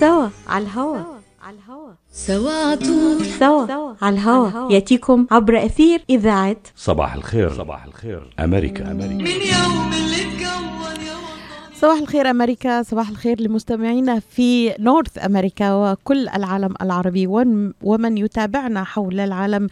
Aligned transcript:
سوا 0.00 0.28
على 0.48 0.64
الهوا. 0.64 0.98
سوا 2.12 2.50
على 2.50 2.76
طول. 2.76 3.26
سوا 3.26 3.94
على 4.02 4.16
الهوا. 4.16 4.72
يأتيكم 4.72 5.26
عبر 5.30 5.66
أثير 5.66 6.02
إذاعة 6.10 6.56
صباح 6.76 7.14
الخير. 7.14 7.54
صباح 7.54 7.84
الخير. 7.84 8.34
أمريكا. 8.40 8.90
أمريكا 8.92 9.14
من 9.14 9.26
يوم 9.26 9.92
اللي 9.92 10.15
صباح 11.80 11.98
الخير 11.98 12.30
أمريكا 12.30 12.82
صباح 12.82 13.08
الخير 13.08 13.40
لمستمعينا 13.40 14.20
في 14.20 14.74
نورث 14.78 15.24
أمريكا 15.24 15.74
وكل 15.74 16.28
العالم 16.28 16.74
العربي 16.82 17.26
ومن 17.82 18.18
يتابعنا 18.18 18.84
حول 18.84 19.20
العالم. 19.20 19.68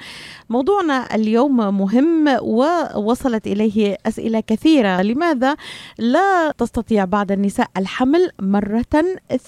موضوعنا 0.51 1.15
اليوم 1.15 1.57
مهم 1.57 2.29
ووصلت 2.43 3.47
إليه 3.47 3.97
أسئلة 4.07 4.41
كثيرة. 4.41 5.03
لماذا 5.03 5.57
لا 5.99 6.53
تستطيع 6.59 7.05
بعض 7.05 7.33
النساء 7.33 7.67
الحمل 7.77 8.31
مرة 8.41 8.85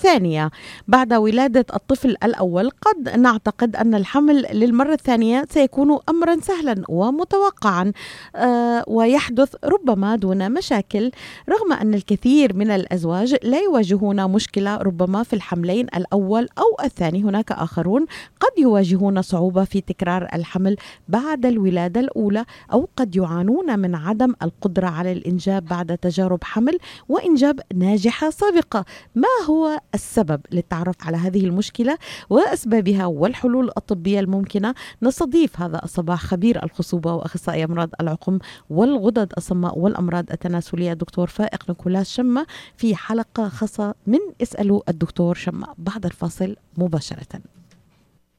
ثانية؟ 0.03 0.51
بعد 0.89 1.15
ولادة 1.15 1.67
الطفل 1.75 2.17
الأول 2.25 2.71
قد 2.71 3.19
نعتقد 3.19 3.77
أن 3.77 3.95
الحمل 3.95 4.47
للمرة 4.53 4.93
الثانية 4.93 5.45
سيكون 5.51 5.99
امرا 6.09 6.37
سهلا 6.41 6.83
ومتوقعا 6.89 7.93
آه، 8.37 8.85
ويحدث 8.87 9.55
ربما 9.65 10.17
دون 10.17 10.53
مشاكل 10.53 11.11
رغم 11.49 11.73
أن 11.73 11.95
الكثير 11.95 12.46
من 12.53 12.71
الأزواج 12.71 13.37
لا 13.43 13.61
يواجهون 13.61 14.31
مشكلة 14.31 14.77
ربما 14.77 15.23
في 15.23 15.33
الحملين 15.33 15.87
الأول 15.97 16.49
أو 16.59 16.85
الثاني. 16.85 17.23
هناك 17.23 17.53
آخرون 17.53 18.07
قد 18.41 18.59
يواجهون 18.59 19.23
صعوبة 19.23 19.65
في 19.65 19.81
تكرار 19.81 20.29
الحمل 20.35 20.77
بعد 21.09 21.47
الولادة 21.47 22.01
الأولى 22.01 22.45
أو 22.73 22.89
قد 22.97 23.17
يعانون 23.17 23.79
من 23.79 23.95
عدم 23.95 24.35
القدرة 24.43 24.87
على 24.87 25.13
الإنجاب 25.13 25.65
بعد 25.65 25.99
تجارب 25.99 26.45
حمل 26.45 26.79
وإنجاب 27.09 27.61
ناجحة 27.75 28.31
سابقة. 28.31 28.85
ما 29.15 29.29
هو 29.49 29.81
السبب 29.95 30.41
للتعرف 30.53 30.97
على 31.03 31.17
هذه 31.17 31.45
المشكلة 31.45 31.99
وأسبابها 32.31 33.07
والحلول 33.07 33.71
الطبية 33.77 34.21
الممكنة؟ 34.21 34.75
نستضيف 35.03 35.61
هذا 35.61 35.81
الصباح 35.85 36.23
خبير 36.23 36.65
الخصوبة 36.65 37.15
وأخصائي 37.15 37.65
أمراض 37.65 37.91
العقم 38.01 38.39
والغدد 38.71 39.33
الصماء 39.37 39.79
والأمراض 39.79 40.31
التناسلية 40.31 40.93
الدكتور 40.93 41.27
فائق 41.27 41.65
نيكولاس 41.69 42.09
شمة 42.37 42.47
في 42.77 42.97
حلقة 42.97 43.49
خاصة 43.49 43.95
من 44.07 44.19
اسألوا 44.43 44.83
الدكتور 44.89 45.35
شمة 45.35 45.75
بعد 45.79 46.07
الفاصل 46.07 46.57
مباشرة. 46.77 47.41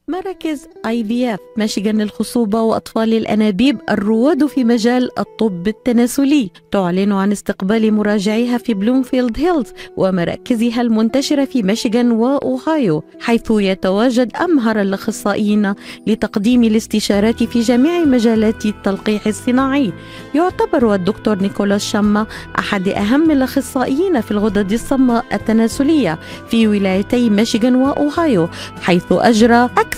مراكز 0.08 0.68
IVF 0.86 1.38
ميشيغان 1.56 2.00
للخصوبة 2.00 2.62
وأطفال 2.62 3.14
الأنابيب 3.14 3.78
الرواد 3.90 4.46
في 4.46 4.64
مجال 4.64 5.18
الطب 5.18 5.68
التناسلي. 5.68 6.50
تعلن 6.72 7.12
عن 7.12 7.32
استقبال 7.32 7.94
مراجعيها 7.94 8.58
في 8.58 8.74
بلومفيلد 8.74 9.38
هيلز 9.38 9.66
ومراكزها 9.96 10.80
المنتشرة 10.82 11.44
في 11.44 11.62
ميشيغان 11.62 12.10
وأوهايو 12.10 13.02
حيث 13.20 13.50
يتواجد 13.50 14.36
أمهر 14.36 14.80
الأخصائيين 14.80 15.74
لتقديم 16.06 16.64
الاستشارات 16.64 17.42
في 17.42 17.60
جميع 17.60 18.04
مجالات 18.04 18.66
التلقيح 18.66 19.26
الصناعي. 19.26 19.92
يعتبر 20.34 20.94
الدكتور 20.94 21.42
نيكولاس 21.42 21.84
شاما 21.84 22.26
أحد 22.58 22.88
أهم 22.88 23.30
الأخصائيين 23.30 24.20
في 24.20 24.30
الغدد 24.30 24.72
الصماء 24.72 25.24
التناسلية 25.32 26.18
في 26.50 26.66
ولايتي 26.66 27.30
ميشيغان 27.30 27.74
وأوهايو 27.74 28.48
حيث 28.82 29.04
أجرى 29.12 29.64
أكثر 29.64 29.97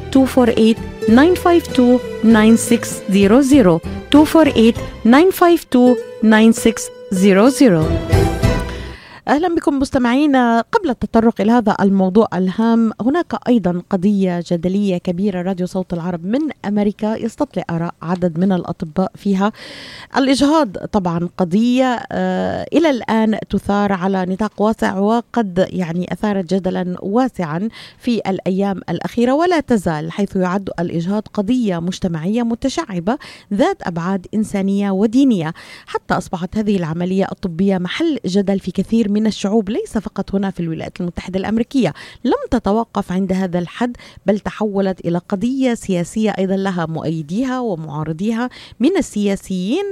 248 0.11 0.77
952 1.07 1.99
9600 2.23 3.81
248 4.09 4.75
952 5.03 5.97
9600 6.21 8.20
أهلا 9.27 9.55
بكم 9.55 9.79
مستمعينا. 9.79 10.61
قبل 10.61 10.89
التطرق 10.89 11.41
إلى 11.41 11.51
هذا 11.51 11.75
الموضوع 11.81 12.27
الهام 12.33 12.91
هناك 13.01 13.33
أيضا 13.47 13.81
قضية 13.89 14.43
جدلية 14.51 14.97
كبيرة 14.97 15.41
راديو 15.41 15.67
صوت 15.67 15.93
العرب 15.93 16.25
من 16.25 16.39
أمريكا 16.65 17.15
يستطلع 17.15 17.63
آراء 17.69 17.93
عدد 18.01 18.39
من 18.39 18.51
الأطباء 18.51 19.11
فيها. 19.15 19.51
الإجهاض 20.17 20.77
طبعا 20.77 21.29
قضية 21.37 21.99
آه 22.11 22.65
إلى 22.73 22.89
الآن 22.89 23.39
تثار 23.49 23.91
على 23.91 24.25
نطاق 24.25 24.61
واسع 24.61 24.99
وقد 24.99 25.67
يعني 25.69 26.13
اثارت 26.13 26.53
جدلا 26.53 26.95
واسعا 27.01 27.69
في 27.97 28.21
الأيام 28.29 28.81
الأخيرة 28.89 29.33
ولا 29.33 29.59
تزال 29.59 30.11
حيث 30.11 30.35
يعد 30.35 30.69
الإجهاض 30.79 31.27
قضية 31.33 31.79
مجتمعية 31.79 32.43
متشعبة 32.43 33.17
ذات 33.53 33.77
أبعاد 33.83 34.27
إنسانية 34.33 34.91
ودينية. 34.91 35.53
حتى 35.85 36.13
أصبحت 36.13 36.57
هذه 36.57 36.77
العملية 36.77 37.27
الطبية 37.31 37.77
محل 37.77 38.19
جدل 38.25 38.59
في 38.59 38.71
كثير 38.71 39.10
من 39.11 39.27
الشعوب 39.27 39.69
ليس 39.69 39.97
فقط 39.97 40.35
هنا 40.35 40.51
في 40.51 40.59
الولايات 40.59 41.01
المتحدة 41.01 41.39
الأمريكية. 41.39 41.93
لم 42.23 42.33
تتوقف 42.51 43.11
عند 43.11 43.33
هذا 43.33 43.59
الحد 43.59 43.97
بل 44.25 44.39
تحولت 44.39 44.99
إلى 45.05 45.17
قضية 45.17 45.73
سياسية 45.73 46.29
أيضا 46.29 46.55
لها 46.55 46.85
مؤيديها 46.85 47.59
ومعارضيها 47.59 48.49
من 48.79 48.97
السياسيين 48.97 49.85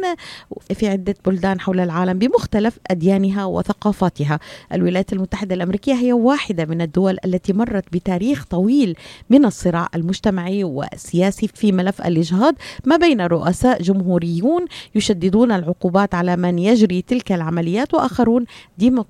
في 0.73 0.87
عدة 0.87 1.15
بلدان 1.25 1.59
حول 1.59 1.79
العالم 1.79 2.19
بمختلف 2.19 2.79
أديانها 2.87 3.45
وثقافاتها. 3.45 4.39
الولايات 4.73 5.13
المتحدة 5.13 5.55
الأمريكية 5.55 5.93
هي 5.93 6.13
واحدة 6.13 6.65
من 6.65 6.81
الدول 6.81 7.17
التي 7.25 7.53
مرت 7.53 7.85
بتاريخ 7.91 8.45
طويل 8.45 8.95
من 9.29 9.45
الصراع 9.45 9.87
المجتمعي 9.95 10.63
والسياسي 10.63 11.47
في 11.47 11.71
ملف 11.71 12.01
الإجهاض 12.01 12.55
ما 12.85 12.97
بين 12.97 13.21
رؤساء 13.21 13.81
جمهوريون 13.81 14.65
يشددون 14.95 15.51
العقوبات 15.51 16.15
على 16.15 16.35
من 16.35 16.59
يجري 16.59 17.01
تلك 17.01 17.31
العمليات 17.31 17.93
وآخرون 17.93 18.45
ديمقراطيون 18.77 19.08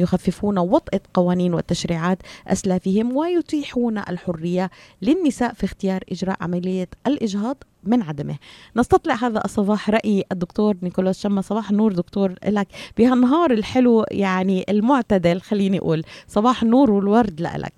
يخففون 0.00 0.58
وطأة 0.58 1.00
قوانين 1.14 1.54
وتشريعات 1.54 2.18
أسلافهم 2.48 3.16
ويتيحون 3.16 3.98
الحرية 3.98 4.70
للنساء 5.02 5.52
في 5.52 5.64
اختيار 5.64 6.00
إجراء 6.12 6.36
عملية 6.40 6.88
الإجهاض 7.06 7.64
من 7.84 8.02
عدمه. 8.02 8.36
نستطلع 8.76 9.14
هذا 9.14 9.42
الصباح 9.44 9.90
رأي 9.90 10.24
الدكتور 10.32 10.76
نيكولاس 10.82 11.22
شما 11.22 11.40
صباح 11.40 11.70
النور 11.70 11.92
دكتور 11.92 12.34
لك. 12.48 12.66
بهالنهار 12.98 13.50
الحلو 13.50 14.04
يعني 14.10 14.64
المعتدل 14.68 15.40
خليني 15.40 15.78
أقول. 15.78 16.02
صباح 16.26 16.62
النور 16.62 16.90
والورد 16.90 17.40
لك. 17.40 17.72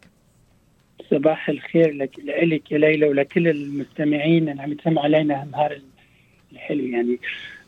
صباح 1.11 1.49
الخير 1.49 1.93
لك 1.93 2.11
لك 2.43 2.73
يا 2.73 2.79
ليلى 2.79 3.09
ولكل 3.09 3.49
المستمعين. 3.49 4.49
اللي 4.49 4.63
عم 4.63 4.73
يتسمعوا 4.73 5.05
علينا 5.05 5.43
النهار 5.43 5.81
الحلو 6.53 6.85
يعني. 6.85 7.19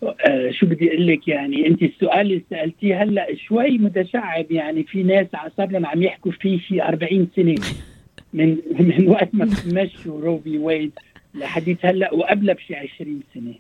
آه 0.08 0.50
شو 0.50 0.66
بدي 0.66 0.88
أقول 0.88 1.06
لك 1.06 1.28
يعني 1.28 1.66
أنت 1.66 1.82
السؤال 1.82 2.20
اللي 2.20 2.42
سألتيه 2.50 3.02
هلأ 3.02 3.34
شوي 3.34 3.78
متشعب 3.78 4.52
يعني 4.52 4.82
في 4.82 5.02
ناس 5.02 5.26
صار 5.56 5.70
لهم 5.70 5.86
عم 5.86 6.02
يحكوا 6.02 6.32
فيه 6.32 6.58
شي 6.58 6.82
40 6.82 7.28
سنة 7.36 7.54
من 8.34 8.56
من 8.80 9.08
وقت 9.08 9.28
ما 9.32 9.50
مشوا 9.66 10.20
روبي 10.20 10.58
ويد 10.58 10.92
لحديث 11.34 11.84
هلأ 11.84 12.14
وقبلها 12.14 12.54
بشي 12.54 12.74
20 12.74 13.20
سنة. 13.34 13.54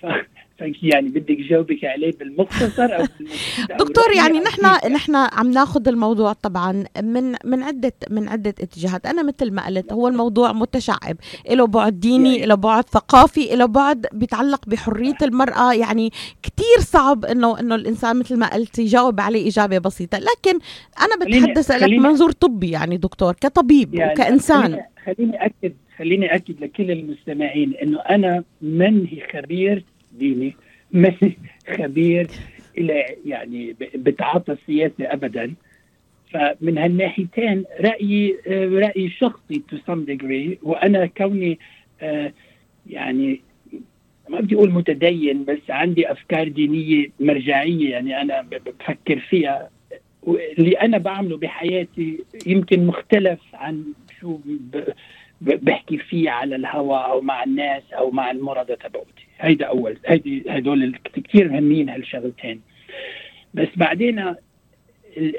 ف 0.00 0.06
يعني 0.82 1.08
بدك 1.08 1.36
جاوبك 1.36 1.84
عليه 1.84 2.12
بالمختصر 2.18 2.96
أو 2.96 3.06
دكتور 3.78 4.12
يعني 4.16 4.40
نحن 4.40 4.92
نحن 4.92 5.16
عم 5.16 5.50
ناخذ 5.50 5.88
الموضوع 5.88 6.32
طبعا 6.32 6.84
من 7.02 7.34
من 7.44 7.62
عده 7.62 7.92
من 8.10 8.28
عدة 8.28 8.54
اتجاهات. 8.60 9.06
أنا 9.06 9.22
مثل 9.22 9.52
ما 9.52 9.66
قلت 9.66 9.92
هو 9.92 10.08
الموضوع 10.08 10.52
متشعب. 10.52 11.16
له 11.50 11.66
بعد 11.66 12.00
ديني 12.00 12.46
له 12.46 12.54
بعد 12.54 12.88
ثقافي 12.88 13.56
له 13.56 13.66
بعد 13.66 14.06
بيتعلق 14.12 14.66
بحرية 14.66 15.16
المرأة. 15.22 15.74
يعني 15.74 16.10
كثير 16.42 16.78
صعب 16.78 17.24
انه 17.24 17.60
إنه 17.60 17.74
الإنسان 17.74 18.18
مثل 18.18 18.38
ما 18.38 18.54
قلت 18.54 18.78
يجاوب 18.78 19.20
عليه 19.20 19.48
إجابة 19.48 19.78
بسيطة. 19.78 20.18
لكن 20.18 20.58
أنا 21.00 21.24
بتحدث 21.24 21.70
لك 21.70 21.90
منظور 21.90 22.30
طبي 22.32 22.70
يعني 22.70 22.96
دكتور 22.96 23.32
كطبيب 23.32 23.94
يعني 23.94 24.12
وكانسان 24.12 24.62
خليني, 24.62 24.86
خليني 25.06 25.46
اكد 25.46 25.72
خليني 25.98 26.34
أكد 26.34 26.60
لكل 26.60 26.90
المستمعين 26.90 27.74
إنه 27.82 28.00
أنا 28.00 28.44
منّي 28.62 29.22
خبير 29.32 29.84
ديني 30.18 30.56
ماني 30.92 31.38
خبير 31.76 32.28
إلى 32.78 33.04
يعني 33.26 33.76
بتعاطى 33.94 34.52
السياسة 34.52 34.94
ابدا. 35.00 35.54
فمن 36.30 36.78
هالناحيتين 36.78 37.64
رأيي 37.80 38.36
رأيي 38.48 39.10
شخصي 39.10 39.62
to 39.68 39.76
some 39.86 40.04
degree 40.04 40.58
وأنا 40.62 41.06
كوني 41.06 41.58
يعني 42.86 43.40
ما 44.28 44.40
بدي 44.40 44.54
أقول 44.54 44.70
متدين 44.70 45.44
بس 45.44 45.70
عندي 45.70 46.12
أفكار 46.12 46.48
دينية 46.48 47.06
مرجعية 47.20 47.90
يعني 47.90 48.22
أنا 48.22 48.42
بفكر 48.42 49.18
فيها. 49.18 49.70
اللي 50.58 50.72
أنا 50.72 50.98
بعمله 50.98 51.36
بحياتي 51.36 52.24
يمكن 52.46 52.86
مختلف 52.86 53.40
عن 53.54 53.84
شو 54.20 54.38
بحكي 55.42 55.98
فيه 55.98 56.30
على 56.30 56.56
الهواء 56.56 57.10
أو 57.10 57.20
مع 57.20 57.44
الناس 57.44 57.82
أو 57.92 58.10
مع 58.10 58.30
المرضى 58.30 58.76
تبعوتي. 58.76 59.26
هيدا 59.40 59.66
أول. 59.66 59.96
هيدي 60.06 60.44
هدول 60.48 60.98
كثير 61.14 61.48
مهمين 61.48 61.88
هالشغلتين. 61.88 62.60
بس 63.54 63.68
بعدين 63.76 64.34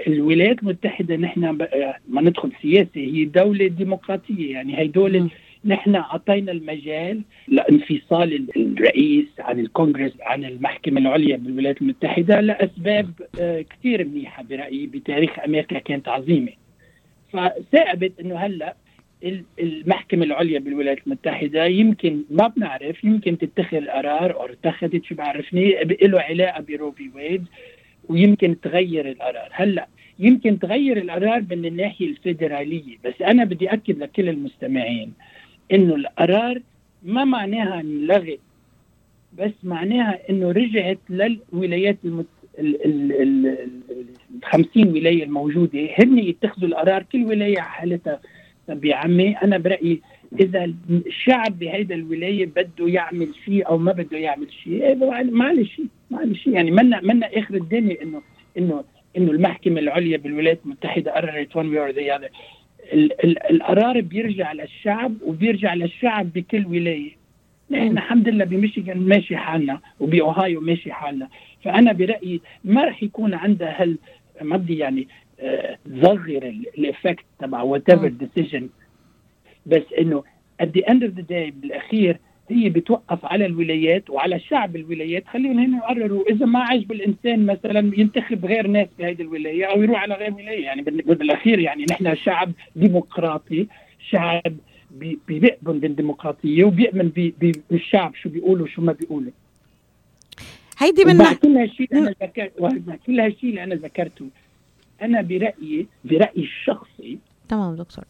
الولايات 0.07 0.59
المتحدة 0.59 1.15
نحن 1.15 1.57
ما 2.07 2.21
ندخل 2.21 2.51
سياسة 2.61 2.89
هي 2.95 3.25
دولة 3.25 3.67
ديمقراطية. 3.67 4.51
يعني 4.53 4.83
هدول 4.83 5.29
نحن 5.65 5.95
أعطينا 5.95 6.51
المجال 6.51 7.21
لانفصال 7.47 8.47
الرئيس 8.57 9.25
عن 9.39 9.59
الكونغرس 9.59 10.13
عن 10.21 10.45
المحكمة 10.45 10.99
العليا 11.01 11.37
بالولايات 11.37 11.81
المتحدة 11.81 12.39
لأسباب 12.41 13.09
آه، 13.39 13.61
كثير 13.61 14.05
منيحة 14.05 14.43
برأيي 14.43 14.87
بتاريخ 14.87 15.39
أمريكا 15.39 15.79
كانت 15.79 16.07
عظيمة. 16.07 16.51
فثابت 17.33 18.19
أنه 18.19 18.35
هلأ 18.35 18.75
المحكمة 19.59 20.25
العليا 20.25 20.59
بالولايات 20.59 20.99
المتحدة 21.07 21.65
يمكن 21.65 22.23
ما 22.29 22.47
بنعرف 22.47 23.03
يمكن 23.03 23.37
تتخذ 23.37 23.85
قرار 23.85 24.35
أو 24.35 24.45
اتخذت 24.45 25.05
شو 25.05 25.15
بعرفني 25.15 25.83
له 25.83 26.21
علاقة 26.21 26.61
بروبي 26.61 27.11
ويد 27.15 27.45
ويمكن 28.09 28.61
تغير 28.61 29.09
القرار. 29.09 29.49
هلأ 29.51 29.87
يمكن 30.19 30.59
تغير 30.59 30.97
القرار 30.97 31.43
من 31.49 31.65
الناحية 31.65 32.07
الفيدرالية 32.07 32.97
بس 33.05 33.21
أنا 33.21 33.43
بدي 33.43 33.73
أكد 33.73 33.97
لكل 33.99 34.29
المستمعين 34.29 35.13
إنه 35.71 35.95
القرار 35.95 36.61
ما 37.03 37.23
معناها 37.25 37.79
انلغت 37.79 38.39
بس 39.37 39.51
معناها 39.63 40.19
إنه 40.29 40.51
رجعت 40.51 40.99
للولايات 41.09 41.97
المت... 42.05 42.25
ال 42.59 42.85
ال 42.85 43.11
ال 43.21 43.47
ال 43.47 44.05
50 44.43 44.87
ولاية 44.87 45.23
الموجودة 45.23 45.89
هن 45.99 46.19
يتخذوا 46.19 46.67
القرار 46.67 47.03
كل 47.03 47.25
ولاية 47.25 47.59
على 47.59 47.69
حالتها 47.69 48.19
طب 48.67 48.85
يا 48.85 48.95
عمي 48.95 49.37
أنا 49.37 49.57
برأيي 49.57 50.01
إذا 50.39 50.73
الشعب 50.89 51.59
بهيدا 51.59 51.95
الولاية 51.95 52.45
بده 52.45 52.87
يعمل 52.87 53.29
شيء 53.45 53.67
أو 53.67 53.77
ما 53.77 53.91
بده 53.91 54.17
يعمل 54.17 54.47
شيء 54.63 54.83
إيه، 54.83 54.95
معلش 55.23 55.81
معلش 56.11 56.47
يعني 56.47 56.71
منا 56.71 57.01
منا 57.01 57.29
آخر 57.39 57.55
الدنيا 57.55 58.01
انه 58.01 58.21
انه 58.57 58.83
إنه 59.17 59.31
المحكمة 59.31 59.79
العليا 59.79 60.17
بالولايات 60.17 60.59
المتحدة 60.65 61.11
قررت 61.11 61.55
one 61.55 61.67
way 61.67 61.79
or 61.79 61.89
the 61.89 62.04
other 62.04 62.29
القرار 63.49 64.01
بيرجع 64.01 64.53
للشعب 64.53 65.13
وبيرجع 65.21 65.73
للشعب 65.73 66.33
بكل 66.33 66.65
ولاية. 66.65 67.11
نحن 67.71 67.97
الحمد 67.97 68.29
لله 68.29 68.45
بميشيغان 68.45 68.97
ماشي 68.97 69.37
حالنا 69.37 69.79
وباوهايو 69.99 70.61
ماشي 70.61 70.91
حالنا. 70.91 71.27
فأنا 71.63 71.91
برأيي 71.91 72.41
ما 72.63 72.85
رح 72.85 73.03
يكون 73.03 73.33
عندها 73.33 73.81
هال 73.81 73.97
ما 74.41 74.57
بدي 74.57 74.77
يعني 74.77 75.07
تصغر 75.85 76.41
آه 76.43 76.77
ال 76.77 76.84
effect 76.84 77.25
تبع 77.39 77.61
whatever 77.61 78.07
decision 78.07 78.69
بس 79.65 79.83
إنه 79.99 80.23
at 80.63 80.65
the 80.65 80.81
end 80.91 81.03
of 81.03 81.11
the 81.19 81.23
day 81.23 81.51
بالأخير 81.53 82.17
هي 82.49 82.69
بتوقف 82.69 83.25
على 83.25 83.45
الولايات 83.45 84.09
وعلى 84.09 84.39
شعب 84.39 84.75
الولايات. 84.75 85.27
خليهم 85.27 85.59
هنا 85.59 85.77
يقرروا 85.77 86.29
إذا 86.29 86.45
ما 86.45 86.59
عجب 86.59 86.91
الانسان 86.91 87.45
مثلا 87.45 87.91
ينتخب 87.97 88.45
غير 88.45 88.67
ناس 88.67 88.87
هذه 88.99 89.21
الولاية 89.21 89.65
أو 89.65 89.83
يروح 89.83 90.01
على 90.01 90.15
غير 90.15 90.33
ولاية. 90.33 90.63
يعني 90.63 90.81
بالأخير 90.81 91.59
يعني 91.59 91.85
نحن 91.91 92.15
شعب 92.15 92.51
ديمقراطي 92.75 93.67
شعب 94.09 94.53
بيؤمن 95.27 95.79
بالديمقراطية 95.79 96.63
وبيؤمن 96.63 97.11
بالشعب 97.69 98.15
شو 98.15 98.29
بيقولوا 98.29 98.65
وشو 98.65 98.81
ما 98.81 98.93
بيقولوا. 98.93 99.31
هيدي 100.77 101.05
من 101.05 101.23
كل 101.41 101.57
هالشيء 101.57 101.87
اللي 101.91 102.01
أنا 102.01 102.15
ذكرت 102.21 102.51
كل 103.05 103.19
هالشيء 103.19 103.49
اللي 103.49 103.63
أنا 103.63 103.75
ذكرته 103.75 104.25
أنا 105.01 105.21
برأيي 105.21 105.87
برأيي 106.05 106.43
الشخصي 106.43 107.17
تمام 107.49 107.75
دكتور. 107.75 108.05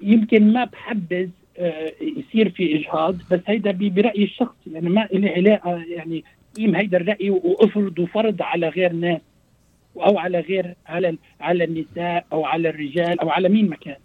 يمكن 0.00 0.52
ما 0.52 0.64
بحبذ 0.64 1.28
آه، 1.58 1.92
يصير 2.00 2.50
في 2.50 2.76
إجهاض 2.76 3.16
بس 3.30 3.40
هيدا 3.46 3.72
برأيي 3.72 4.24
الشخصي 4.24 4.72
يعني 4.72 4.88
ما 4.88 5.08
لي 5.12 5.28
علاقة 5.28 5.70
يعني 5.70 6.24
قيم 6.56 6.74
هيدا 6.74 6.96
الرأي 6.96 7.30
وأفرض 7.30 7.98
وفرض 7.98 8.42
على 8.42 8.68
غير 8.68 8.92
ناس 8.92 9.20
أو 9.96 10.18
على 10.18 10.40
غير 10.40 10.74
على 10.86 11.18
على 11.40 11.64
النساء 11.64 12.26
أو 12.32 12.44
على 12.44 12.68
الرجال 12.68 13.20
أو 13.20 13.30
على 13.30 13.48
مين 13.48 13.68
مكان 13.70 13.96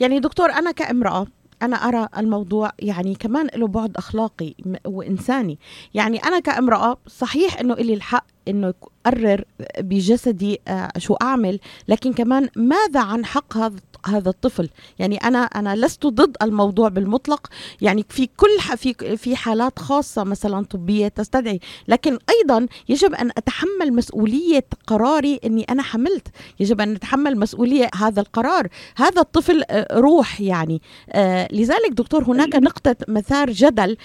يعني 0.00 0.20
دكتور 0.20 0.50
أنا 0.50 0.72
كامرأة 0.72 1.26
أنا 1.62 1.76
أرى 1.76 2.08
الموضوع 2.18 2.70
يعني 2.78 3.14
كمان 3.14 3.48
له 3.56 3.66
بعد 3.66 3.96
أخلاقي 3.96 4.54
وإنساني. 4.86 5.58
يعني 5.94 6.18
أنا 6.18 6.40
كامرأة 6.40 6.96
صحيح 7.06 7.60
أنه 7.60 7.74
إلي 7.74 7.94
الحق 7.94 8.26
إنه 8.48 8.74
اقرر 9.06 9.44
بجسدي 9.78 10.60
آه، 10.68 10.92
شو 10.98 11.14
أعمل. 11.14 11.60
لكن 11.88 12.12
كمان 12.12 12.48
ماذا 12.56 13.00
عن 13.00 13.24
حق 13.24 13.56
هذا 13.56 13.76
هذا 14.06 14.28
الطفل؟ 14.28 14.68
يعني 14.98 15.16
أنا 15.16 15.38
أنا 15.38 15.76
لست 15.76 16.06
ضد 16.06 16.36
الموضوع 16.42 16.88
بالمطلق. 16.88 17.46
يعني 17.80 18.04
في 18.08 18.28
كل 18.36 18.76
في 18.76 19.16
في 19.16 19.36
حالات 19.36 19.78
خاصة 19.78 20.24
مثلا 20.24 20.64
طبية 20.64 21.08
تستدعي. 21.08 21.60
لكن 21.88 22.18
أيضا 22.30 22.66
يجب 22.88 23.14
أن 23.14 23.30
أتحمل 23.36 23.92
مسؤولية 23.92 24.64
قراري 24.86 25.40
إني 25.44 25.64
أنا 25.64 25.82
حملت. 25.82 26.28
يجب 26.60 26.80
أن 26.80 26.94
اتحمل 26.94 27.38
مسؤولية 27.38 27.90
هذا 27.94 28.20
القرار. 28.20 28.68
هذا 28.96 29.20
الطفل 29.20 29.62
آه، 29.70 29.98
روح 29.98 30.40
يعني. 30.40 30.82
آه 31.10 31.48
لذلك 31.52 31.90
دكتور 31.92 32.24
هناك 32.24 32.54
نقطة 32.54 32.96
مثار 33.08 33.50
جدل 33.50 33.96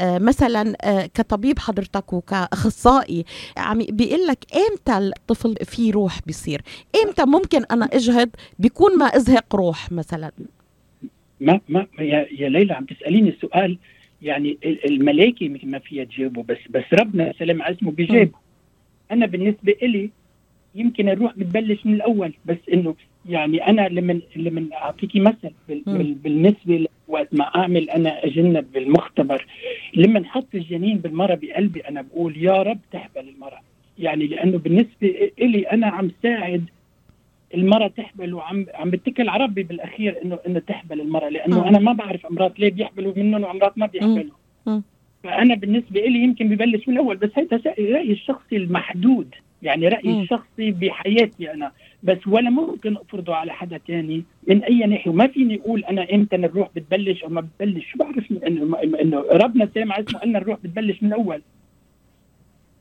مثلا 0.00 0.76
كطبيب 1.14 1.58
حضرتك 1.58 2.12
وكأخصائي. 2.12 3.24
عم 3.60 3.78
بيقول 3.78 4.26
لك 4.26 4.38
إمتى 4.54 4.98
الطفل 4.98 5.54
فيه 5.64 5.92
روح 5.92 6.18
بيصير؟ 6.26 6.60
إمتى 7.04 7.24
ممكن 7.24 7.64
أنا 7.70 7.84
اجهض 7.84 8.28
بيكون 8.58 8.98
ما 8.98 9.06
أزهق 9.06 9.56
روح 9.56 9.92
مثلا؟ 9.92 10.32
ما 11.40 11.60
ما 11.68 11.86
يا, 11.98 12.26
يا 12.38 12.48
ليلى 12.48 12.72
عم 12.72 12.84
تسأليني 12.84 13.28
السؤال 13.28 13.78
يعني 14.22 14.58
الملائكه 14.64 15.48
ما 15.62 15.78
فيها 15.78 16.04
تجاوبه 16.04 16.42
بس 16.42 16.58
بس 16.70 16.84
ربنا 16.92 17.34
سلام 17.38 17.62
اسمه 17.62 17.90
بيجاوب 17.90 18.30
أنا 19.10 19.26
بالنسبة 19.26 19.74
إلي 19.82 20.10
يمكن 20.74 21.08
الروح 21.08 21.32
بتبلش 21.36 21.86
من 21.86 21.94
الأول 21.94 22.34
بس 22.44 22.56
إنه 22.72 22.94
يعني 23.28 23.66
أنا 23.66 23.88
لما 23.88 24.20
لما 24.36 24.66
اعطيكي 24.72 25.20
مثل 25.20 25.50
بالنسبة 26.22 26.86
وقت 27.08 27.28
ما 27.34 27.44
أعمل 27.44 27.90
أنا 27.90 28.24
أجنب 28.24 28.72
بالمختبر. 28.72 29.46
لما 29.94 30.20
نحط 30.20 30.46
الجنين 30.54 30.98
بالمرة 30.98 31.34
بقلبي 31.34 31.80
أنا 31.80 32.02
بقول 32.02 32.36
يا 32.36 32.62
رب 32.62 32.78
تحبل 32.92 33.28
المرأة. 33.28 33.60
يعني 33.98 34.26
لأنه 34.26 34.58
بالنسبة 34.58 35.30
لي 35.38 35.62
أنا 35.62 35.86
عم 35.86 36.10
ساعد 36.22 36.64
المراه 37.54 37.88
تحبل 37.88 38.34
وعم 38.34 38.66
عم 38.74 38.90
بتكل 38.90 39.28
على 39.28 39.44
ربي 39.44 39.62
بالأخير 39.62 40.22
إنه 40.24 40.38
إنه 40.46 40.58
تحبل 40.58 41.00
المراه 41.00 41.28
لأنه 41.28 41.60
م. 41.60 41.64
أنا 41.64 41.78
ما 41.78 41.92
بعرف 41.92 42.26
أمراض 42.26 42.52
ليه 42.58 42.70
بيحبلوا 42.70 43.12
منهم 43.16 43.44
وأمراض 43.44 43.72
ما 43.76 43.86
بيحبلوا. 43.86 44.34
فأنا 45.24 45.54
بالنسبة 45.54 46.00
لي 46.00 46.18
يمكن 46.18 46.48
ببلش 46.48 46.88
من 46.88 46.94
الأول 46.94 47.16
بس 47.16 47.30
هيدا 47.36 47.60
رأيي 47.66 48.12
الشخصي 48.12 48.56
المحدود. 48.56 49.34
يعني 49.62 49.88
رأيي 49.88 50.12
م. 50.12 50.20
الشخصي 50.20 50.70
بحياتي 50.70 51.52
أنا. 51.52 51.72
بس 52.02 52.26
ولا 52.26 52.50
ممكن 52.50 52.96
أفرضه 52.96 53.34
على 53.34 53.52
حدا 53.52 53.78
تاني 53.86 54.24
من 54.46 54.64
أي 54.64 54.78
ناحية. 54.78 55.10
وما 55.10 55.26
فيني 55.26 55.60
أقول 55.60 55.84
أنا 55.84 56.06
إمتى 56.14 56.36
الروح 56.36 56.68
بتبلش 56.76 57.24
أو 57.24 57.28
ما 57.28 57.40
بتبلش. 57.40 57.90
شو 57.90 57.98
بعرف 57.98 58.30
انه 58.30 58.78
انه 58.82 59.24
ربنا 59.32 59.68
سامع 59.74 59.98
اسمه 59.98 60.22
ان 60.22 60.36
الروح 60.36 60.58
بتبلش 60.64 61.02
من 61.02 61.08
الأول. 61.08 61.42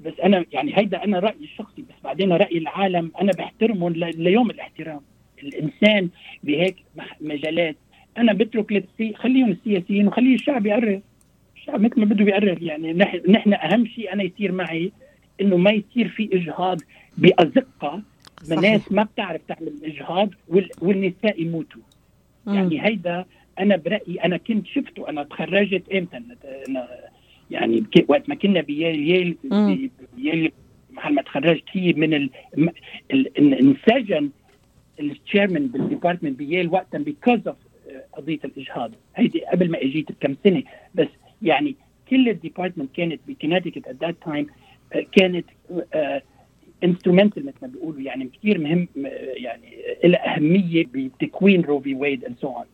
بس 0.06 0.14
أنا 0.24 0.46
يعني 0.54 0.78
هيدا 0.78 1.04
أنا 1.04 1.20
رأيي 1.20 1.44
الشخصي. 1.44 1.82
بس 1.82 2.04
بعدين 2.04 2.34
رأي 2.34 2.58
العالم. 2.58 3.12
أنا 3.22 3.32
بحترمهم 3.38 3.94
ليوم 3.94 4.50
الاحترام. 4.50 5.00
الإنسان 5.44 6.10
بهيك 6.44 6.76
مجالات. 7.22 7.76
أنا 8.18 8.34
بترك 8.34 8.72
للسي 8.72 9.14
خليهم 9.14 9.52
السياسيين 9.52 10.08
وخلي 10.08 10.34
الشعب 10.36 10.66
يقرر. 10.66 11.02
الشعب 11.56 11.82
مثل 11.82 12.00
ما 12.00 12.06
بده 12.06 12.26
بيقرر 12.26 12.64
يعني 12.64 12.94
نحن 13.28 13.54
أهم 13.54 13.86
شيء 13.86 14.14
أنا 14.14 14.24
يصير 14.24 14.52
معي 14.52 14.92
إنه 15.42 15.58
ما 15.58 15.72
يصير 15.72 16.08
في 16.08 16.30
إجهاض 16.34 16.82
بأزقة. 17.18 18.02
ناس 18.50 18.92
ما 18.92 19.04
بتعرف 19.04 19.42
تعمل 19.48 19.74
اجهاض 19.84 20.30
والنساء 20.82 21.42
يموتوا. 21.42 21.82
يعني 22.48 22.86
هيدا 22.86 23.26
أنا 23.60 23.76
برأيي 23.76 24.24
أنا 24.24 24.38
كنت 24.38 24.68
شفته 24.68 25.10
أنا 25.10 25.24
تخرجت 25.24 25.90
إمتى؟ 25.90 26.18
أنا 26.70 26.88
يعني 27.52 27.84
وقت 28.08 28.30
ما 28.30 28.36
كنا 28.36 28.62
بيال 28.62 29.10
يال 29.10 29.36
بيال 30.18 30.52
محل 30.92 31.14
ما 31.14 31.22
تخرجت 31.22 31.64
هي 31.72 31.94
من 31.94 32.14
ال... 32.14 32.30
انسجن 33.38 34.30
ال 35.00 35.07
chairman 35.07 35.68
بال 35.68 35.79
department 35.79 36.38
بيال 36.38 36.74
وقتا 36.74 36.98
because 36.98 37.48
of 37.48 37.58
قضية 38.14 38.40
الإجهاض. 38.46 38.92
هيدي 39.16 39.46
قبل 39.46 39.72
ما 39.72 39.82
إجيت 39.82 40.12
بكم 40.12 40.36
سنة. 40.44 40.64
بس 40.96 41.08
يعني 41.42 41.76
كل 42.10 42.30
ال 42.30 42.36
department 42.36 42.96
كانت 42.96 43.22
بكونتيكت 43.28 43.88
at 43.88 43.96
that 44.02 44.16
time 44.26 44.48
كانت 45.12 45.46
instrumental 46.84 47.46
مثل 47.46 47.58
ما 47.62 47.68
بيقولوا 47.68 48.02
يعني 48.02 48.30
كثير 48.40 48.60
مهم 48.60 48.88
يعني 49.36 49.78
لها 50.04 50.36
أهمية 50.36 50.86
بتكوين 50.94 51.62
Roe 51.62 51.82
v. 51.82 51.96
Wade 51.96 52.26
and 52.26 52.36
so 52.42 52.48
on 52.48 52.66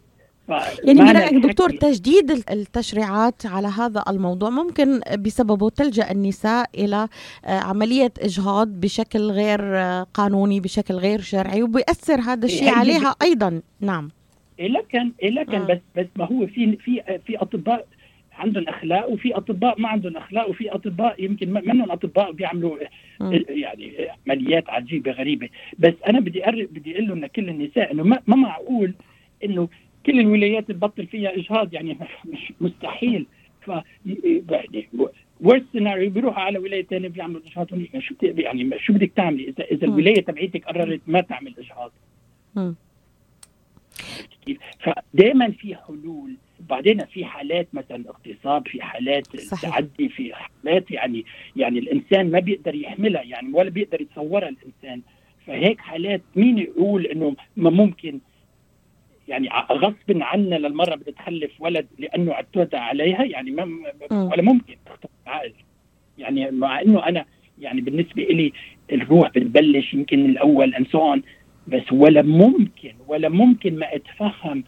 يعني 0.83 1.13
برأيك 1.13 1.33
دكتور 1.33 1.69
تجديد 1.69 2.31
التشريعات 2.31 3.45
على 3.45 3.67
هذا 3.67 4.03
الموضوع 4.09 4.49
ممكن 4.49 5.01
بسببه 5.19 5.69
تلجأ 5.69 6.11
النساء 6.11 6.69
إلى 6.75 7.07
آه، 7.45 7.59
عملية 7.59 8.11
إجهاض 8.19 8.67
بشكل 8.67 9.31
غير 9.31 9.59
آه، 9.61 10.07
قانوني 10.13 10.59
بشكل 10.59 10.93
غير 10.93 11.21
شرعي 11.21 11.63
وبيأثر 11.63 12.19
هذا 12.19 12.45
الشيء 12.45 12.69
عليها 12.69 13.15
أيضا. 13.21 13.61
نعم. 13.81 14.09
لكن 14.59 15.11
لكن 15.23 15.55
آه. 15.55 15.65
بس 15.65 15.79
بس 15.95 16.07
ما 16.15 16.25
هو 16.25 16.47
في 16.47 16.77
في 16.77 17.19
في 17.25 17.37
أطباء 17.37 17.87
عندهم 18.37 18.67
أخلاق 18.67 19.09
وفي 19.09 19.35
أطباء 19.37 19.81
ما 19.81 19.87
عندهم 19.89 20.17
أخلاق 20.17 20.49
وفي 20.49 20.69
أطباء 20.69 21.23
يمكن 21.23 21.53
ما- 21.53 21.61
منهم 21.61 21.91
أطباء 21.91 22.31
بيعملوا 22.31 22.77
مم. 23.19 23.43
يعني 23.49 23.93
عمليات 24.27 24.69
عجيبة 24.69 25.11
غريبة. 25.11 25.49
بس 25.79 25.93
أنا 26.07 26.19
بدي 26.19 26.47
أر... 26.47 26.67
بدي 26.71 26.93
أقول 26.95 27.07
لهم 27.07 27.19
لكل 27.19 27.49
النساء 27.49 27.91
إنه 27.91 28.03
ما, 28.03 28.19
ما 28.27 28.35
معقول 28.35 28.93
إنه 29.43 29.69
كل 30.05 30.19
الولايات 30.19 30.71
تبطل 30.71 31.05
فيها 31.07 31.35
إجهاض 31.37 31.73
يعني 31.73 31.97
مش 32.33 32.53
مستحيل. 32.61 33.25
ف 33.61 33.67
يعني 34.51 34.87
ورست 35.41 35.65
سيناريو 35.73 36.09
بيروحوا 36.09 36.43
على 36.43 36.57
ولاية 36.59 36.83
ثانية 36.85 37.07
بيعملوا 37.07 37.41
إجهاض 37.51 37.73
هنيك 37.73 37.99
شو 37.99 38.15
يعني 38.21 38.69
شو 38.79 38.93
بدك 38.93 39.11
تعملي؟ 39.15 39.43
اذا 39.49 39.63
إذا. 39.71 39.87
الولاية 39.87 40.21
تبعيتك 40.21 40.65
قررت 40.65 41.01
ما 41.07 41.21
تعمل 41.21 41.53
إجهاض. 41.57 41.91
فدائما 44.79 45.51
في 45.51 45.75
حلول. 45.75 46.31
بعدين 46.69 47.05
في 47.05 47.25
حالات 47.25 47.67
مثلا 47.73 48.03
اغتصاب 48.09 48.67
في 48.67 48.81
حالات 48.81 49.37
صحيح. 49.37 49.71
تعدي 49.71 50.09
في 50.09 50.33
حالات 50.33 50.91
يعني 50.91 51.25
يعني 51.55 51.79
الإنسان 51.79 52.31
ما 52.31 52.39
بيقدر 52.39 52.75
يحملها 52.75 53.23
يعني 53.23 53.53
ولا 53.53 53.69
بيقدر 53.69 54.01
يتصورها 54.01 54.49
الإنسان 54.49 55.01
فهيك 55.47 55.79
حالات 55.79 56.21
مين 56.35 56.57
يقول 56.57 57.05
إنه 57.05 57.35
ما 57.57 57.69
ممكن 57.69 58.19
يعني 59.27 59.49
غصب 59.71 60.21
عنا 60.21 60.55
للمرة 60.55 60.95
بدها 60.95 61.13
تخلف 61.13 61.51
ولد 61.59 61.87
لأنه 61.99 62.31
اعتدى 62.31 62.77
عليها 62.77 63.23
يعني 63.23 63.51
ما. 63.51 63.67
ولا 64.11 64.41
ممكن 64.41 64.75
تخطر 64.85 65.09
العقل 65.27 65.53
يعني 66.17 66.51
مع 66.51 66.81
إنه 66.81 67.07
أنا 67.07 67.25
يعني 67.59 67.81
بالنسبة 67.81 68.23
لي 68.23 68.53
الروح 68.91 69.29
بتبلش 69.29 69.93
يمكن 69.93 70.37
so 70.91 71.15
on 71.15 71.21
بس 71.67 71.91
ولا 71.91 72.21
ممكن 72.21 72.93
ولا 73.07 73.29
ممكن 73.29 73.79
ما 73.79 73.95
أتفهم 73.95 74.63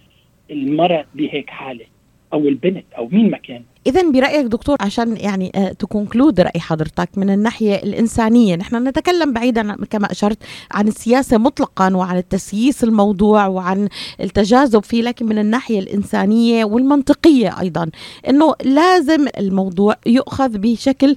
المرأة 0.52 1.06
بهيك 1.16 1.50
حالة 1.50 1.86
أو 2.34 2.40
البنت 2.40 2.86
أو 2.98 3.08
مين 3.08 3.32
ما 3.32 3.38
كان. 3.38 3.64
إذا 3.88 4.12
برأيك 4.12 4.46
دكتور 4.46 4.78
عشان 4.80 5.18
يعني 5.18 5.52
تكونكلود 5.80 6.40
رأي 6.40 6.60
حضرتك 6.60 7.10
من 7.18 7.30
الناحية 7.30 7.76
الإنسانية 7.76 8.56
نحن 8.56 8.88
نتكلم 8.88 9.34
بعيدا 9.34 9.76
كما 9.90 10.12
أشرت 10.12 10.38
عن 10.72 10.88
السياسة 10.88 11.38
مطلقا 11.38 11.96
وعن 11.96 12.18
التسييس 12.18 12.84
الموضوع 12.84 13.48
وعن 13.48 13.90
التجاذب 14.22 14.84
فيه 14.84 15.02
لكن 15.02 15.26
من 15.26 15.38
الناحية 15.40 15.80
الإنسانية 15.80 16.66
والمنطقية 16.66 17.60
أيضا 17.60 17.90
أنه 18.30 18.54
لازم 18.64 19.28
الموضوع 19.38 19.96
يؤخذ 20.06 20.58
بشكل 20.58 21.16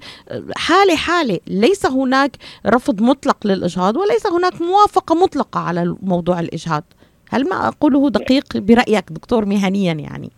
حالة 0.56 0.96
حالة. 0.96 1.38
ليس 1.46 1.86
هناك 1.86 2.36
رفض 2.66 3.02
مطلق 3.02 3.46
للإجهاض 3.46 3.96
وليس 3.96 4.26
هناك 4.26 4.62
موافقة 4.62 5.14
مطلقة 5.14 5.60
على 5.60 5.96
موضوع 6.02 6.40
الإجهاض. 6.40 6.84
هل 7.30 7.48
ما 7.48 7.68
أقوله 7.68 8.10
دقيق 8.10 8.56
برأيك 8.58 9.04
دكتور 9.12 9.44
مهنيا 9.44 9.92
يعني؟ 9.92 10.30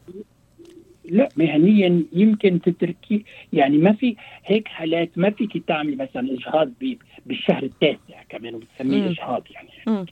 لا 1.04 1.28
مهنيا 1.36 2.02
يمكن 2.12 2.60
تتركي 2.60 3.24
يعني 3.52 3.78
ما 3.78 3.92
في 3.92 4.16
هيك 4.44 4.68
حالات 4.68 5.10
ما 5.16 5.30
فيك 5.30 5.62
تعملي 5.66 5.96
مثلا 5.96 6.32
إجهاض 6.32 6.72
بالشهر 7.26 7.62
التاسع 7.62 8.22
كمان. 8.28 8.54
وبتسميه 8.54 9.10
إجهاض 9.10 9.42
يعني. 9.50 10.06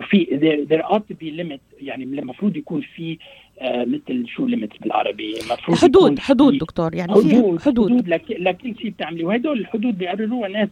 في 0.00 0.26
there, 0.70 0.84
ought 0.92 1.00
to 1.12 1.14
be 1.22 1.30
limit 1.40 1.82
يعني 1.82 2.04
المفروض 2.04 2.56
يكون 2.56 2.80
في 2.80 3.18
آه 3.60 3.84
مثل 3.84 4.26
شو 4.26 4.46
ليميت 4.46 4.70
بالعربي؟ 4.82 5.34
المفروض 5.40 5.78
حدود 5.78 6.18
حدود 6.18 6.58
دكتور 6.58 6.94
يعني 6.94 7.12
حدود 7.12 7.26
حدود. 7.60 7.60
حدود 7.90 8.08
لك- 8.08 8.30
لكل 8.40 8.74
شيء 8.78 8.90
بتعمليه 8.90 9.24
وهدول 9.24 9.58
الحدود 9.58 9.98
بيقرروها 9.98 10.48
ناس 10.48 10.68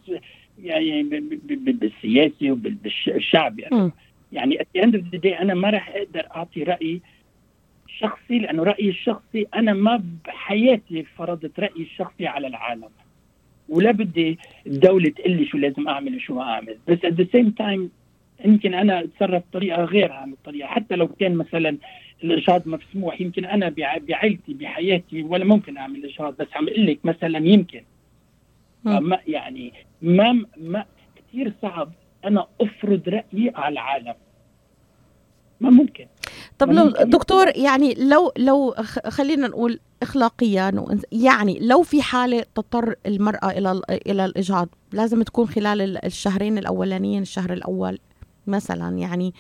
يعني 0.63 1.03
ب- 1.03 1.09
ب- 1.47 1.65
ب- 1.65 1.79
بالسياسي 1.81 2.51
وبالشعب 2.51 3.59
يعني. 3.61 3.91
يعني 4.33 4.59
at 4.59 4.67
the 4.79 4.83
end 4.85 4.93
of 4.95 5.03
the 5.15 5.19
day 5.21 5.41
أنا 5.41 5.55
ما 5.55 5.71
راح 5.71 5.89
أقدر 5.89 6.27
أعطي 6.37 6.63
راي 6.63 7.01
شخصي 7.99 8.39
لأنه 8.39 8.63
رأيي 8.63 8.89
الشخصي 8.89 9.47
أنا 9.55 9.73
ما 9.73 10.03
بحياتي 10.27 11.03
فرضت 11.03 11.61
رأيي 11.61 11.83
الشخصي 11.83 12.27
على 12.27 12.47
العالم. 12.47 12.89
ولا 13.69 13.91
بدي 13.91 14.39
الدولة 14.67 15.11
تقول 15.11 15.31
لي 15.33 15.47
شو 15.47 15.59
لازم 15.59 15.89
أعمل 15.89 16.17
وشو 16.17 16.35
ما 16.35 16.43
أعمل. 16.43 16.77
بس 16.89 16.99
at 16.99 17.15
the 17.15 17.27
same 17.37 17.51
time 17.63 17.81
يمكن 18.45 18.75
أنا 18.75 19.01
أتصرف 19.01 19.43
بطريقة 19.51 19.85
غير 19.85 20.13
عن 20.13 20.33
الطريقة 20.33 20.67
حتى 20.67 20.97
لو 20.97 21.09
كان 21.09 21.35
مثلا 21.35 21.77
الاجهاض 22.25 22.69
مسموح 22.69 23.21
يمكن 23.21 23.45
أنا 23.45 23.69
بع- 23.71 23.99
بعائلتي 23.99 24.55
بحياتي 24.55 25.23
ولا 25.23 25.45
ممكن 25.45 25.77
أعمل 25.77 26.05
اجهاض 26.05 26.37
بس 26.37 26.47
عم 26.55 26.69
أقول 26.69 26.87
لك 26.87 26.99
مثلا 27.05 27.39
يمكن. 27.47 27.83
فما 28.85 29.19
يعني 29.29 29.73
ما 30.03 30.45
ما 30.57 30.85
كثير 31.17 31.53
صعب 31.63 31.93
أنا 32.25 32.47
أفرض 32.61 33.09
رأيي 33.09 33.53
على 33.55 33.73
العالم. 33.73 34.15
ما 35.61 35.71
ممكن. 35.71 36.07
طب 36.59 36.71
لو 36.73 36.89
دكتور 36.89 37.47
يعني 37.57 37.95
لو 37.95 38.33
لو 38.39 38.75
خلينا 39.09 39.49
نقول 39.49 39.81
اخلاقيا 40.03 40.87
يعني 41.13 41.59
لو 41.61 41.83
في 41.83 42.03
حالة 42.03 42.45
تضطر 42.55 42.95
المرأة 43.07 43.51
إلى 43.51 43.73
ال- 43.73 44.11
إلى 44.11 44.25
الاجهاض 44.25 44.69
لازم 44.93 45.23
تكون 45.23 45.47
خلال 45.49 45.81
ال- 45.83 46.05
الشهرين 46.05 46.59
الأولانيين 46.59 47.23
الشهر 47.23 47.53
الأول 47.53 47.99
مثلا 48.47 48.99
يعني 48.99 49.35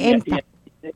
إمتى؟ 0.00 0.30
يا. 0.30 0.92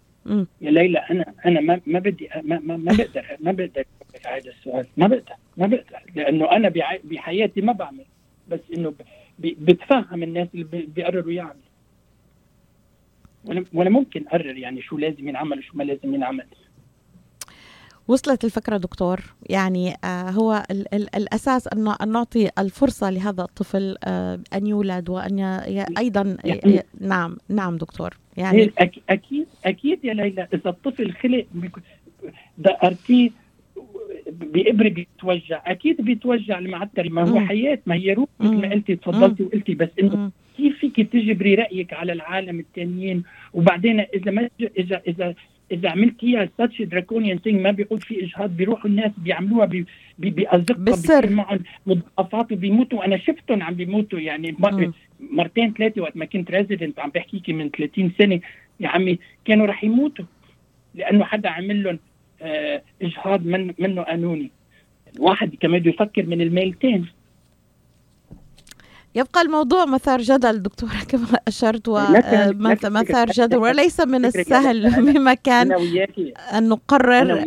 يا 0.60 0.70
ليلى 0.70 0.98
أنا 0.98 1.24
أنا 1.46 1.60
ما 1.60 1.80
ما 1.86 1.98
بدي 1.98 2.28
ما 2.42 2.58
ما, 2.58 2.76
ما 2.76 2.92
بقدر 2.98 3.36
ما 3.40 3.52
بقدر 3.52 3.84
هذا 4.26 4.50
السؤال. 4.50 4.86
ما 4.96 5.06
بقدر 5.06 5.32
ما 5.56 5.66
بقدر 5.66 6.02
لأنه 6.14 6.52
أنا 6.52 6.72
بحياتي 7.04 7.60
ما 7.60 7.72
بعمل 7.72 8.04
بس 8.48 8.60
إنه 8.76 8.92
بتفهم 9.38 10.22
الناس 10.22 10.48
اللي 10.54 10.64
بي- 10.64 10.86
بيقرروا 10.96 11.32
يعملوا 11.32 11.54
ولا 13.44 13.64
ولا 13.72 13.90
ممكن 13.90 14.24
أقرر 14.28 14.56
يعني 14.56 14.82
شو 14.82 14.98
لازم 14.98 15.28
ينعمل 15.28 15.58
وشو 15.58 15.76
ما 15.76 15.82
لازم 15.82 16.14
ينعمل. 16.14 16.44
وصلت 18.08 18.44
الفكرة 18.44 18.76
دكتور. 18.76 19.20
يعني 19.50 19.94
آه 20.04 20.30
هو 20.30 20.64
ال 20.70 20.94
ال 20.94 21.16
الأساس 21.16 21.68
أن 21.68 21.94
أن 22.02 22.12
نعطي 22.12 22.50
الفرصة 22.58 23.10
لهذا 23.10 23.42
الطفل 23.42 23.96
آه 24.04 24.40
أن 24.54 24.66
يولد 24.66 25.08
وأن 25.08 25.40
أيضا 25.98 26.36
ي 26.44 26.50
ي 26.50 26.82
نعم 27.00 27.36
نعم 27.48 27.76
دكتور. 27.76 28.16
يعني 28.36 28.72
أكيد 29.10 29.46
أكيد 29.64 30.04
يا 30.04 30.14
ليلى 30.14 30.48
إذا 30.54 30.70
الطفل 30.70 31.12
خلق 31.12 31.46
دقرتيه 32.58 33.30
بإبرة 34.30 34.88
بيتوجع 34.88 35.62
أكيد 35.66 36.00
بيتوجع 36.00 36.58
المعتري 36.58 37.08
ما 37.08 37.28
هو. 37.30 37.40
حياة 37.40 37.78
ما 37.86 37.94
هي 37.94 38.12
روح 38.12 38.28
مثل. 38.40 38.54
ما 38.56 38.70
قلتي 38.70 38.96
تفضلتي 38.96 39.42
وقلتي 39.42 39.74
بس 39.74 39.88
إنه. 40.02 40.30
كيف 40.56 40.78
فيك 40.78 40.96
تجبري 41.12 41.54
رأيك 41.54 41.92
على 41.92 42.12
العالم 42.12 42.58
التانيين 42.60 43.22
وبعدين 43.52 44.00
إذا 44.00 44.30
ما 44.30 44.48
إذا 44.78 45.02
إذا 45.08 45.34
إذا 45.72 45.88
عملتيها 45.90 46.48
such 46.58 46.82
draconian 46.82 47.38
thing 47.38 47.60
ما 47.60 47.70
بيقول 47.70 48.00
في 48.00 48.24
إجهاض 48.24 48.56
بيروحوا 48.56 48.90
الناس 48.90 49.10
بيعملوها 49.18 49.66
بي- 49.66 49.84
بي- 50.18 50.30
بأزقة 50.30 50.74
بالسر. 50.78 51.30
معهم 51.30 51.58
مضاعفات 51.86 52.52
وبيموتوا 52.52 53.04
أنا 53.04 53.16
شفتهم 53.16 53.62
عم 53.62 53.74
بيموتوا 53.74 54.18
يعني. 54.20 54.56
مرتين 55.20 55.72
ثلاثة 55.72 56.02
وقت 56.02 56.16
ما 56.16 56.24
كنت 56.24 56.50
resident 56.50 56.98
عم 57.00 57.10
بحكيكي 57.10 57.52
من 57.52 57.70
30 57.70 58.12
سنة 58.18 58.40
يا 58.80 58.88
عمي 58.88 59.18
كانوا 59.44 59.66
رح 59.66 59.84
يموتوا 59.84 60.24
لأنه 60.94 61.24
حدا 61.24 61.48
عمل 61.48 61.82
لهم 61.82 61.98
إجهاض 63.02 63.46
من 63.46 63.74
منه 63.78 64.02
قانوني 64.02 64.50
الواحد 65.16 65.54
كمان 65.60 65.80
بده 65.80 65.90
يفكر 65.90 66.26
من 66.26 66.40
الميلين. 66.40 67.06
يبقى 69.14 69.40
الموضوع 69.42 69.84
مثار 69.84 70.20
جدل 70.20 70.62
دكتورة 70.62 71.02
كما 71.10 71.38
أشرت 71.48 71.88
ومثار 71.88 73.30
جدل 73.30 73.56
وليس 73.56 74.00
من 74.00 74.24
السهل 74.24 74.90
بمكان 75.12 75.72
أن 76.52 76.68
نقرر 76.68 77.44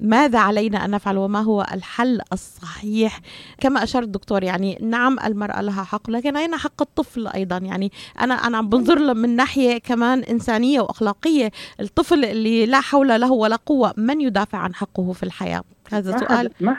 ماذا 0.00 0.38
علينا 0.38 0.84
أن 0.84 0.90
نفعل 0.90 1.16
وما 1.18 1.40
هو 1.40 1.66
الحل 1.74 2.20
الصحيح. 2.32 3.20
كما 3.60 3.82
أشرت 3.82 4.08
دكتور 4.08 4.42
يعني 4.42 4.78
نعم 4.82 5.18
المرأة 5.24 5.60
لها 5.60 5.82
حق 5.82 6.10
لكن 6.10 6.36
أين 6.36 6.56
حق 6.56 6.82
الطفل 6.82 7.28
أيضا؟ 7.28 7.58
يعني 7.58 7.92
أنا 8.20 8.34
أنا 8.34 8.58
عم 8.58 8.68
بنظر 8.68 8.98
له 8.98 9.12
من 9.12 9.36
ناحية 9.36 9.78
كمان 9.78 10.18
إنسانية 10.22 10.80
وأخلاقية. 10.80 11.50
الطفل 11.80 12.24
اللي 12.24 12.66
لا 12.66 12.80
حول 12.80 13.08
له 13.20 13.32
ولا 13.32 13.56
قوة 13.56 13.94
من 13.96 14.20
يدافع 14.20 14.58
عن 14.58 14.74
حقه 14.74 15.12
في 15.12 15.22
الحياة؟ 15.22 15.62
هذا 15.92 16.12
ما 16.12 16.18
سؤال. 16.18 16.50
ما 16.60 16.76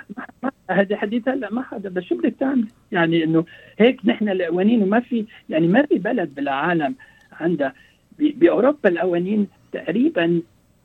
هذا 0.70 0.98
حديث 0.98 1.28
هلا 1.28 1.54
ما 1.54 1.62
حدا 1.62 1.90
بس 1.90 2.04
شو 2.04 2.16
بدك 2.16 2.36
تعمل؟ 2.40 2.68
يعني 2.92 3.24
إنه 3.24 3.46
هيك 3.80 4.06
نحن 4.06 4.30
القوانين 4.30 4.84
وما 4.84 5.00
في 5.00 5.26
يعني 5.50 5.68
ما 5.68 5.86
في 5.86 5.96
بلد 5.96 6.36
بالعالم 6.36 6.96
عندها 7.32 7.74
بأوروبا 8.20 8.90
القوانين 8.90 9.48
تقريبا 9.72 10.42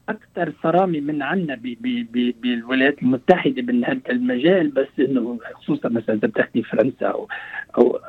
أكثر 0.09 0.53
صرامة 0.63 1.01
من 1.01 1.23
عنا 1.23 1.61
بالولايات 2.43 3.03
المتحدة 3.03 3.63
بهذا 3.63 4.01
المجال 4.11 4.69
بس 4.69 4.89
إنه 4.99 5.39
خصوصا 5.55 5.89
مثلا 5.89 6.15
إذا 6.15 6.29
بتاخذي 6.29 6.63
فرنسا 6.63 7.07
أو 7.07 7.29
أو 7.79 8.01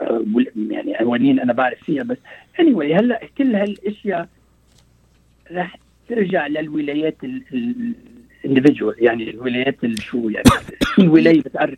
يعني 0.55 0.97
قوانين 0.97 1.39
أنا 1.39 1.53
بعرف 1.53 1.83
فيها 1.83 2.03
بس 2.03 2.17
anyway 2.61 2.91
هلأ 2.91 3.21
كل 3.37 3.55
هالأشياء 3.55 4.27
راح 5.51 5.77
ترجع 6.09 6.47
للولايات 6.47 7.15
الاندفجوال 8.45 8.95
يعني 8.97 9.29
الولايات 9.29 9.83
ال- 9.83 10.01
شو 10.01 10.29
يعني 10.29 10.49
كل 10.95 11.09
ولاية 11.09 11.41
بتقرر 11.41 11.75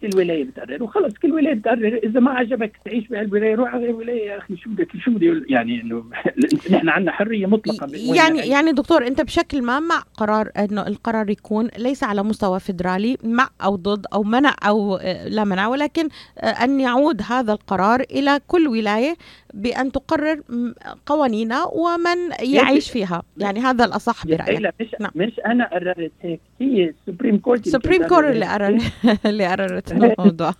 كل 0.00 0.18
ولاية 0.18 0.44
بتقرر 0.44 0.82
وخلص 0.82 1.14
كل 1.14 1.32
ولاية 1.32 1.54
بتقرر 1.54 2.00
إذا 2.04 2.20
ما 2.20 2.30
عجبك 2.30 2.72
تعيش 2.84 3.08
بهالولايه 3.08 3.54
روح 3.54 3.74
على 3.74 3.84
غير 3.84 3.94
ولايه 3.94 4.26
يا 4.26 4.38
أخي 4.38 4.56
شو 4.56 4.70
بدك 4.70 4.88
شو 5.04 5.10
بدي 5.10 5.42
يعني 5.48 5.80
إنه 5.80 6.04
نحن 6.70 6.88
عندنا 6.88 7.12
حرية 7.12 7.46
مطلقة 7.46 7.86
يعني 7.92 8.38
يعني؟ 8.38 8.72
دكتور 8.72 9.06
أنت 9.06 9.20
بشكل 9.20 9.62
ما 9.62 9.80
مع 9.80 10.02
قرار 10.16 10.50
إنه 10.58 10.86
القرار 10.86 11.30
يكون 11.30 11.68
ليس 11.78 12.04
على 12.04 12.22
مستوى 12.22 12.60
فدرالي 12.60 13.16
مع 13.24 13.48
أو 13.64 13.76
ضد 13.76 14.06
أو 14.12 14.22
منع 14.22 14.54
أو 14.62 14.96
آه، 14.96 15.28
لا 15.28 15.44
منع 15.44 15.68
ولكن 15.68 16.08
آه، 16.38 16.46
أن 16.46 16.80
يعود 16.80 17.22
هذا 17.22 17.52
القرار 17.52 18.00
إلى 18.00 18.40
كل 18.46 18.68
ولاية 18.68 19.16
بأن 19.54 19.92
تقرر 19.92 20.40
قوانينها 21.06 21.64
ومن 21.64 22.32
يعيش 22.40 22.90
فيها. 22.90 23.22
يعني 23.36 23.60
هذا 23.60 23.84
الأصح 23.84 24.26
برأيك. 24.26 24.72
مش 24.80 24.88
نعم. 25.00 25.10
مش 25.14 25.40
أنا 25.46 25.68
قررت 25.72 26.12
هيك 26.22 26.40
هي 26.60 26.84
ال 26.84 26.91
Supreme 26.91 27.38
Court 27.38 27.66
ال 27.66 27.71
Supreme 27.71 28.06
Court 28.06 28.30
اللي 28.30 28.46
قرر 28.46 28.78
اللي 29.26 29.46
قررت 29.46 29.90
الموضوع. 29.94 30.54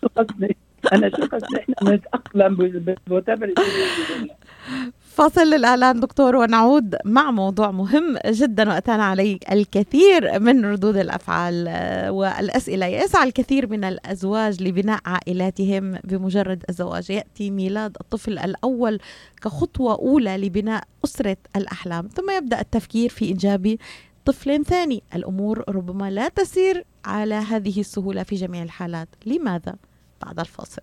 أنا 0.92 1.10
شو 1.10 1.26
قصدي؟ 1.26 1.64
إحنا 1.78 1.94
نتأقلم 1.94 2.54
فاصل 5.14 5.40
للإعلان 5.40 6.00
دكتور 6.00 6.36
ونعود 6.36 6.96
مع 7.04 7.30
موضوع 7.30 7.70
مهم 7.70 8.18
جدا 8.26 8.68
وأتانا 8.68 9.04
عليه 9.04 9.38
الكثير 9.52 10.40
من 10.40 10.64
ردود 10.64 10.96
الأفعال 10.96 11.68
آه، 11.68 12.10
والأسئلة. 12.10 12.86
يسعى 12.86 13.28
الكثير 13.28 13.70
من 13.70 13.84
الأزواج 13.84 14.62
لبناء 14.62 15.00
عائلاتهم 15.06 15.98
بمجرد 16.04 16.64
الزواج. 16.68 17.10
يأتي 17.10 17.50
ميلاد 17.50 17.96
الطفل 18.00 18.38
الأول 18.38 18.98
كخطوة 19.42 19.94
أولى 19.94 20.36
لبناء 20.36 20.84
أسرة 21.04 21.36
الأحلام. 21.56 22.08
ثم 22.08 22.30
يبدأ 22.30 22.60
التفكير 22.60 23.10
في 23.10 23.30
إنجاب 23.30 23.76
طفل 24.24 24.64
ثاني. 24.64 25.02
الأمور 25.14 25.64
ربما 25.68 26.10
لا 26.10 26.28
تسير 26.28 26.84
على 27.04 27.34
هذه 27.34 27.80
السهولة 27.80 28.22
في 28.22 28.36
جميع 28.36 28.62
الحالات. 28.62 29.08
لماذا؟ 29.26 29.74
بعد 30.22 30.40
الفاصل. 30.40 30.82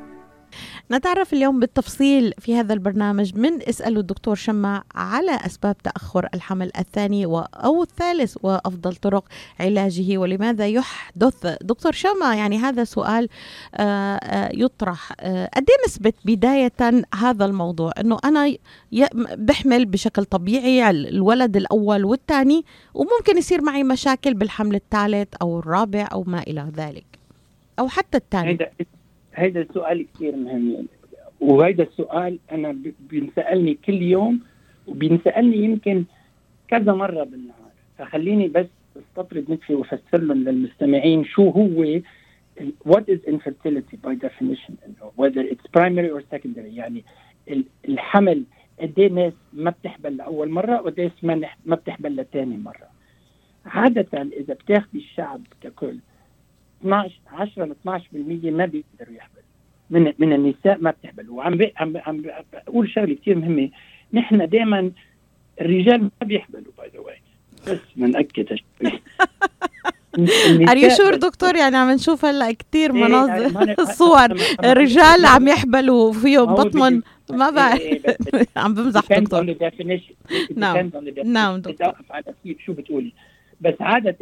نتعرف 0.91 1.33
اليوم 1.33 1.59
بالتفصيل 1.59 2.33
في 2.39 2.55
هذا 2.55 2.73
البرنامج 2.73 3.35
من 3.35 3.69
اسأل 3.69 3.97
الدكتور 3.97 4.35
شمع 4.35 4.83
على 4.95 5.31
أسباب 5.31 5.77
تأخر 5.77 6.27
الحمل 6.33 6.71
الثاني 6.79 7.25
أو 7.25 7.83
الثالث 7.83 8.37
وأفضل 8.43 8.95
طرق 8.95 9.25
علاجه 9.59 10.17
ولماذا 10.17 10.67
يحدث. 10.67 11.47
دكتور 11.61 11.91
شمع 11.91 12.35
يعني 12.35 12.57
هذا 12.57 12.83
سؤال 12.83 13.29
آه، 13.75 14.15
آه، 14.15 14.51
يطرح. 14.53 15.13
آه، 15.19 15.49
قد 15.55 15.65
إيه 15.69 15.75
نسبة 15.87 16.13
بداية 16.25 17.03
هذا 17.15 17.45
الموضوع؟ 17.45 17.91
أنه 17.99 18.17
أنا 18.25 18.55
بحمل 19.35 19.85
بشكل 19.85 20.25
طبيعي 20.25 20.89
الولد 20.89 21.57
الأول 21.57 22.05
والثاني 22.05 22.65
وممكن 22.93 23.37
يصير 23.37 23.61
معي 23.61 23.83
مشاكل 23.83 24.33
بالحمل 24.33 24.75
الثالث 24.75 25.27
أو 25.41 25.59
الرابع 25.59 26.07
أو 26.11 26.23
ما 26.27 26.41
إلى 26.41 26.71
ذلك 26.77 27.05
أو 27.79 27.87
حتى 27.87 28.17
الثاني. 28.17 28.57
هذا 29.31 29.61
السؤال 29.61 30.05
كثير 30.13 30.35
مهم. 30.35 30.87
وهذا 31.39 31.83
السؤال 31.83 32.39
أنا 32.51 32.77
بينسألني 33.09 33.73
كل 33.85 34.01
يوم 34.01 34.39
وبينسألني 34.87 35.57
يمكن 35.57 36.03
كذا 36.67 36.93
مرة 36.93 37.23
بالنهار. 37.23 37.71
فخليني 37.97 38.47
بس 38.47 38.65
أستطرد 38.97 39.51
نفسي 39.51 39.75
وأفسر 39.75 40.17
لهم 40.17 40.43
للمستمعين 40.43 41.25
شو 41.25 41.49
هو 41.49 41.99
what 42.83 43.03
is 43.07 43.19
infertility 43.27 43.97
by 43.97 44.15
definition? 44.15 44.77
whether 45.15 45.41
it's 45.41 45.67
primary 45.73 46.09
or 46.09 46.21
secondary. 46.31 46.73
يعني 46.73 47.03
الحمل 47.89 48.43
قد 48.79 48.99
إيه 48.99 49.09
ناس 49.09 49.33
ما 49.53 49.69
بتحبل 49.69 50.17
لأول 50.17 50.49
مرة 50.49 50.81
وقد 50.81 50.99
إيه 50.99 51.11
ما 51.65 51.75
بتحبل 51.75 52.15
لثاني 52.15 52.57
مرة. 52.57 52.87
عادة 53.65 54.21
إذا 54.21 54.53
بتاخذي 54.53 54.99
الشعب 54.99 55.41
ككل 55.61 55.97
12 56.81 57.13
10 57.31 57.65
ل 57.65 57.71
12% 57.71 57.91
ما 58.45 58.65
بيقدروا 58.65 59.15
يحبلوا. 59.17 59.41
من 59.89 60.13
من 60.19 60.33
النساء 60.33 60.77
ما 60.81 60.91
بتحبل 60.91 61.29
وعم 61.29 61.57
بي 61.57 61.73
عم 61.77 61.97
عم 61.97 62.23
بقول 62.53 62.89
شغلة 62.89 63.15
كثير 63.15 63.35
مهمة. 63.37 63.69
نحن 64.13 64.49
دائما 64.49 64.91
الرجال 65.61 66.01
ما 66.03 66.27
بيحبلوا 66.27 66.71
by 66.77 66.89
the 66.93 66.99
way 66.99 67.21
بس 67.67 67.79
بنأكد 67.95 68.57
are 70.69 70.77
you 70.77 70.89
sure 70.89 71.15
دكتور؟ 71.15 71.55
يعني 71.55 71.77
عم 71.77 71.91
نشوف 71.91 72.25
هلأ 72.25 72.51
كثير 72.51 72.95
إيه، 72.95 73.03
مناظر 73.03 73.83
صور. 73.83 74.27
رجال 74.63 75.25
عم 75.25 75.47
يحبلوا 75.47 76.13
فيهم 76.13 76.55
بطمن 76.55 77.01
ما 77.31 77.49
بعرف. 77.49 77.79
إيه، 77.81 78.01
عم 78.57 78.73
بمزح 78.73 79.19
دكتور. 79.19 79.55
نعم. 80.55 80.91
نعم 81.25 81.57
دكتور. 81.57 81.93
شو 82.65 82.73
بتقولي. 82.73 83.11
بس 83.61 83.73
عادة 83.79 84.17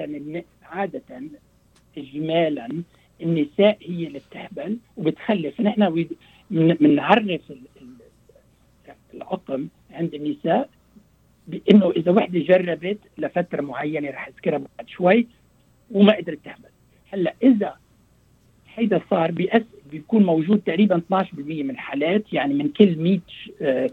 عادة 0.72 1.02
اجمالا 1.98 2.84
النساء 3.22 3.78
هي 3.82 4.08
اللي 4.08 4.20
بتهبل 4.20 4.78
وبتخلف. 4.98 5.62
نحن 5.62 6.08
بنعرف 6.52 7.42
العقم 9.14 9.68
عند 9.92 10.14
النساء 10.14 10.70
بإنه 11.48 11.92
إذا 11.92 12.12
وحدة 12.12 12.40
جربت 12.40 13.00
لفترة 13.18 13.62
معينة 13.62 14.10
رح 14.10 14.28
اذكرها 14.28 14.58
بعد 14.58 14.90
شوي 14.90 15.28
وما 15.92 16.14
قدرت 16.16 16.40
تهبل. 16.46 16.70
هلأ 17.12 17.34
إذا 17.44 17.76
هيدا 18.76 19.02
صار 19.10 19.32
بيأس 19.32 19.64
بيكون 19.92 20.24
موجود 20.24 20.62
تقريبا 20.66 21.02
12% 21.12 21.24
من 21.38 21.70
الحالات 21.70 22.34
يعني 22.34 22.54
من 22.54 22.70
كل 22.70 22.96
100 22.98 23.20
آه، 23.62 23.90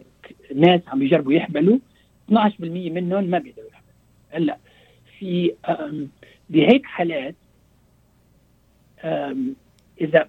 ناس 0.55 0.81
عم 0.89 1.03
يجربوا 1.03 1.33
يحبلوا 1.33 1.79
12% 2.31 2.33
منهم 2.61 3.25
ما 3.25 3.39
بيقدروا 3.39 3.69
يحبلوا. 3.69 3.93
هلأ 4.31 4.59
في 5.19 5.53
بهيك 6.51 6.87
حالات 6.87 7.35
إذا 10.01 10.29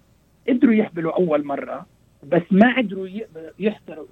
قدروا 0.50 0.74
يحملوا 0.74 1.16
أول 1.16 1.46
مرة 1.46 1.86
بس 2.24 2.42
ما 2.52 2.78
قدروا 2.78 3.08
يحضروا 3.60 4.06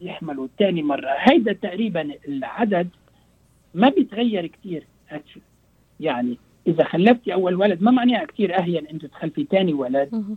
يحملوا 0.00 0.48
ثاني 0.58 0.82
مرة. 0.82 1.08
هيدا 1.18 1.52
تقريبا 1.52 2.10
العدد 2.28 2.88
ما 3.74 3.88
بيتغير 3.88 4.46
كثير 4.46 4.86
يعني 6.00 6.38
إذا 6.66 6.84
خلفتي 6.84 7.34
أول 7.34 7.54
ولد 7.54 7.82
ما 7.82 7.90
معناها 7.90 8.24
كثير 8.24 8.58
أهين 8.58 8.86
انت 8.86 9.06
تخلفي 9.06 9.46
ثاني 9.50 9.72
ولد. 9.72 10.36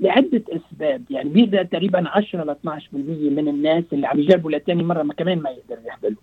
لعدة 0.00 0.42
أسباب. 0.48 1.04
يعني 1.10 1.28
بيقدر 1.28 1.64
تقريبا 1.64 2.08
10 2.08 2.44
ل 2.44 2.50
12% 2.50 2.94
من 2.94 3.48
الناس 3.48 3.84
اللي 3.92 4.06
عم 4.06 4.18
يجربوا 4.18 4.50
لثاني 4.50 4.82
مرة 4.82 5.02
ما 5.02 5.14
كمان 5.14 5.38
ما 5.38 5.50
يقدروا 5.50 5.86
يحملوا 5.86 6.20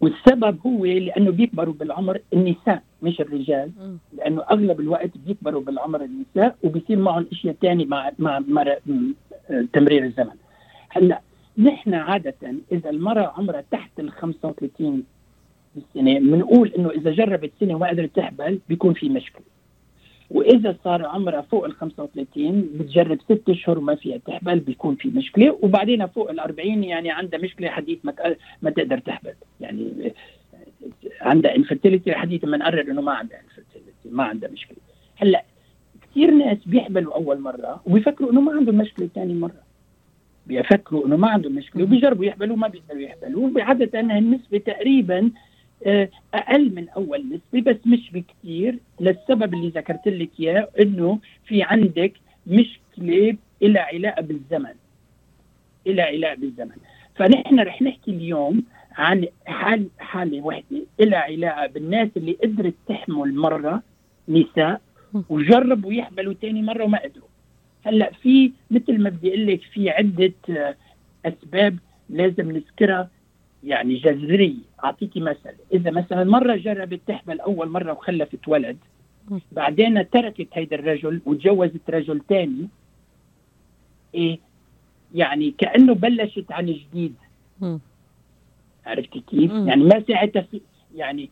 والسبب 0.00 0.58
هو 0.66 0.84
لأنه 0.84 1.30
بيكبروا 1.30 1.74
بالعمر 1.74 2.20
النساء 2.32 2.82
مش 3.02 3.20
الرجال. 3.20 3.70
لأنه 4.16 4.42
أغلب 4.42 4.80
الوقت 4.80 5.10
بيكبروا 5.26 5.60
بالعمر 5.60 6.04
النساء 6.04 6.56
وبيصير 6.62 6.98
معهم 6.98 7.26
أشياء 7.32 7.54
ثانية 7.62 7.86
مع 7.86 8.10
مع, 8.18 8.38
مع 8.38 8.76
تمرير 9.72 10.04
الزمن. 10.04 10.34
هلأ 10.88 11.20
نحن 11.58 11.94
عادة 11.94 12.34
إذا 12.72 12.90
المرأة 12.90 13.32
عمرها 13.36 13.64
تحت 13.70 14.00
ال 14.00 14.12
35 14.12 15.04
سنة 15.94 16.18
بنقول 16.18 16.68
إنه 16.78 16.90
إذا 16.90 17.10
جربت 17.10 17.52
سنة 17.60 17.74
وما 17.74 17.88
قدرت 17.88 18.16
تحبل 18.16 18.60
بيكون 18.68 18.94
في 18.94 19.08
مشكلة. 19.08 19.44
وإذا 20.30 20.76
صار 20.84 21.06
عمرها 21.06 21.40
فوق 21.40 21.64
ال 21.64 21.72
35 21.72 22.62
بتجرب 22.74 23.18
ست 23.20 23.48
أشهر 23.48 23.78
وما 23.78 23.94
فيها 23.94 24.18
تحبل 24.18 24.58
بيكون 24.58 24.94
في 24.94 25.08
مشكلة. 25.08 25.58
وبعدين 25.62 26.06
فوق 26.06 26.30
ال 26.30 26.40
40 26.40 26.84
يعني 26.84 27.10
عندها 27.10 27.40
مشكلة 27.40 27.68
حديث 27.68 27.98
ما 28.04 28.14
ما 28.62 28.70
تقدر 28.70 28.98
تحبل. 28.98 29.34
يعني 29.60 30.12
عندها 31.20 31.56
infertility 31.56 32.14
حديث 32.14 32.44
ما 32.44 32.56
نقرر 32.56 32.90
إنه 32.90 33.02
ما 33.02 33.12
عندها 33.12 33.40
infertility 33.40 34.08
ما 34.10 34.24
عندها 34.24 34.50
مشكلة. 34.50 34.78
هلأ 35.16 35.44
كثير 36.02 36.30
ناس 36.30 36.58
بيحبلوا 36.66 37.14
أول 37.14 37.40
مرة 37.40 37.82
وبيفكروا 37.86 38.32
إنه 38.32 38.40
ما 38.40 38.52
عندهم 38.52 38.74
مشكلة 38.74 39.08
ثاني 39.14 39.34
مرة. 39.34 39.64
بيفكروا 40.46 41.06
إنه 41.06 41.16
ما 41.16 41.28
عندهم 41.28 41.52
مشكلة 41.52 41.82
وبيجربوا 41.82 42.24
يحبلوا 42.24 42.56
ما 42.56 42.68
بيقدروا 42.68 43.00
يحبلوا. 43.00 43.62
عاده 43.62 44.00
النسبة 44.00 44.58
تقريبا 44.58 45.30
أقل 46.34 46.74
من 46.74 46.88
أول 46.88 47.24
نسبة 47.28 47.72
بس 47.72 47.86
مش 47.86 48.10
بكثير 48.12 48.78
للسبب 49.00 49.54
اللي 49.54 49.68
ذكرت 49.68 50.08
لك 50.08 50.30
إياه 50.40 50.68
إنه 50.80 51.18
في 51.46 51.62
عندك 51.62 52.12
مشكلة 52.46 53.36
إلى 53.62 53.78
علاقة 53.78 54.22
بالزمن. 54.22 54.74
إلى 55.86 56.02
علاقة 56.02 56.34
بالزمن. 56.34 56.76
فنحن 57.16 57.60
رح 57.60 57.82
نحكي 57.82 58.10
اليوم 58.10 58.62
عن 58.92 59.26
حال 59.46 59.88
حالة 59.98 60.40
وحدة 60.40 60.82
إلى 61.00 61.16
علاقة 61.16 61.66
بالناس 61.66 62.08
اللي 62.16 62.32
قدرت 62.32 62.74
تحمل 62.88 63.34
مرة 63.34 63.82
نساء 64.28 64.80
وجربوا 65.28 65.92
يحملوا 65.92 66.34
ثاني 66.42 66.62
مرة 66.62 66.84
وما 66.84 66.98
قدروا. 66.98 67.28
هلأ 67.86 68.12
في 68.22 68.52
مثل 68.70 69.02
ما 69.02 69.10
بدي 69.10 69.28
أقول 69.28 69.46
لك 69.46 69.60
في 69.62 69.90
عدة 69.90 70.32
آه، 70.50 70.74
أسباب 71.26 71.78
لازم 72.10 72.50
نذكرها. 72.50 73.10
يعني 73.64 73.94
جذريه 73.94 74.54
اعطيكي 74.84 75.20
مثل. 75.20 75.54
إذا 75.72 75.90
مثلا 75.90 76.24
مرة 76.24 76.56
جربت 76.56 77.00
تحمل 77.06 77.40
أول 77.40 77.68
مرة 77.68 77.92
وخلفت 77.92 78.48
ولد 78.48 78.76
بعدين 79.52 80.10
تركت 80.10 80.48
هيدا 80.52 80.76
الرجل 80.76 81.20
وتجوزت 81.26 81.90
رجل 81.90 82.20
ثاني 82.28 82.68
إيه 84.14 84.38
يعني 85.14 85.54
كأنه 85.58 85.94
بلشت 85.94 86.52
عن 86.52 86.66
جديد. 86.66 87.14
عرفتي 88.86 89.20
كيف؟ 89.20 89.50
يعني 89.52 89.84
ما 89.84 90.04
ساعتها 90.08 90.42
في 90.42 90.60
يعني 90.94 91.30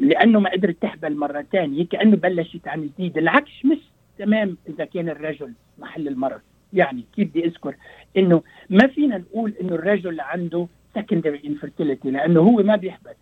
لأنه 0.00 0.40
ما 0.40 0.50
قدرت 0.50 0.76
تحبل 0.80 1.16
مرة 1.16 1.46
ثانية 1.52 1.86
كأنه 1.86 2.16
بلشت 2.16 2.68
عن 2.68 2.82
جديد. 2.82 3.18
العكس 3.18 3.64
مش 3.64 3.78
تمام 4.18 4.56
إذا 4.68 4.84
كان 4.84 5.08
الرجل 5.08 5.52
محل 5.78 6.08
المرض. 6.08 6.40
يعني 6.72 7.04
كيف 7.16 7.28
بدي 7.30 7.44
أذكر؟ 7.44 7.74
إنه 8.16 8.42
ما 8.70 8.86
فينا 8.86 9.18
نقول 9.18 9.54
إنه 9.60 9.74
الرجل 9.74 10.20
عنده 10.20 10.66
secondary 10.98 11.42
infertility 11.48 12.06
لأنه 12.06 12.40
هو 12.40 12.62
ما 12.62 12.76
بيحبل 12.76 13.12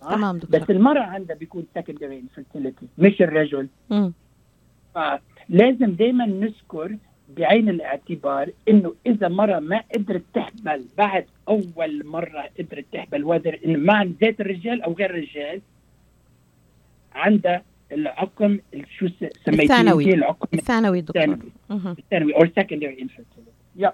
تمام 0.00 0.38
دكتور. 0.38 0.60
بس 0.60 0.70
المرأة 0.70 1.02
عندها 1.02 1.36
بيكون 1.36 1.66
secondary 1.78 2.22
infertility 2.24 2.84
مش 2.98 3.22
الرجل. 3.22 3.68
فلازم 4.94 5.92
دائما 5.92 6.26
نذكر 6.26 6.96
بعين 7.36 7.68
الاعتبار 7.68 8.50
إنه 8.68 8.94
إذا 9.06 9.28
مرة 9.28 9.58
ما 9.58 9.82
قدرت 9.94 10.22
تحمل 10.34 10.84
بعد 10.98 11.26
أول 11.48 12.06
مرة 12.06 12.48
قدرت 12.58 12.84
تحمل 12.92 13.24
وذر 13.24 13.60
انه 13.64 13.78
مع 13.78 14.02
ذات 14.02 14.40
الرجال 14.40 14.82
أو 14.82 14.92
غير 14.92 15.10
الرجال 15.10 15.60
عندها 17.14 17.62
العقم 17.92 18.58
شو 18.98 19.08
سميتيه؟ 19.08 19.62
الثانوي. 19.62 20.14
العقم 20.14 20.48
الثانوي 20.54 21.00
دكتور. 21.00 21.38
الثانوي. 21.72 22.34
أو 22.34 22.44
infertility. 22.44 23.54
يا 23.76 23.92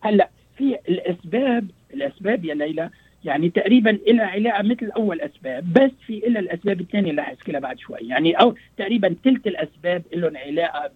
هلأ 0.00 0.30
في 0.56 0.78
الأسباب 0.88 1.70
الأسباب 1.94 2.44
يا 2.44 2.54
ليلى 2.54 2.90
يعني 3.24 3.50
تقريبا 3.50 3.90
إلى 3.90 4.22
علاقة 4.22 4.62
مثل 4.62 4.90
أول 4.90 5.20
أسباب 5.20 5.72
بس 5.72 5.90
في 6.06 6.26
إلى 6.26 6.38
الأسباب 6.38 6.80
الثانية 6.80 7.10
اللي 7.10 7.22
أحكي 7.22 7.52
لها 7.52 7.60
بعد 7.60 7.78
شوي. 7.78 7.98
يعني 8.00 8.32
أو 8.32 8.54
تقريبا 8.76 9.16
ثلث 9.24 9.46
الأسباب 9.46 10.02
لهم 10.14 10.36
علاقة 10.36 10.90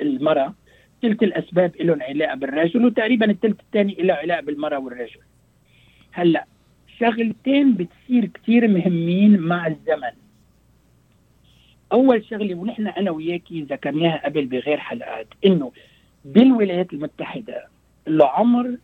بالمرأة 0.00 0.54
ثلث 1.02 1.22
الأسباب 1.22 1.72
لهم 1.80 2.02
علاقة 2.02 2.34
بالرجل 2.34 2.84
وتقريبا 2.84 3.30
الثلث 3.30 3.60
الثاني 3.60 3.94
له 3.94 4.14
علاقة 4.14 4.40
بالمرأة 4.40 4.78
والرجل. 4.78 5.20
هلأ 6.12 6.44
شغلتين 7.00 7.74
بتصير 7.74 8.26
كثير 8.26 8.68
مهمين 8.68 9.38
مع 9.40 9.66
الزمن. 9.66 10.12
أول 11.92 12.24
شغلة 12.24 12.54
ونحن 12.54 12.86
أنا 12.86 13.10
وياكي 13.10 13.62
ذكرناها 13.62 14.24
قبل 14.24 14.46
بغير 14.46 14.78
حلقات 14.78 15.26
إنه 15.46 15.72
بالولايات 16.24 16.92
المتحدة 16.92 17.73
العمر 18.08 18.76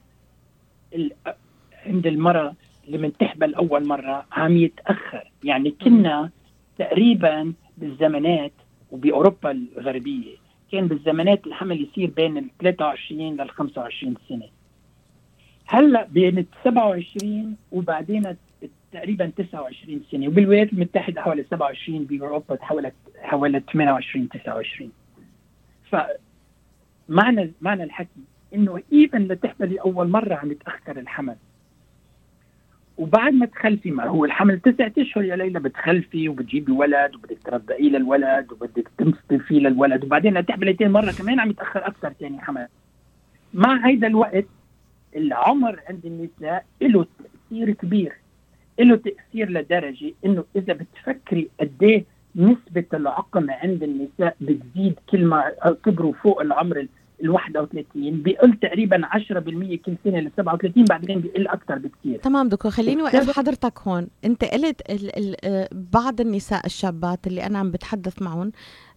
عند 1.86 2.06
المرأة 2.06 2.54
اللي 2.86 2.98
من 2.98 3.16
تحبل 3.16 3.54
أول 3.54 3.86
مرة 3.86 4.26
عم 4.32 4.56
يتأخر. 4.56 5.30
يعني 5.44 5.70
كنا 5.70 6.30
تقريبا 6.78 7.52
بالزمانات 7.78 8.52
وبأوروبا 8.90 9.50
الغربية 9.50 10.36
كان 10.72 10.88
بالزمانات 10.88 11.46
الحمل 11.46 11.82
يصير 11.82 12.10
بين 12.10 12.38
ال 12.38 12.48
23 12.60 13.36
لل 13.36 13.50
25 13.50 14.14
سنة. 14.28 14.48
هلأ 15.66 16.06
بين 16.06 16.38
ال 16.38 16.46
27 16.64 17.56
وبعدين 17.72 18.36
تقريبا 18.92 19.32
29 19.36 20.02
سنة 20.10 20.28
وبالولايات 20.28 20.72
المتحدة 20.72 21.22
حوالي 21.22 21.44
27 21.50 22.04
بأوروبا 22.04 22.54
تحولت 22.56 22.94
حوالي 23.22 23.62
28 23.72 24.28
29 24.28 24.90
ف 25.90 25.96
معنى 27.08 27.52
معنى 27.60 27.84
الحكي 27.84 28.20
إنه 28.54 28.82
ايفن 28.92 29.22
لتحملي 29.22 29.80
اول 29.80 30.08
مرة 30.08 30.34
عم 30.34 30.50
يتأخر 30.50 30.98
الحمل. 30.98 31.36
وبعد 32.98 33.32
ما 33.32 33.46
تخلفي 33.46 33.90
ما 33.90 34.04
هو 34.04 34.24
الحمل 34.24 34.60
تسعة 34.60 34.92
أشهر 34.98 35.24
يا 35.24 35.36
ليلى 35.36 35.60
بتخلفي 35.60 36.28
وبتجيبي 36.28 36.72
ولد 36.72 37.14
وبدك 37.14 37.38
ترضعيه 37.44 37.88
للولد 37.88 38.52
وبدك 38.52 38.88
تمسكي 38.98 39.38
فيه 39.38 39.58
للولد 39.60 40.04
وبعدين 40.04 40.46
تحملي 40.46 40.76
مرة 40.80 41.12
كمان 41.18 41.40
عم 41.40 41.50
يتأخر 41.50 41.86
أكثر 41.86 42.12
ثاني 42.20 42.40
حمل. 42.40 42.66
مع 43.54 43.86
هيدا 43.86 44.06
الوقت 44.06 44.44
العمر 45.16 45.80
عند 45.88 46.06
النساء 46.06 46.64
له 46.82 47.06
تأثير 47.18 47.70
كبير 47.70 48.12
له 48.80 48.96
تأثير 48.96 49.50
لدرجة 49.50 50.12
إنه 50.24 50.44
إذا 50.56 50.72
بتفكري 50.72 51.48
قد 51.60 51.82
إيه 51.82 52.04
نسبة 52.36 52.84
العقم 52.94 53.50
عند 53.50 53.82
النساء 53.82 54.36
بتزيد 54.40 54.94
كل 55.10 55.24
ما 55.24 55.52
كبروا 55.84 56.12
فوق 56.12 56.40
العمر 56.40 56.86
ال 57.24 57.30
31 57.30 58.22
بيقل 58.22 58.58
تقريبا 58.62 59.00
10% 59.06 59.10
كل 59.84 59.96
سنه 60.04 60.20
ل 60.20 60.30
37 60.36 60.84
بعدين 60.84 61.20
بيقل 61.20 61.48
أكثر 61.48 61.78
بكثير 61.78 62.18
تمام 62.18 62.48
دكتور 62.48 62.70
خليني 62.72 63.02
اوقف 63.02 63.30
حضرتك 63.30 63.78
هون. 63.78 64.08
أنت 64.24 64.44
قلت 64.44 64.80
ال 64.90 65.18
ال 65.18 65.36
آه، 65.44 65.68
بعض 65.72 66.20
النساء 66.20 66.66
الشابات 66.66 67.26
اللي 67.26 67.46
أنا 67.46 67.58
عم 67.58 67.70
بتحدث 67.70 68.22
معهم 68.22 68.52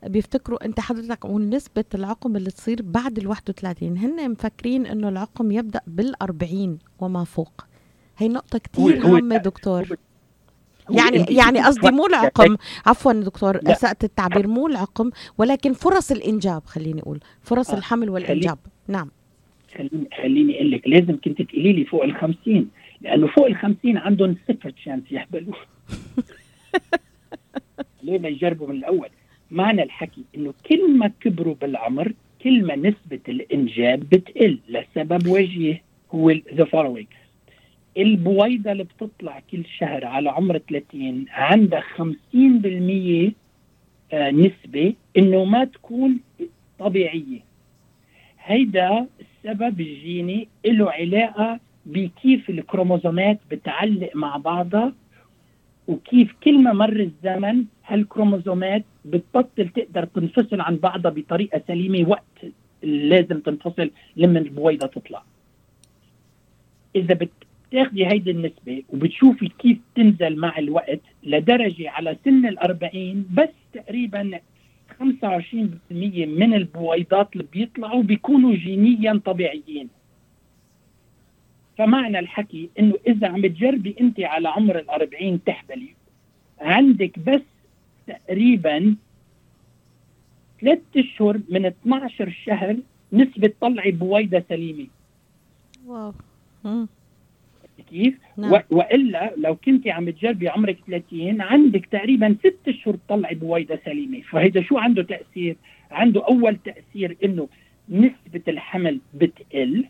بيفتكروا 0.07 0.65
أنت 0.65 0.79
حضرتك 0.79 1.25
نسبه 1.25 1.85
العقم 1.95 2.35
اللي 2.35 2.51
تصير 2.51 2.81
بعد 2.81 3.17
ال 3.17 3.27
31 3.27 3.97
هن 3.97 4.31
مفكرين 4.31 4.85
إنه 4.85 5.09
العقم 5.09 5.51
يبدأ 5.51 5.81
بال 5.87 6.21
40 6.21 6.79
وما 6.99 7.23
فوق. 7.23 7.61
هي 8.17 8.27
نقطة 8.27 8.57
كثير 8.59 9.05
هامة 9.05 9.37
دكتور. 9.37 9.85
يعني 10.89 11.25
يعني 11.29 11.59
قصدي 11.59 11.91
مو 11.91 12.05
العقم. 12.05 12.57
عفوا 12.85 13.13
دكتور 13.13 13.59
أسأت 13.67 14.03
التعبير 14.03 14.47
مو 14.47 14.67
العقم 14.67 15.11
ولكن 15.37 15.73
فرص 15.73 16.11
الإنجاب 16.11 16.61
خليني 16.65 17.01
أقول. 17.01 17.19
فرص 17.41 17.69
آه. 17.69 17.77
الحمل 17.77 18.09
والإنجاب. 18.09 18.57
نعم. 18.87 19.09
خليني 19.77 20.07
خليني 20.21 20.55
أقول 20.55 20.71
لك 20.71 20.87
لازم 20.87 21.17
كنت 21.23 21.41
تقولي 21.41 21.73
لي 21.73 21.85
فوق 21.85 22.03
ال 22.03 22.15
50 22.15 22.69
لأنه 23.01 23.27
فوق 23.27 23.45
ال 23.45 23.55
50 23.55 23.97
عندهم 23.97 24.35
صفر 24.47 24.69
تشانس 24.69 25.03
يحبلوا 25.11 25.53
ليه 28.03 28.19
ما 28.19 28.27
يجربوا 28.27 28.67
من 28.67 28.75
الأول؟ 28.75 29.09
معنى 29.51 29.83
الحكي 29.83 30.23
إنه 30.35 30.53
كل 30.69 30.97
ما 30.97 31.11
كبروا 31.21 31.55
بالعمر 31.61 32.13
كل 32.43 32.65
ما 32.65 32.75
نسبة 32.75 33.19
الإنجاب 33.29 33.99
بتقل 33.99 34.59
لسبب 34.69 35.27
وجيه 35.27 35.81
هو 36.15 36.31
the 36.31 36.65
following 36.65 37.07
البويضة 37.97 38.71
اللي 38.71 38.83
بتطلع 38.83 39.41
كل 39.51 39.63
شهر 39.79 40.05
على 40.05 40.29
عمر 40.29 40.57
30 40.57 41.25
عندها 41.29 41.81
50% 41.81 43.33
آه، 44.13 44.31
نسبة 44.31 44.93
إنه 45.17 45.43
ما 45.43 45.65
تكون 45.65 46.19
طبيعية. 46.79 47.39
هيدا 48.39 49.07
السبب 49.19 49.81
الجيني 49.81 50.47
له 50.65 50.91
علاقة 50.91 51.59
بكيف 51.85 52.49
الكروموزومات 52.49 53.39
بتعلق 53.51 54.09
مع 54.15 54.37
بعضها 54.37 54.93
وكيف 55.87 56.33
كل 56.43 56.57
ما 56.63 56.73
مر 56.73 56.99
الزمن 56.99 57.65
هالكروموزومات 57.85 58.83
بتبطل 59.05 59.69
تقدر 59.69 60.05
تنفصل 60.05 60.61
عن 60.61 60.75
بعضها 60.75 61.11
بطريقة 61.11 61.61
سليمة 61.67 62.09
وقت 62.09 62.45
لازم 62.83 63.39
تنفصل 63.39 63.91
لما 64.15 64.39
البويضة 64.39 64.87
تطلع. 64.87 65.23
إذا 66.95 67.13
بت 67.13 67.29
بتاخدي 67.73 68.07
هيدي 68.07 68.31
النسبة 68.31 68.83
وبتشوفي 68.89 69.47
كيف 69.59 69.77
تنزل 69.95 70.35
مع 70.35 70.57
الوقت 70.57 70.99
لدرجة 71.23 71.89
على 71.89 72.17
سن 72.25 72.45
الأربعين 72.45 73.25
بس 73.33 73.49
تقريبا 73.73 74.39
25% 74.99 75.03
من 75.91 76.53
البويضات 76.53 77.33
اللي 77.33 77.47
بيطلعوا 77.53 78.03
بيكونوا 78.03 78.55
جينيا 78.55 79.21
طبيعيين. 79.25 79.89
فمعنى 81.77 82.19
الحكي 82.19 82.69
إنه 82.79 82.93
إذا 83.07 83.27
عم 83.27 83.41
تجربي 83.47 83.95
أنت 84.01 84.19
على 84.19 84.49
عمر 84.49 84.79
الأربعين 84.79 85.43
تحبلي 85.43 85.89
عندك 86.59 87.19
بس 87.19 87.41
تقريبا 88.07 88.95
ثلاث 90.61 90.79
أشهر 90.97 91.39
من 91.49 91.65
12 91.65 92.29
شهر 92.45 92.77
نسبة 93.13 93.53
طلعي 93.61 93.91
بويضة 93.91 94.43
سليمة. 94.49 94.87
واو. 95.85 96.13
كيف؟ 97.89 98.13
نعم. 98.37 98.61
وإلا 98.71 99.33
لو 99.37 99.55
كنت 99.55 99.87
عم 99.87 100.09
تجربي 100.09 100.49
عمرك 100.49 100.77
30 100.87 101.41
عندك 101.41 101.85
تقريبا 101.85 102.35
ست 102.39 102.67
اشهر 102.67 102.95
تطلعي 102.95 103.35
بويضة 103.35 103.79
سليمة، 103.85 104.21
فهيدا 104.21 104.61
شو 104.61 104.77
عنده 104.77 105.03
تأثير؟ 105.03 105.55
عنده 105.91 106.25
أول 106.27 106.57
تأثير 106.65 107.17
إنه 107.23 107.47
نسبة 107.89 108.41
الحمل 108.47 108.99
بتقل 109.13 109.85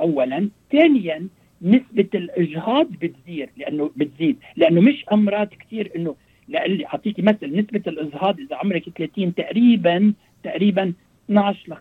اولا، 0.00 0.48
ثانيا 0.72 1.28
نسبة 1.62 2.08
الإجهاض 2.14 2.86
بتزيد 2.92 3.48
لأنه 3.56 3.90
بتزيد 3.96 4.36
لأنه 4.56 4.80
مش 4.80 5.04
أمراض 5.12 5.48
كثير 5.48 5.90
إنه 5.96 6.14
لأقلي 6.48 6.86
أعطيكي 6.86 7.22
مثل 7.22 7.58
نسبة 7.58 7.82
الإجهاض 7.86 8.40
إذا 8.40 8.56
عمرك 8.56 8.88
30 8.98 9.34
تقريبا 9.34 10.14
تقريبا 10.42 10.92
12 11.30 11.58
ل 11.68 11.76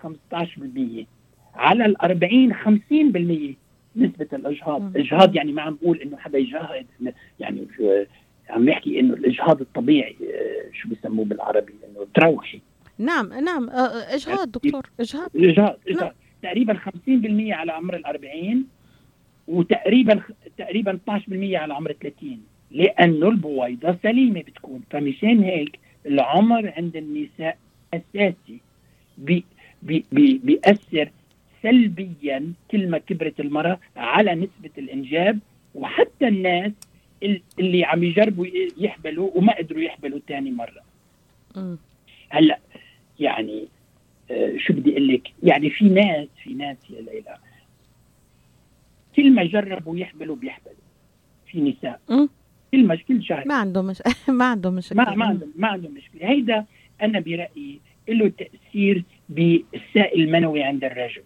15% 1.04 1.06
على 1.56 1.86
ال 1.86 2.02
40 2.02 2.54
50% 2.54 3.56
نسبة 3.95 4.27
الإجهاض، 4.34 4.97
إجهاض 4.97 5.36
يعني 5.36 5.51
ما 5.51 5.62
عم 5.62 5.77
بقول 5.82 6.01
إنه 6.01 6.17
حدا 6.17 6.38
يجهض 6.38 6.86
يعني 7.39 7.67
عم 8.51 8.69
نحكي 8.69 8.99
إنه 8.99 9.13
الإجهاض 9.13 9.62
الطبيعي 9.62 10.15
آه، 10.21 10.71
شو 10.73 10.89
بسموه 10.89 11.25
بالعربي 11.25 11.73
إنه 11.89 12.08
تروحي. 12.13 12.62
نعم 12.97 13.34
نعم. 13.34 13.69
آه، 13.69 13.73
آه، 13.73 14.15
إجهاض 14.15 14.51
دكتور 14.51 14.89
إجهاض. 14.99 15.30
إجهاض 15.36 15.77
نعم. 15.95 16.12
تقريبا 16.43 16.73
50% 16.73 17.54
على 17.54 17.71
عمر 17.71 17.95
ال 17.95 18.06
40 18.06 18.65
وتقريبا 19.47 20.21
تقريبا 20.58 20.99
12% 21.10 21.58
على 21.58 21.73
عمر 21.73 21.91
30 21.91 22.43
لأنه 22.71 23.30
البويضة 23.30 23.97
سليمة 24.04 24.41
بتكون. 24.41 24.82
فمشان 24.89 25.43
هيك 25.43 25.80
العمر 26.06 26.73
عند 26.77 26.95
النساء 26.95 27.58
أساسي 27.93 28.60
بي 29.17 29.43
بي 29.82 30.06
بي 30.12 30.41
بيأثر 30.43 31.10
سلبيا 31.63 32.54
كل 32.71 32.89
ما 32.89 32.97
كبرت 32.97 33.39
المرأة 33.39 33.80
على 33.95 34.36
نسبة 34.36 34.71
الإنجاب 34.78 35.39
وحتى 35.76 36.28
الناس 36.28 36.71
اللي 37.60 37.84
عم 37.86 38.04
يجربوا 38.04 38.47
يحبلوا 38.78 39.32
وما 39.36 39.54
قدروا 39.58 39.82
يحبلوا 39.82 40.19
ثاني 40.28 40.52
مرة. 40.52 40.82
هلأ 42.30 42.60
يعني 43.19 43.67
آه 44.32 44.54
شو 44.58 44.74
بدي 44.74 44.91
أقول 44.91 45.08
لك؟ 45.08 45.32
يعني 45.43 45.69
في 45.69 45.86
ناس 45.86 46.28
في 46.43 46.54
ناس 46.54 46.78
يا 46.89 47.02
ليلى 47.02 47.38
كل 49.15 49.32
ما 49.32 49.43
جربوا 49.43 49.97
يحبلوا 49.97 50.36
بيحبلوا. 50.36 50.76
في 51.47 51.62
نساء. 51.62 52.02
كل 52.71 52.86
ما 52.86 52.95
كل 52.95 53.24
شهر. 53.24 53.47
ما 53.47 53.56
عندهم 53.56 53.86
مش... 53.88 54.02
ما 54.30 54.45
عندهم 54.45 54.74
مشكلة. 54.74 55.04
ما 55.04 55.15
ما 55.15 55.26
عندهم 55.26 55.52
ما 55.56 55.67
عندهم 55.67 55.93
مشكلة. 55.93 56.30
هيدا 56.30 56.65
أنا 57.02 57.19
برأيي 57.19 57.80
له 58.10 58.32
تأثير 58.38 59.04
بالسائل 59.30 60.21
المنوي 60.21 60.63
عند 60.63 60.84
الرجل. 60.84 61.24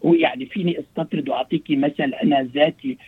ويعني 0.00 0.46
فيني 0.46 0.80
استطرد 0.80 1.28
وأعطيكي 1.28 1.76
مثل 1.76 2.14
أنا 2.22 2.42
ذاتي 2.42 2.98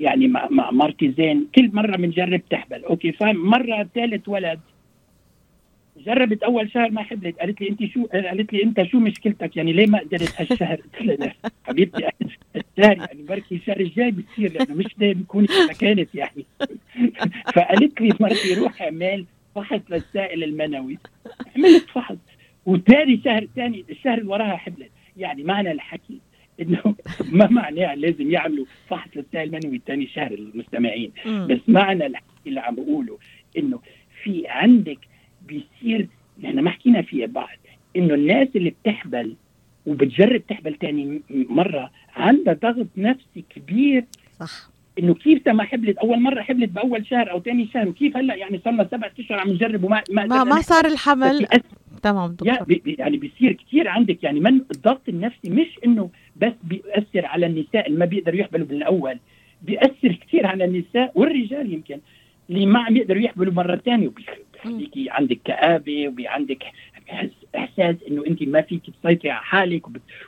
يعني 0.00 0.28
مع, 0.28 0.70
مرتي 0.70 1.12
زين. 1.12 1.48
كل 1.54 1.70
مرة 1.72 1.96
بنجرب 1.96 2.40
تحبل. 2.50 2.84
okay 2.84 3.12
فمره 3.12 3.88
ثالث 3.94 4.28
ولد. 4.28 4.60
جربت 5.96 6.42
أول 6.42 6.70
شهر 6.70 6.90
ما 6.90 7.02
حبلت. 7.02 7.38
قالت 7.38 7.60
لي 7.60 7.68
أنت 7.68 7.84
شو 7.84 8.06
قالت 8.06 8.52
لي 8.52 8.62
أنت 8.62 8.82
شو 8.82 8.98
مشكلتك؟ 8.98 9.56
يعني 9.56 9.72
ليه 9.72 9.86
ما 9.86 9.98
قدرت 9.98 10.40
هالشهر؟ 10.40 10.80
حبيبتي 11.64 12.08
الشهر 12.56 12.96
يعني 12.96 13.22
بركي 13.22 13.54
الشهر 13.54 13.80
الجاي 13.80 14.10
بتصير 14.10 14.52
لأنه 14.52 14.74
مش 14.74 14.94
دايم 14.98 15.18
بكون 15.18 15.46
كانت 15.80 16.14
يعني. 16.14 16.44
فقالت 17.54 18.00
لي 18.00 18.14
مرتي 18.20 18.54
روح 18.54 18.82
اعمل 18.82 19.24
فحص 19.54 19.80
للسائل 19.90 20.44
المنوي. 20.44 20.98
عملت 21.56 21.90
فحص. 21.90 22.16
وثاني 22.66 23.20
شهر 23.24 23.46
ثاني 23.56 23.84
الشهر 23.90 24.18
اللي 24.18 24.30
وراها 24.30 24.56
حبلت. 24.56 24.90
يعني 25.16 25.42
معنى 25.42 25.72
الحكي 25.72 26.20
إنه 26.60 26.94
ما 27.38 27.46
معناه 27.50 27.94
لازم 27.94 28.30
يعملوا 28.30 28.66
فحص 28.88 29.08
للسائل 29.16 29.54
المنوي 29.54 29.80
ثاني 29.86 30.06
شهر 30.06 30.32
المستمعين. 30.32 31.12
بس 31.26 31.60
معنى 31.68 32.06
الحكي 32.06 32.26
اللي 32.46 32.60
عم 32.60 32.74
بقوله 32.74 33.18
إنه 33.58 33.80
في 34.22 34.44
عندك 34.48 34.98
بيصير 35.46 36.08
نحن 36.42 36.58
ما 36.58 36.70
حكينا 36.70 37.02
فيها 37.02 37.26
بعد 37.26 37.58
إنه 37.96 38.14
الناس 38.14 38.48
اللي 38.56 38.70
بتحبل 38.70 39.36
وبتجرب 39.86 40.46
تحبل 40.46 40.74
تاني 40.74 41.22
مرة 41.30 41.90
عندها 42.16 42.54
ضغط 42.54 42.86
نفسي 42.96 43.44
كبير. 43.50 44.04
صح. 44.40 44.74
إنه 44.98 45.14
كيف 45.14 45.48
ما 45.48 45.64
حبلت؟ 45.64 45.98
أول 45.98 46.20
مرة 46.20 46.42
حبلت 46.42 46.70
بأول 46.70 47.06
شهر 47.06 47.30
أو 47.30 47.40
ثاني 47.40 47.68
شهر 47.74 47.88
وكيف 47.88 48.16
هلأ؟ 48.16 48.34
يعني 48.34 48.60
صار 48.64 48.72
لنا 48.72 48.88
سبع 48.90 49.10
أشهر 49.18 49.38
عم 49.38 49.50
نجرب 49.50 49.84
وما 49.84 50.02
ما 50.10 50.26
ما, 50.26 50.44
ما 50.44 50.60
صار 50.60 50.84
الحمل. 50.86 51.46
تمام 52.04 52.32
دكتور 52.32 52.80
يعني 52.86 53.16
بيصير 53.16 53.52
كثير 53.52 53.88
عندك. 53.88 54.24
يعني 54.24 54.40
من 54.40 54.54
الضغط 54.54 55.08
النفسي 55.08 55.50
مش 55.50 55.78
إنه 55.84 56.10
بس 56.36 56.52
بيأثر 56.64 57.26
على 57.26 57.46
النساء 57.46 57.86
اللي 57.86 57.98
ما 57.98 58.04
بيقدروا 58.04 58.40
يحبلوا 58.40 58.66
بالاول 58.66 59.18
بيأثر 59.62 60.12
كثير 60.12 60.46
على 60.46 60.64
النساء 60.64 61.12
والرجال 61.14 61.72
يمكن 61.72 61.98
اللي 62.50 62.66
ما 62.66 62.78
عم 62.78 62.96
يقدروا 62.96 63.22
يحبلوا 63.22 63.52
مرة 63.52 63.76
ثانية 63.76 64.08
وبيخليكي 64.08 65.06
عندك 65.10 65.38
كآبة 65.44 66.14
وعندك 66.18 66.64
إحساس 67.56 67.96
إنه 68.08 68.26
أنت 68.26 68.42
ما 68.42 68.60
فيك 68.60 68.82
تسيطري 69.02 69.30
على 69.30 69.42
حالك 69.42 69.82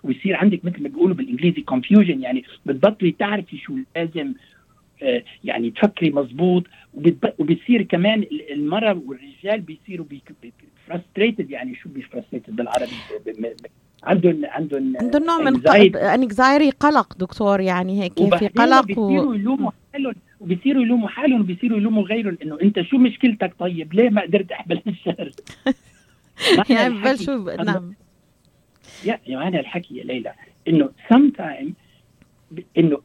وبصير 0.04 0.36
عندك 0.36 0.64
مثل 0.64 0.82
ما 0.82 0.88
بيقولوا 0.88 1.16
بالإنجليزي 1.16 1.64
confusion 1.70 2.22
يعني 2.22 2.44
بتبطلي 2.66 3.12
تعرفي 3.12 3.56
شو 3.58 3.76
لازم 3.96 4.32
آه، 5.02 5.22
يعني 5.44 5.70
تفكري 5.70 6.10
مزبوط 6.10 6.64
وبتصير 7.38 7.82
كمان 7.82 8.26
المراه 8.50 9.02
والرجال 9.06 9.60
بيصيروا 9.60 10.06
frustrated 10.86 11.50
يعني 11.50 11.74
شو 11.74 11.88
بي 11.88 12.02
frustrated 12.02 12.56
بالعربي؟ 12.56 12.92
عندهم 14.02 14.44
عندهم 14.44 14.96
عندهم 15.00 15.24
نوع 15.24 15.38
من 15.38 15.68
anxiety 15.96 16.70
قلق 16.70 17.16
دكتور 17.18 17.60
يعني 17.60 18.02
هيك 18.02 18.36
في 18.36 18.48
قلق 18.48 18.86
بيصيروا 18.86 19.34
يلوموا 19.34 19.70
حالهم 19.92 20.14
وبيصيروا 20.40 20.82
يلوموا 20.82 21.08
حالهم 21.08 21.40
وبيصيروا 21.40 21.78
يلوموا 21.78 22.02
غيرهم 22.02 22.38
إنه 22.42 22.58
أنت 22.62 22.80
شو 22.80 22.98
مشكلتك 22.98 23.54
طيب؟ 23.58 23.94
ليه 23.94 24.10
ما 24.10 24.22
قدرت 24.22 24.52
أحبل 24.52 24.82
الشهر 24.86 25.30
يعني 26.70 26.94
ببلشوا 26.94 27.64
نعم. 27.64 27.94
يعني 29.04 29.60
الحكي 29.60 29.96
يا 29.96 30.04
ليلى. 30.04 30.32
إنه 30.68 30.90
sometime 31.10 31.74
إنه 32.78 33.00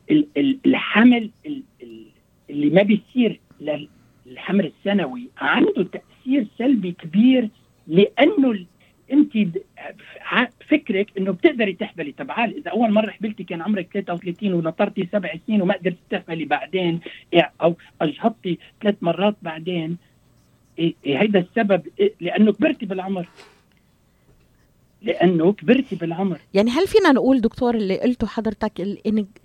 الحمل 0.65 1.29
اللي 2.49 2.69
ما 2.69 2.83
بيصير 2.83 3.39
للحمل 4.25 4.65
السنوي 4.65 5.29
عنده 5.37 5.83
تأثير 5.83 6.47
سلبي 6.57 6.91
كبير 6.91 7.49
لأنه 7.91 8.65
أنت 9.13 9.37
فكرك 10.69 11.07
إنه 11.17 11.31
بتقدري 11.31 11.73
تحبلي. 11.73 12.11
تبعال 12.11 12.57
إذا 12.57 12.71
أول 12.71 12.91
مرة 12.91 13.11
حبلتي 13.11 13.43
كان 13.43 13.61
عمرك 13.61 13.87
33 13.93 14.53
ونطرتي 14.53 15.07
سبع 15.11 15.33
سنين 15.47 15.61
وما 15.61 15.73
قدرتي 15.73 15.97
تحبلي 16.09 16.45
بعدين 16.45 16.99
أو 17.61 17.75
أجهضتي 18.01 18.59
ثلاث 18.81 18.95
مرات 19.01 19.35
بعدين 19.41 19.97
إيه 20.79 20.93
هيدا 21.05 21.39
السبب 21.39 21.87
إيه 21.99 22.13
لأنه 22.19 22.51
كبرتي 22.53 22.85
بالعمر. 22.85 23.27
لأنه 25.01 25.53
كبرتي 25.53 25.95
بالعمر. 25.95 26.39
يعني 26.53 26.71
هل 26.71 26.87
فينا 26.87 27.11
نقول 27.11 27.41
دكتور 27.41 27.75
اللي 27.75 27.99
قلته 27.99 28.27
حضرتك 28.27 28.81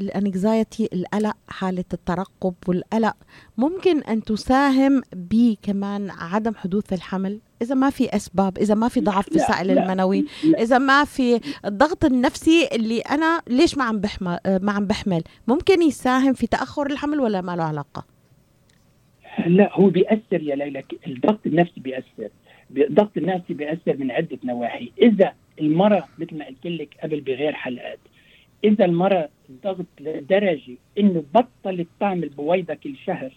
الانكزايتي 0.00 0.88
القلق 0.92 1.36
حالة 1.48 1.84
الترقب 1.92 2.54
والقلق 2.68 3.16
ممكن 3.58 4.02
أن 4.02 4.22
تساهم 4.22 5.02
بكمان 5.12 6.10
عدم 6.10 6.54
حدوث 6.54 6.92
الحمل؟ 6.92 7.40
إذا 7.62 7.74
ما 7.74 7.90
في 7.90 8.16
أسباب 8.16 8.58
إذا 8.58 8.74
ما 8.74 8.88
في 8.88 9.00
ضعف 9.00 9.28
في 9.28 9.36
السائل 9.36 9.78
المنوي 9.78 10.24
لا. 10.44 10.62
إذا 10.62 10.78
ما 10.78 11.04
في 11.04 11.40
الضغط 11.64 12.04
النفسي 12.04 12.68
اللي 12.72 13.00
أنا 13.00 13.42
ليش 13.48 13.78
ما 13.78 13.84
عم 13.84 14.00
بحمل 14.00 14.38
ما 14.46 14.72
عم 14.72 14.86
بحمل؟ 14.86 15.22
ممكن 15.48 15.82
يساهم 15.82 16.32
في 16.32 16.46
تأخر 16.46 16.86
الحمل 16.86 17.20
ولا 17.20 17.40
ما 17.40 17.56
له 17.56 17.62
علاقة؟ 17.62 18.04
لا 19.46 19.70
هو 19.72 19.90
بيأثر 19.90 20.42
يا 20.42 20.56
ليلى 20.56 20.82
الضغط 21.06 21.40
النفسي 21.46 21.80
بيأثر. 21.80 22.28
الضغط 22.76 23.16
النفسي 23.16 23.54
بيأثر 23.54 23.96
من 23.96 24.10
عدة 24.10 24.38
نواحي. 24.44 24.92
إذا 25.02 25.34
المرأة 25.60 26.08
مثل 26.18 26.38
ما 26.38 26.44
قلت 26.44 26.66
لك 26.66 26.96
قبل 27.02 27.20
بغير 27.20 27.52
حلقات 27.52 27.98
إذا 28.64 28.84
المرأة 28.84 29.28
الضغط 29.50 29.86
لدرجة 30.00 30.76
إنه 30.98 31.24
بطلت 31.34 31.88
تعمل 32.00 32.28
بويضة 32.28 32.74
كل 32.74 32.96
شهر 32.96 33.32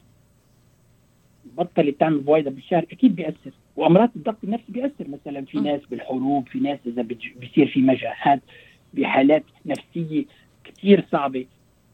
بطلت 1.58 2.00
تعمل 2.00 2.20
بويضة 2.20 2.52
بالشهر 2.52 2.86
أكيد 2.92 3.16
بيأثر. 3.16 3.52
وأمراض 3.76 4.10
الضغط 4.16 4.38
النفسي 4.44 4.72
بيأثر. 4.72 5.08
مثلا 5.08 5.46
في 5.46 5.60
ناس 5.60 5.82
بالحروب 5.92 6.48
في 6.48 6.60
ناس 6.60 6.80
إذا 6.86 7.02
بيصير 7.40 7.68
في 7.68 7.82
مجاعات 7.82 8.42
بحالات 8.94 9.44
نفسية 9.66 10.26
كثير 10.64 11.06
صعبة. 11.12 11.46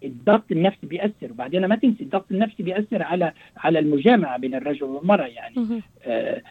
الضغط 0.04 0.52
النفسي 0.52 0.88
بيأثر. 0.88 1.32
وبعدين 1.32 1.66
ما 1.66 1.76
تنسي 1.76 2.04
الضغط 2.04 2.32
النفسي 2.32 2.64
بيأثر 2.64 3.04
على 3.04 3.34
على 3.58 3.80
المجامعة 3.80 4.38
بين 4.38 4.56
الرجل 4.56 4.84
والمرأة 4.84 5.28
يعني. 5.28 5.82
آه 6.04 6.42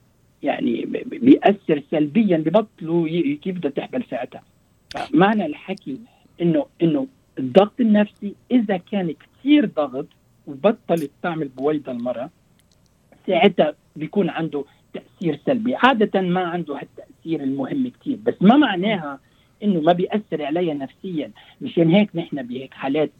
يعني 0.44 0.84
بيأثر 1.06 1.82
سلبيا 1.90 2.36
ببطلوا 2.36 3.08
كيف 3.42 3.56
بدها 3.56 3.70
تحبل 3.70 4.04
ساعتها 4.10 4.42
فمعنى 4.90 5.46
الحكي 5.46 5.98
انه 6.42 6.66
إنه 6.82 7.06
الضغط 7.38 7.80
النفسي 7.80 8.34
إذا 8.50 8.76
كان 8.76 9.12
كثير 9.12 9.66
ضغط 9.66 10.06
وبطلت 10.46 11.10
تعمل 11.22 11.48
بويضة 11.48 11.92
المرأة 11.92 12.30
ساعتها 13.26 13.74
بيكون 13.96 14.30
عنده 14.30 14.64
تأثير 14.94 15.40
سلبي. 15.46 15.74
عادة 15.74 16.20
ما 16.20 16.40
عنده 16.40 16.74
هالتأثير 16.74 17.42
المهم 17.42 17.88
كثير 18.00 18.18
بس 18.24 18.34
ما 18.40 18.56
معناها 18.56 19.20
إنه 19.62 19.80
ما 19.80 19.92
بيأثر 19.92 20.44
عليها 20.44 20.74
نفسيا. 20.74 21.30
مشان 21.60 21.90
هيك 21.90 22.16
نحن 22.16 22.42
بهيك 22.42 22.74
حالات 22.74 23.10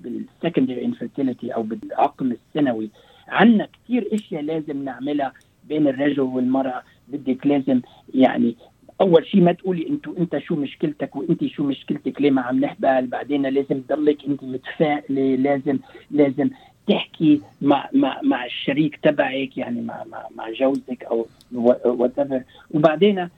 بال 0.00 0.15
secondary 0.15 0.84
infertility 0.84 1.54
أو 1.54 1.62
بالعقم 1.62 2.32
الثانوي 2.32 2.90
عندنا 3.28 3.66
كثير 3.66 4.08
أشياء 4.12 4.42
لازم 4.42 4.84
نعملها 4.84 5.32
بين 5.68 5.88
الرجل 5.88 6.20
والمرأة 6.20 6.82
بدك 7.08 7.46
لازم 7.46 7.80
يعني 8.14 8.56
أول 9.00 9.26
شيء 9.26 9.40
ما 9.40 9.52
تقولي 9.52 9.88
انتو 9.88 10.14
أنت 10.18 10.38
شو 10.38 10.54
مشكلتك 10.56 11.16
وانت 11.16 11.44
شو 11.44 11.64
مشكلتك 11.64 12.20
ليه 12.20 12.30
ما 12.30 12.42
عم 12.42 12.60
نحبل 12.60 13.06
بعدين 13.06 13.46
لازم 13.46 13.80
تضلك 13.80 14.24
انت 14.24 14.44
متفائلة 14.44 15.34
لازم 15.34 15.78
لازم 16.10 16.50
تحكي 16.88 17.40
مع 17.62 17.88
مع 17.92 18.20
مع 18.22 18.44
الشريك 18.44 18.96
تبعك 18.96 19.58
يعني 19.58 19.80
مع 19.80 20.04
مع, 20.04 20.26
مع 20.36 20.50
جوزك 20.50 21.04
أو 21.04 21.26
وات 21.52 22.44
وبعدين 22.70 23.28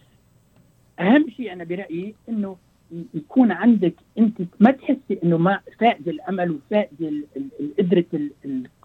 أهم 1.01 1.27
شيء 1.37 1.53
أنا 1.53 1.64
برأيي 1.64 2.14
إنه 2.29 2.57
يكون 3.14 3.53
عندك 3.53 3.95
أنت 4.19 4.40
ما 4.61 4.71
تحسي 4.71 5.19
إنه 5.25 5.38
ما 5.38 5.61
فاقد 5.79 6.09
الأمل 6.09 6.51
وفاقد 6.51 7.25
قدرة 7.79 8.05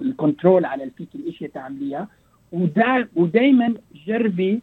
الكنترول 0.01 0.65
على 0.65 0.89
فيك 0.97 1.07
الاشياء 1.15 1.49
تعمليها. 1.49 2.07
ودائما 3.15 3.73
جربي 4.07 4.61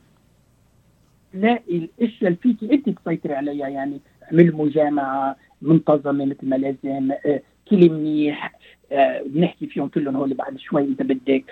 تلاقي 1.32 1.76
الاشياء 1.76 2.26
اللي 2.26 2.36
فيكي 2.42 2.74
إنت 2.74 2.88
تسيطري 2.88 3.34
عليها 3.34 3.68
يعني 3.68 4.00
اعمل 4.24 4.56
مجامعه 4.56 5.36
منتظمة 5.62 6.24
مثل 6.24 6.48
ما 6.48 6.56
لازم 6.56 7.12
آه، 7.26 7.42
كلي 7.70 7.88
منيح 7.88 8.52
آه، 8.92 9.22
بنحكي 9.26 9.66
فيهم 9.66 9.88
كلهم 9.88 10.16
هول 10.16 10.34
بعد 10.34 10.58
شوي 10.58 10.82
إذا 10.82 11.04
بدك. 11.04 11.44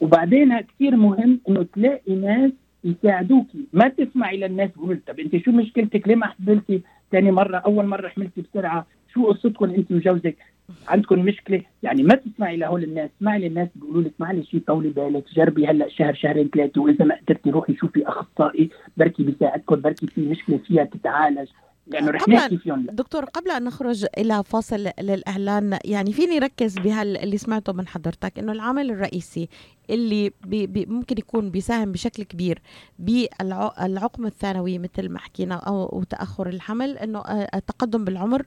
وبعدين 0.00 0.60
كثير 0.60 0.96
مهم 0.96 1.40
إنه 1.48 1.66
تلاقي 1.74 2.14
ناس 2.14 2.52
يساعدوكي. 2.84 3.66
ما 3.72 3.88
تسمعي 3.88 4.36
للناس 4.36 4.70
تقولوا 4.72 4.96
طب 5.06 5.20
أنت 5.20 5.36
شو 5.36 5.50
مشكلتك؟ 5.50 6.08
ليه 6.08 6.14
ما 6.14 6.26
حملتي 6.26 6.82
ثاني 7.12 7.30
مرة؟ 7.30 7.56
أول 7.56 7.86
مرة 7.86 8.08
حملتي 8.08 8.40
بسرعة. 8.40 8.86
شو 9.14 9.26
قصتكم 9.26 9.70
أنت 9.70 9.92
وجوزك؟ 9.92 10.36
عندكم 10.88 11.18
مشكلة؟ 11.18 11.62
يعني 11.82 12.02
ما 12.02 12.14
تسمعي 12.14 12.56
لهول 12.56 12.84
الناس 12.84 13.10
اسمعي 13.18 13.38
للناس 13.38 13.68
بيقولوا 13.74 14.02
لك 14.02 14.12
معلش 14.18 14.56
طولي 14.66 14.88
بالك 14.88 15.24
جربي 15.34 15.66
هلأ 15.66 15.88
شهر 15.88 16.14
شهرين 16.14 16.50
ثلاثة 16.54 16.80
وإذا 16.80 17.04
ما 17.04 17.14
قدرتي 17.14 17.50
روحي 17.50 17.76
شوفي 17.76 18.08
اخصائي 18.08 18.70
بركي 18.96 19.22
بيساعدكم 19.22 19.80
بركي 19.80 20.06
في 20.06 20.20
مشكلة 20.20 20.58
فيها 20.58 20.84
تتعالج. 20.84 21.48
لأنه 21.88 22.10
رح 22.10 22.28
نحكي 22.28 22.56
فيهم 22.56 22.86
دكتور 22.92 23.24
قبل 23.24 23.50
أن 23.50 23.64
نخرج 23.64 24.06
إلى 24.18 24.44
فاصل 24.44 24.90
للإعلان 25.00 25.78
يعني 25.84 26.12
فيني 26.12 26.38
ركز 26.38 26.78
بهاللي 26.78 27.38
سمعته 27.38 27.72
من 27.72 27.86
حضرتك 27.86 28.38
إنه 28.38 28.52
العامل 28.52 28.90
الرئيسي 28.90 29.48
اللي 29.90 30.32
بي 30.46 30.66
بي 30.66 30.86
ممكن 30.86 31.18
يكون 31.18 31.50
بيساهم 31.50 31.92
بشكل 31.92 32.22
كبير 32.22 32.62
بالعقم 32.98 34.26
الثانوي 34.26 34.78
مثل 34.78 35.08
ما 35.08 35.18
حكينا 35.18 35.54
أو 35.54 36.02
تأخر 36.02 36.48
الحمل 36.48 36.98
إنه 36.98 37.18
آه، 37.18 37.48
التقدم 37.54 38.04
بالعمر 38.04 38.46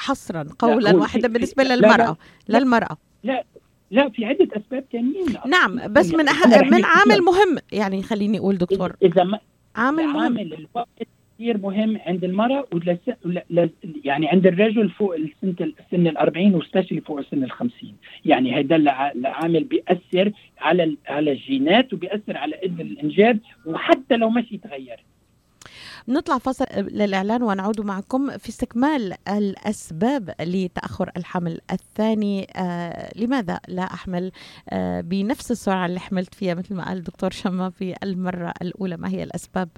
حصرا 0.00 0.46
قولا 0.58 0.96
واحدا 0.96 1.28
بالنسبة 1.28 1.62
للمرأة. 1.64 2.16
لا 2.48 2.58
لا 2.58 2.58
للمرأة. 2.58 2.96
لا 3.24 3.44
لا 3.90 4.08
في 4.08 4.24
عدة 4.24 4.48
أسباب 4.56 4.84
ثانيين 4.92 5.26
نعم 5.46 5.92
بس 5.92 6.14
من 6.14 6.28
أح... 6.28 6.46
من 6.46 6.84
عامل 6.84 7.22
مهم. 7.22 7.58
يعني 7.72 8.02
خليني 8.02 8.38
أقول 8.38 8.58
دكتور. 8.58 8.96
إذا 9.02 9.24
ما 9.24 9.38
عامل 9.76 10.04
مهم. 10.04 10.16
عامل 10.16 10.54
الوقت 10.54 10.88
كثير 11.38 11.58
مهم 11.58 11.98
عند 12.06 12.24
المرأة 12.24 12.66
ولس... 12.72 12.98
ل... 13.50 13.68
يعني 14.04 14.28
عند 14.28 14.46
الرجل 14.46 14.90
فوق 14.90 15.14
السن 15.14 15.54
السن 15.80 16.06
ال 16.06 16.16
40 16.18 16.54
وسبيشلي 16.54 17.00
فوق 17.00 17.18
السن 17.18 17.44
ال 17.44 17.50
50 17.50 17.92
يعني 18.24 18.56
هيدا 18.56 18.76
العامل 18.76 19.64
بيأثر 19.64 20.32
على 20.58 20.96
على 21.08 21.32
الجينات 21.32 21.92
وبيأثر 21.92 22.36
على 22.36 22.56
قد 22.56 22.80
الإنجاب 22.80 23.38
وحتى 23.66 24.16
لو 24.16 24.30
مش 24.30 24.52
يتغير. 24.52 25.04
نطلع 26.08 26.38
فاصل 26.38 26.64
للإعلان 26.76 27.42
ونعود 27.42 27.80
معكم 27.80 28.38
في 28.38 28.48
استكمال 28.48 29.14
الأسباب 29.28 30.34
لتأخر 30.40 31.10
الحمل 31.16 31.60
الثاني. 31.72 32.46
آه 32.56 33.10
لماذا 33.16 33.60
لا 33.68 33.82
أحمل؟ 33.82 34.32
آه 34.68 35.00
بنفس 35.00 35.50
السرعة 35.50 35.86
اللي 35.86 36.00
حملت 36.00 36.34
فيها 36.34 36.54
مثل 36.54 36.74
ما 36.74 36.88
قال 36.88 36.98
الدكتور 36.98 37.30
شاما 37.30 37.70
في 37.70 37.94
المرة 38.02 38.54
الأولى. 38.62 38.96
ما 38.96 39.08
هي 39.08 39.22
الأسباب؟ 39.22 39.68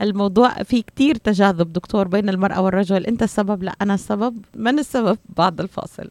الموضوع 0.00 0.62
في 0.62 0.82
كتير 0.82 1.16
تجاذب 1.16 1.72
دكتور 1.72 2.08
بين 2.08 2.28
المرأة 2.28 2.60
والرجل. 2.60 3.06
أنت 3.06 3.22
السبب؟ 3.22 3.62
لا 3.62 3.74
أنا 3.82 3.94
السبب. 3.94 4.44
من 4.56 4.78
السبب؟ 4.78 5.18
بعد 5.36 5.60
الفاصل. 5.60 6.10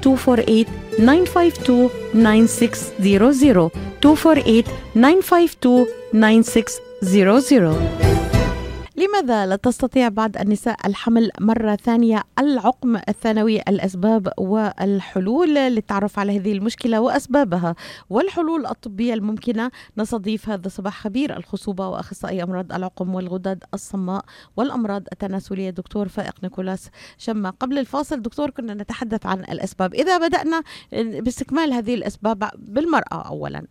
248 0.00 0.68
952 0.98 1.90
9600 2.14 3.70
248 4.00 4.70
952 4.94 5.86
9600 6.12 8.07
لماذا 8.98 9.46
لا 9.46 9.56
تستطيع 9.56 10.08
بعض 10.08 10.36
النساء 10.36 10.76
الحمل 10.86 11.30
مرة 11.40 11.76
ثانية 11.76 12.22
العقم 12.38 12.96
الثانوي 12.96 13.60
الأسباب 13.60 14.32
والحلول 14.38 15.54
للتعرف 15.54 16.18
على 16.18 16.38
هذه 16.38 16.52
المشكلة 16.52 17.00
وأسبابها 17.00 17.74
والحلول 18.10 18.66
الطبية 18.66 19.14
الممكنة؟ 19.14 19.70
نستضيف 19.98 20.48
هذا 20.48 20.66
الصباح 20.66 21.00
خبير 21.00 21.36
الخصوبة 21.36 21.88
وأخصائي 21.88 22.42
أمراض 22.42 22.72
العقم 22.72 23.14
والغدد 23.14 23.64
الصماء 23.74 24.24
والأمراض 24.56 25.02
التناسلية 25.12 25.70
دكتور 25.70 26.08
فائق 26.08 26.34
نيكولاس 26.42 26.90
شما 27.18 27.50
قبل 27.50 27.78
الفاصل 27.78 28.22
دكتور 28.22 28.50
كنا 28.50 28.74
نتحدث 28.74 29.26
عن 29.26 29.40
الأسباب. 29.40 29.94
إذا 29.94 30.28
بدأنا 30.28 30.62
باستكمال 30.92 31.72
هذه 31.72 31.94
الأسباب 31.94 32.50
بالمرأة 32.58 33.28
أولا. 33.28 33.66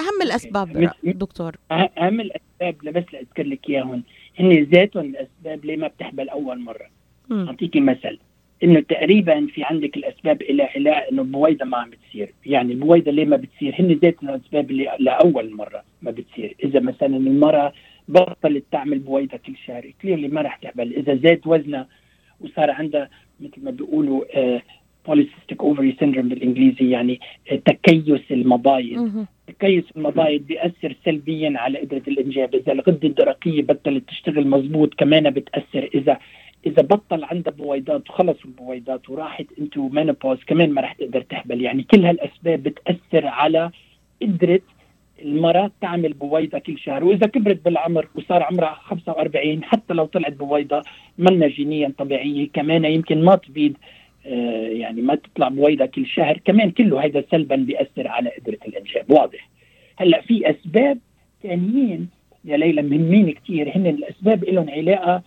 أهم 0.00 0.22
الأسباب 0.22 0.90
دكتور. 1.04 1.56
أهم 1.70 2.20
الأسباب 2.20 2.76
بس 2.84 3.04
لأذكر 3.12 3.42
لك 3.42 3.68
إياهم 3.68 4.02
هن 4.38 4.62
ذاتهم 4.62 5.04
الاسباب 5.04 5.64
ليه 5.64 5.76
ما 5.76 5.88
بتحبل 5.88 6.28
اول 6.28 6.58
مرة. 6.60 6.86
أعطيكي 7.32 7.80
مثل. 7.80 8.18
إنه 8.64 8.80
تقريبا 8.80 9.46
في 9.46 9.64
عندك 9.64 9.96
الأسباب 9.96 10.42
إلى 10.42 10.68
إلى 10.76 10.90
إنه 10.90 11.22
بويضة 11.22 11.64
ما 11.64 11.76
عم 11.76 11.90
بتصير. 11.90 12.32
يعني 12.46 12.74
بويضة 12.74 13.10
ليه 13.10 13.24
ما 13.24 13.36
بتصير؟ 13.36 13.74
هن 13.78 13.92
ذاتهم 13.92 14.28
الاسباب 14.30 14.70
اللي 14.70 14.88
لأول 14.98 15.54
مرة 15.54 15.82
ما 16.02 16.10
بتصير. 16.10 16.56
إذا 16.64 16.80
مثلا 16.80 17.16
المرأة 17.16 17.72
بطلت 18.08 18.64
تعمل 18.72 18.98
بويضة 18.98 19.36
كل 19.36 19.56
شهر 19.66 19.92
clearly 20.02 20.28
ما 20.28 20.42
رح 20.42 20.56
تحبل 20.56 20.92
إذا 20.94 21.14
زاد 21.14 21.40
وزنها 21.46 21.88
وصار 22.40 22.70
عندها 22.70 23.10
مثل 23.40 23.64
ما 23.64 23.70
بيقولوا 23.70 24.24
آه 24.34 24.62
polycystic 25.06 25.60
ovary 25.60 25.96
syndrome 25.98 26.28
بالإنجليزي 26.28 26.90
يعني 26.90 27.20
آه، 27.50 27.56
تكيس 27.56 28.20
المبايض 28.30 29.26
تكيس 29.46 29.84
المبايض 29.96 30.42
بيأثر 30.46 30.96
سلبيا 31.04 31.52
على 31.56 31.78
قدرة 31.78 32.02
الإنجاب. 32.08 32.54
إذا 32.54 32.72
الغدة 32.72 33.08
الدرقية 33.08 33.62
بطلت 33.62 34.08
تشتغل 34.08 34.46
مزبوط 34.46 34.94
كمان 34.94 35.30
بتأثر. 35.30 35.90
إذا 35.94 36.18
إذا 36.66 36.82
بطل 36.82 37.24
عندها 37.24 37.52
بويضات 37.52 38.10
وخلص 38.10 38.36
البويضات 38.44 39.10
وراحت 39.10 39.46
انتو 39.60 39.88
مينوبوز 39.88 40.38
كمان 40.46 40.70
ما 40.70 40.80
رح 40.80 40.92
تقدر 40.92 41.20
تحبل. 41.20 41.62
يعني 41.62 41.82
كل 41.82 42.04
هالأسباب 42.04 42.62
بتأثر 42.62 43.26
على 43.26 43.70
قدرة 44.22 44.60
المرأة 45.22 45.70
تعمل 45.80 46.12
بويضة 46.12 46.58
كل 46.58 46.78
شهر. 46.78 47.04
وإذا 47.04 47.26
كبرت 47.26 47.64
بالعمر 47.64 48.08
وصار 48.14 48.42
عمرها 48.42 48.74
45 48.74 49.64
حتى 49.64 49.94
لو 49.94 50.04
طلعت 50.04 50.32
بويضة 50.32 50.82
منا 51.18 51.48
جينيا 51.48 51.92
طبيعية 51.98 52.48
كمان 52.52 52.84
يمكن 52.84 53.24
ما 53.24 53.36
تبيد 53.36 53.76
آه، 53.76 54.01
يعني 54.24 55.02
ما 55.02 55.14
تطلع 55.14 55.48
بويضة 55.48 55.86
كل 55.86 56.06
شهر 56.06 56.38
كمان 56.44 56.70
كله 56.70 57.04
هذا 57.04 57.24
سلبا 57.30 57.56
بيأثر 57.56 58.08
على 58.08 58.30
قدرة 58.30 58.58
الإنجاب 58.68 59.10
واضح. 59.10 59.48
هلأ 59.96 60.20
في 60.20 60.50
أسباب 60.50 60.98
ثانيين 61.42 62.08
يا 62.44 62.56
ليلى 62.56 62.82
مهمين 62.82 63.30
كثير 63.30 63.76
هن 63.76 63.86
الأسباب 63.86 64.44
لهم 64.44 64.70
علاقة 64.70 65.22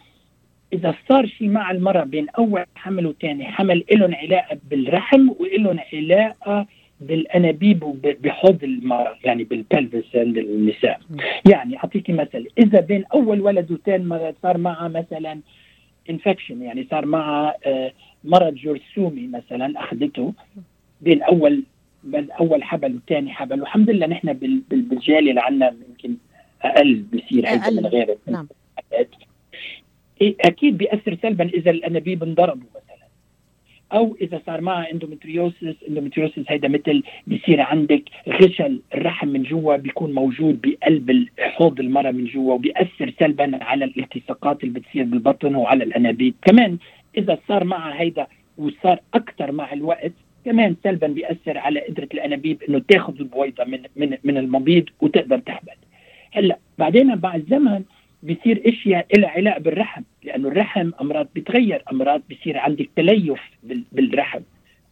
إذا 0.73 0.95
صار 1.09 1.25
شيء 1.25 1.49
مع 1.49 1.71
المرأة 1.71 2.03
بين 2.03 2.29
أول 2.29 2.65
حمل 2.75 3.05
وثاني 3.05 3.45
حمل 3.45 3.83
لهم 3.91 4.15
علاقة 4.15 4.57
بالرحم 4.69 5.29
ولهم 5.39 5.79
علاقة 5.93 6.67
بالأنابيب 7.01 7.83
وبحوض 7.83 8.63
المرأة 8.63 9.17
يعني 9.23 9.43
بال 9.43 9.61
pelvis 9.61 10.15
عند 10.15 10.37
النساء 10.37 10.99
يعني 11.51 11.77
أعطيكي 11.77 12.13
مثل 12.13 12.47
إذا 12.57 12.79
بين 12.79 13.03
أول 13.13 13.41
ولد 13.41 13.71
وثاني 13.71 14.03
مرة 14.03 14.35
صار 14.43 14.57
معها 14.57 14.87
مثلا 14.87 15.39
infection 16.09 16.61
يعني 16.61 16.87
صار 16.91 17.05
معها 17.05 17.55
آه، 17.65 17.91
مرض 18.25 18.55
جرثومي 18.55 19.27
مثلا 19.27 19.79
أخذته 19.79 20.33
بين 21.01 21.23
اول 21.23 21.63
بين 22.03 22.31
أول 22.31 22.63
حبل 22.63 22.95
وثاني 22.95 23.33
حبل. 23.33 23.59
والحمد 23.61 23.89
لله 23.89 24.07
نحن 24.07 24.33
بالجالية 24.69 25.29
اللي 25.29 25.41
عندنا 25.41 25.75
يمكن 25.89 26.15
أقل 26.61 27.03
بصير 27.13 27.47
هيدا 27.47 27.69
من 27.69 27.85
غير 27.85 28.17
نعم. 28.27 28.47
إيه، 30.21 30.35
أكيد 30.41 30.77
بيأثر 30.77 31.17
سلبا 31.21 31.45
إذا 31.45 31.71
الأنابيب 31.71 32.23
انضربوا 32.23 32.67
مثلا. 32.75 32.85
أو 33.93 34.17
إذا 34.21 34.41
صار 34.45 34.61
معها 34.61 34.91
endometriosis 34.91 35.75
endometriosis 35.89 36.43
هيدا 36.47 36.67
مثل 36.67 37.03
بيصير 37.27 37.61
عندك 37.61 38.03
غشاء 38.29 38.81
الرحم 38.93 39.27
من 39.27 39.43
جوا 39.43 39.75
بيكون 39.75 40.13
موجود 40.13 40.61
بقلب 40.61 41.27
حوض 41.39 41.79
المراه 41.79 42.11
من 42.11 42.25
جوا 42.25 42.53
وبيأثر 42.53 43.13
سلبا 43.19 43.63
على 43.63 43.85
الالتصاقات 43.85 44.63
اللي 44.63 44.79
بتصير 44.79 45.03
بالبطن 45.03 45.55
وعلى 45.55 45.83
الأنابيب. 45.83 46.35
كمان 46.41 46.77
إذا 47.17 47.37
صار 47.47 47.63
معها 47.63 48.01
هيدا 48.01 48.27
وصار 48.57 48.99
أكثر 49.13 49.51
مع 49.51 49.73
الوقت 49.73 50.11
كمان 50.45 50.75
سلبا 50.83 51.07
بيأثر 51.07 51.57
على 51.57 51.79
قدرة 51.79 52.07
الأنابيب 52.13 52.63
إنه 52.63 52.81
تاخذ 52.87 53.19
البويضة 53.19 53.63
من 53.63 53.79
من 53.95 54.17
من 54.23 54.37
المبيض 54.37 54.85
وتقدر 55.01 55.39
تحبل 55.39 55.73
هلأ 56.31 56.57
بعدين 56.77 57.21
مع 57.21 57.35
الزمن 57.35 57.83
بيصير 58.23 58.61
إشياء 58.65 59.07
لها 59.17 59.29
علاقة 59.29 59.59
بالرحم 59.59 60.01
لأنه 60.23 60.47
الرحم 60.47 60.91
أمراض 61.01 61.27
بتغير 61.35 61.83
أمراض 61.91 62.21
بيصير 62.29 62.57
عندك 62.57 62.89
تليف 62.95 63.41
بالرحم. 63.91 64.41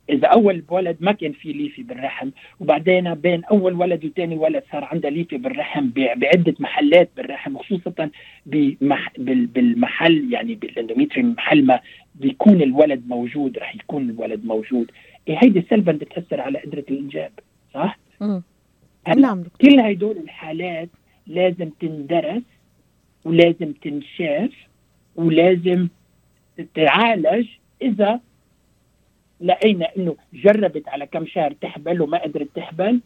إذا 0.10 0.28
أول 0.28 0.64
ولد 0.70 0.98
ما 1.00 1.12
كان 1.12 1.32
في 1.32 1.54
ليفي 1.54 1.84
بالرحم 1.84 2.30
وبعدين 2.60 3.14
بين 3.14 3.44
أول 3.44 3.74
ولد 3.74 4.06
وثاني 4.06 4.38
ولد 4.38 4.64
صار 4.72 4.84
عنده 4.84 5.10
ليفي 5.10 5.38
بالرحم 5.38 5.90
بعدة 5.96 6.56
محلات 6.60 7.10
بالرحم 7.18 7.58
خصوصا 7.58 8.10
بمح 8.46 9.12
بالمحل 9.18 10.34
يعني 10.34 10.56
بال 10.56 10.68
endometrium 10.68 11.32
محل 11.32 11.66
ما 11.66 11.80
بيكون 12.16 12.62
الولد 12.62 13.04
موجود 13.08 13.58
رح 13.58 13.76
يكون 13.76 14.10
الولد 14.10 14.46
موجود. 14.46 14.92
إيه 15.28 15.38
هيدي 15.44 15.64
سلبا 15.70 15.92
بتأثر 15.92 16.42
على 16.42 16.60
قدرة 16.60 16.86
الإنجاب 16.92 17.32
صح؟ 17.74 18.00
نعم 19.18 19.44
كل 19.62 19.80
هدول 19.80 20.18
الحالات 20.18 20.90
لازم 21.28 21.70
تندرس 21.80 22.42
ولازم 23.26 23.74
تنشاف 23.82 24.52
ولازم 25.16 25.88
تتعالج 26.58 27.48
إذا 27.82 28.20
لقينا 29.44 29.88
إنه 29.98 30.16
جربت 30.34 30.88
على 30.88 31.08
كم 31.08 31.26
شهر 31.26 31.54
تحبل 31.62 32.02
وما 32.02 32.18
قدرت 32.18 32.48
تحبل. 32.56 33.02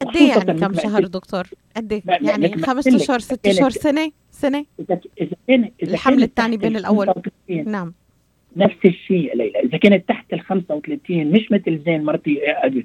قد 0.00 0.16
إيه 0.16 0.28
يعني 0.28 0.60
كم 0.60 0.74
شهر 0.74 1.04
دكتور؟ 1.04 1.46
قد 1.76 1.92
إيه؟ 1.92 2.02
يعني 2.06 2.56
خمس 2.56 2.86
اشهر 2.86 3.18
ست 3.18 3.46
اشهر 3.46 3.70
سنة؟ 3.70 4.12
سنة؟ 4.30 4.64
إذا 4.80 5.00
كان 5.48 5.70
إذا 5.82 5.92
الحمل 5.92 6.22
الثاني 6.22 6.56
بين 6.56 6.76
الأول. 6.76 7.14
نعم. 7.48 7.92
نفس 8.56 8.76
الشيء 8.84 9.36
ليلى. 9.36 9.60
إذا 9.60 9.78
كانت 9.78 10.08
تحت 10.08 10.32
ال 10.32 10.40
35 10.40 11.26
مش 11.26 11.52
مثل 11.52 11.82
زين 11.84 12.04
مرتي 12.04 12.40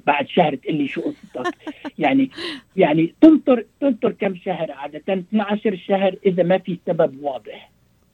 بعد 0.06 0.28
شهر 0.28 0.54
تقول 0.54 0.74
لي 0.76 0.88
شو 0.88 1.00
قصتك؟ 1.00 1.54
يعني 1.98 2.30
يعني 2.76 3.14
تنطر 3.20 3.64
تنطر 3.80 4.12
كم 4.12 4.36
شهر؟ 4.36 4.72
عادة 4.72 5.02
12 5.08 5.76
شهر 5.76 6.16
إذا 6.26 6.42
ما 6.42 6.58
في 6.58 6.78
سبب 6.86 7.22
واضح. 7.22 7.70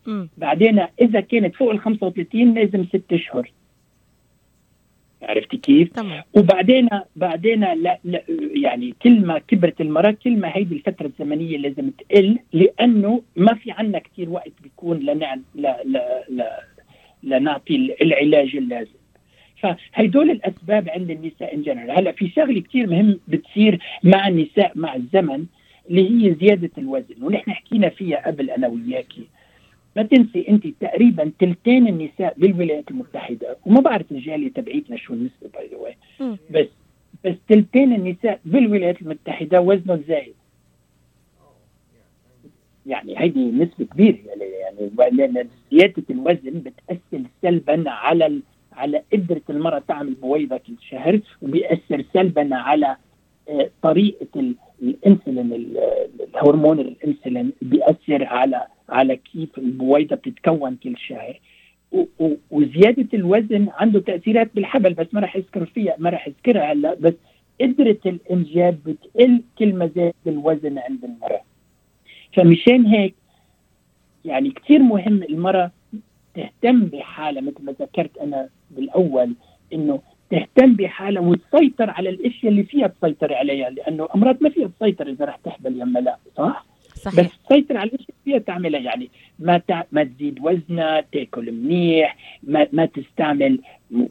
م. 0.07 0.27
بعدين 0.39 0.87
إذا 1.01 1.21
كانت 1.21 1.55
فوق 1.55 1.71
ال 1.71 1.81
35 1.81 2.55
لازم 2.55 2.85
ست 2.85 3.13
أشهر. 3.13 3.51
عرفتي 5.25 5.57
كيف؟ 5.57 5.93
تمام. 5.93 6.23
وبعدين 6.35 6.89
بعدين 7.17 7.61
لا, 7.61 7.99
لا 8.05 8.23
يعني 8.55 8.95
كل 9.03 9.21
ما 9.27 9.39
كبرت 9.39 9.81
المراه 9.81 10.11
كل 10.11 10.37
ما 10.37 10.57
هيدي 10.57 10.75
الفترة 10.75 11.07
الزمنية 11.07 11.59
لازم 11.59 11.91
تقل 11.91 12.39
لأنه 12.53 13.23
ما 13.37 13.55
في 13.55 13.71
عندنا 13.71 13.99
كثير 13.99 14.31
وقت 14.31 14.53
بيكون 14.63 14.99
لنعم 14.99 15.43
لا 15.55 15.81
لا 15.85 16.25
لا 16.29 16.61
لنعطي 17.23 17.97
العلاج 18.03 18.57
اللازم 18.57 19.05
فهيدول 19.61 20.31
الأسباب 20.31 20.91
عند 20.91 21.11
النساء 21.11 21.55
in 21.55 21.63
general 21.63 21.91
هلأ 21.91 22.13
في 22.13 22.29
شغلة 22.29 22.61
كثير 22.61 22.87
مهم 22.87 23.21
بتصير 23.29 23.79
مع 24.03 24.29
النساء 24.29 24.73
مع 24.75 24.95
الزمن 24.95 25.45
اللي 25.91 26.11
هي 26.11 26.35
زيادة 26.35 26.71
الوزن 26.79 27.23
ونحن 27.23 27.53
حكينا 27.53 27.89
فيها 27.89 28.27
قبل 28.27 28.51
أنا 28.51 28.69
وياكي 28.69 29.27
ما 29.97 30.03
تنسي 30.03 30.49
أنت 30.49 30.67
تقريبا 30.81 31.33
ثلثين 31.41 31.89
النساء 31.89 32.35
بالولايات 32.37 32.91
المتحدة. 32.91 33.57
وما 33.67 33.81
بعرف 33.81 34.13
الجالية 34.13 34.49
تبعيتنا 34.49 34.97
شو 34.97 35.15
النسبة 35.15 35.49
by 35.55 35.71
the 36.21 36.37
بس 36.51 36.69
بس 37.25 37.35
ثلثين 37.49 37.93
النساء 37.93 38.41
بالولايات 38.45 39.03
المتحدة 39.03 39.61
وزنهم 39.61 40.03
زايد. 40.09 40.35
يعني 42.87 43.21
هيدي 43.21 43.51
نسبة 43.51 43.85
كبيرة 43.85 44.19
يعني 44.27 44.91
لأن 45.13 45.49
زيادة 45.73 46.03
الوزن 46.11 46.61
بتأثر 46.61 47.25
سلبا 47.43 47.91
على 47.91 48.41
على 48.73 49.03
قدرة 49.13 49.43
المرأة 49.51 49.83
تعمل 49.89 50.15
بويضة 50.15 50.57
كل 50.57 50.75
شهر 50.91 51.21
وبيأثر 51.43 52.05
سلبا 52.13 52.49
على 52.57 52.97
آه، 53.49 53.71
طريقة 53.83 54.55
الإنسولين 54.83 55.77
الهرمون 56.35 56.81
الانسولين 56.81 57.53
بيأثر 57.63 58.25
على 58.25 58.67
على 58.89 59.17
كيف 59.17 59.59
البويضة 59.59 60.17
بتتكون 60.17 60.77
كل 60.77 60.99
شهر 60.99 61.41
وزيادة 62.51 63.09
الوزن 63.15 63.69
عنده 63.79 64.01
تأثيرات 64.01 64.51
بالحبل 64.55 64.95
بس 64.95 65.07
ما 65.13 65.21
راح 65.21 65.37
أذكر 65.37 65.67
فيها 65.67 65.95
ما 65.99 66.11
راح 66.11 66.27
أذكرها 66.27 66.73
هلا 66.73 66.95
بس 66.95 67.15
قدرة 67.61 67.99
الإنجاب 68.07 68.79
بتقل 68.87 69.43
كل 69.59 69.75
ما 69.75 69.91
زاد 69.97 70.15
الوزن 70.27 70.79
عند 70.79 71.05
المرأة. 71.05 71.41
فمشان 72.33 72.87
هيك 72.87 73.15
يعني 74.25 74.51
كثير 74.51 74.79
مهم 74.79 75.23
المرأة 75.23 75.71
تهتم 76.35 76.85
بحالها 76.85 77.43
مثل 77.43 77.65
ما 77.65 77.73
ذكرت 77.73 78.19
أنا 78.19 78.49
بالأول 78.71 79.35
إنه 79.73 80.01
تهتم 80.35 80.75
بحالها 80.75 81.23
وتسيطر 81.23 81.91
على 81.91 82.09
الأشياء 82.09 82.53
اللي 82.53 82.63
فيها 82.65 82.87
تسيطر 82.87 83.35
عليها 83.35 83.71
لأنه 83.71 84.09
أمراض 84.15 84.37
ما 84.41 84.49
فيها 84.49 84.71
تسيطر 84.81 85.09
إذا 85.09 85.25
رح 85.25 85.37
تحبل 85.37 85.81
يما 85.81 85.99
لا 85.99 86.17
صح؟ 86.37 86.67
صحيح. 86.95 87.21
بس 87.21 87.39
تسيطر 87.49 87.77
على 87.77 87.91
الأشياء 87.91 88.17
فيها 88.25 88.39
تعملها 88.39 88.81
يعني 88.81 89.11
ما 89.39 89.59
تع... 89.59 89.83
ما 89.93 90.05
تزيد 90.05 90.39
وزنها 90.43 91.01
تأكل 91.13 91.53
منيح 91.53 92.17
ما 92.43 92.67
ما 92.73 92.87
تستعمل 92.87 93.59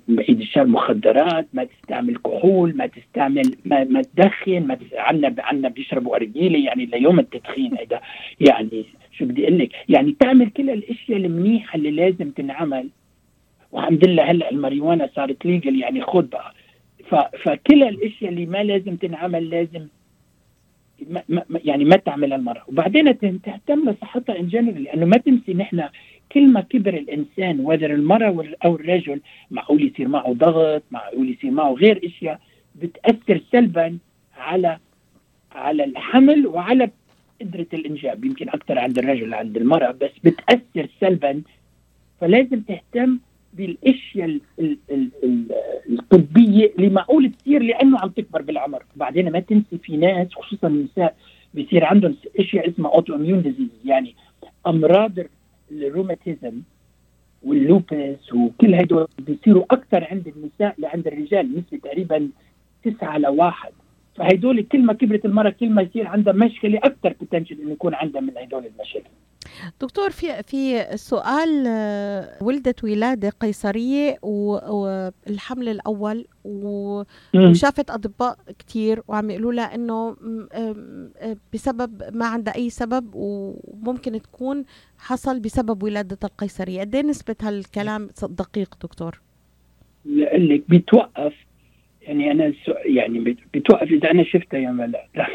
بعيد 0.08 0.40
الشر 0.40 0.66
مخدرات 0.66 1.48
ما 1.54 1.64
تستعمل 1.64 2.18
كحول 2.18 2.78
ما 2.78 2.88
تستعمل 2.88 3.56
ما, 3.66 3.84
ما 3.84 4.02
تدخن 4.02 4.68
ما 4.68 4.76
تس... 4.76 4.94
عنا 4.94 5.36
عنا 5.40 5.70
بيشربوا 5.70 6.16
ارجيله 6.16 6.60
يعني 6.60 6.86
ليوم 6.86 7.20
التدخين 7.20 7.78
هذا 7.78 8.02
يعني 8.40 8.86
شو 9.12 9.26
بدي 9.26 9.44
أقول 9.44 9.60
لك 9.60 9.70
يعني 9.90 10.16
تعمل 10.20 10.50
كل 10.50 10.70
الأشياء 10.70 11.18
المنيحة 11.18 11.78
اللي 11.78 11.92
لازم 11.92 12.32
تنعمل 12.32 12.90
والحمد 13.74 14.06
لله 14.08 14.24
هلا 14.24 14.52
الماريوانا 14.52 15.10
صارت 15.16 15.46
ليجل 15.46 15.80
يعني 15.80 16.02
خذ 16.02 16.26
بقى. 16.28 16.54
ف... 17.10 17.16
فكل 17.16 17.84
الأشياء 17.84 18.32
اللي 18.32 18.46
ما 18.46 18.64
لازم 18.64 18.96
تنعمل 18.96 19.50
لازم 19.50 19.88
ما 21.10 21.24
ما 21.30 21.44
يعني 21.66 21.86
ما 21.86 21.96
تعمل 21.96 22.34
المرأة 22.34 22.64
وبعدين 22.68 23.20
تهتم 23.42 23.90
لصحتها 23.90 24.40
ان 24.40 24.48
جنرال 24.48 24.84
لأنه 24.84 25.06
ما 25.06 25.18
تنسي 25.18 25.54
نحن 25.54 25.84
كل 26.32 26.48
ما 26.48 26.62
كبر 26.62 26.94
الإنسان 26.94 27.60
وذر 27.60 27.94
المرأة 27.94 28.46
أو 28.66 28.76
الرجل 28.76 29.22
معقول 29.52 29.84
يصير 29.88 30.08
معه 30.08 30.34
ضغط 30.34 30.84
معقول 30.92 31.30
يصير 31.30 31.52
معه 31.52 31.72
غير 31.74 32.00
أشياء 32.06 32.40
بتأثر 32.76 33.42
سلبا 33.52 33.98
على 34.38 34.78
على 35.52 35.84
الحمل 35.84 36.48
وعلى 36.48 36.90
قدرة 37.42 37.68
الإنجاب. 37.74 38.26
يمكن 38.26 38.50
أكثر 38.50 38.80
عند 38.80 38.98
الرجل 38.98 39.34
عند 39.34 39.58
المرأة 39.58 39.92
بس 39.92 40.12
بتأثر 40.24 40.88
سلبا. 41.02 41.42
فلازم 42.22 42.62
تهتم 42.62 43.20
بالاشياء 43.54 44.40
الطبية 45.90 46.74
اللي 46.78 46.90
معقول 46.90 47.32
تصير 47.32 47.64
لأنه 47.64 48.00
عم 48.00 48.10
تكبر 48.10 48.42
بالعمر، 48.42 48.84
بعدين 48.96 49.32
ما 49.32 49.40
تنسي 49.40 49.78
في 49.78 49.98
ناس 49.98 50.34
خصوصا 50.34 50.68
النساء 50.68 51.16
بيصير 51.54 51.86
عندهم 51.86 52.16
إشياء 52.40 52.70
اسمها 52.70 52.92
autoimmune 52.92 53.42
disease 53.42 53.70
يعني 53.86 54.16
أمراض 54.68 55.12
الروماتيزم 55.72 56.62
وال 57.44 57.69
lupus 57.69 58.34
وكل 58.34 58.76
هدول 58.76 59.08
بيصيروا 59.20 59.66
أكثر 59.72 60.08
عند 60.12 60.28
النساء 60.28 60.76
لعند 60.78 61.08
الرجال 61.08 61.52
نسبة 61.52 61.78
تقريبا 61.90 62.30
تسعة 62.84 63.18
لواحد 63.18 63.72
فهدول 64.16 64.62
كل 64.62 64.82
ما 64.86 64.94
كبرت 64.94 65.26
المرأة 65.26 65.50
كل 65.50 65.70
ما 65.70 65.82
يصير 65.82 66.08
عندها 66.08 66.34
مشكلة 66.34 66.78
أكثر 66.78 67.16
بوتنشل 67.20 67.62
إنه 67.62 67.72
يكون 67.72 67.94
عندها 67.94 68.22
من 68.22 68.38
هدول 68.38 68.66
المشاكل. 68.66 69.10
دكتور 69.82 70.10
في 70.10 70.44
في 70.44 70.86
سؤال 70.98 71.64
آه، 71.68 72.38
ولدت 72.42 72.84
ولادة 72.84 73.30
قيصرية 73.30 74.18
والحمل 74.22 75.70
الأول 75.70 76.26
وشافت 76.46 77.90
أطباء 77.90 78.38
كثير 78.60 79.02
وعم 79.08 79.30
يقولوا 79.30 79.54
لها 79.54 79.76
إنه 79.76 80.16
بسبب 81.54 82.04
ما 82.14 82.26
عندها 82.26 82.56
أي 82.56 82.70
سبب 82.70 83.10
وممكن 83.14 84.22
تكون 84.22 84.64
حصل 84.98 85.40
بسبب 85.40 85.84
ولاده 85.84 86.18
القيصرية. 86.24 86.82
قد 86.82 86.96
إيه 86.96 87.04
نسبة 87.04 87.36
هالكلام 87.42 88.10
دقيق 88.24 88.76
دكتور؟ 88.84 89.22
لك 90.06 90.64
بيتوقف 90.70 91.34
يعني 92.08 92.32
أنا 92.32 92.54
يعني 92.86 93.38
بتوقف 93.54 93.92
إذا 93.92 94.12
أنا 94.12 94.24
شفتها 94.24 94.58
يا 94.58 94.72
لا 94.94 95.08
لا 95.16 95.28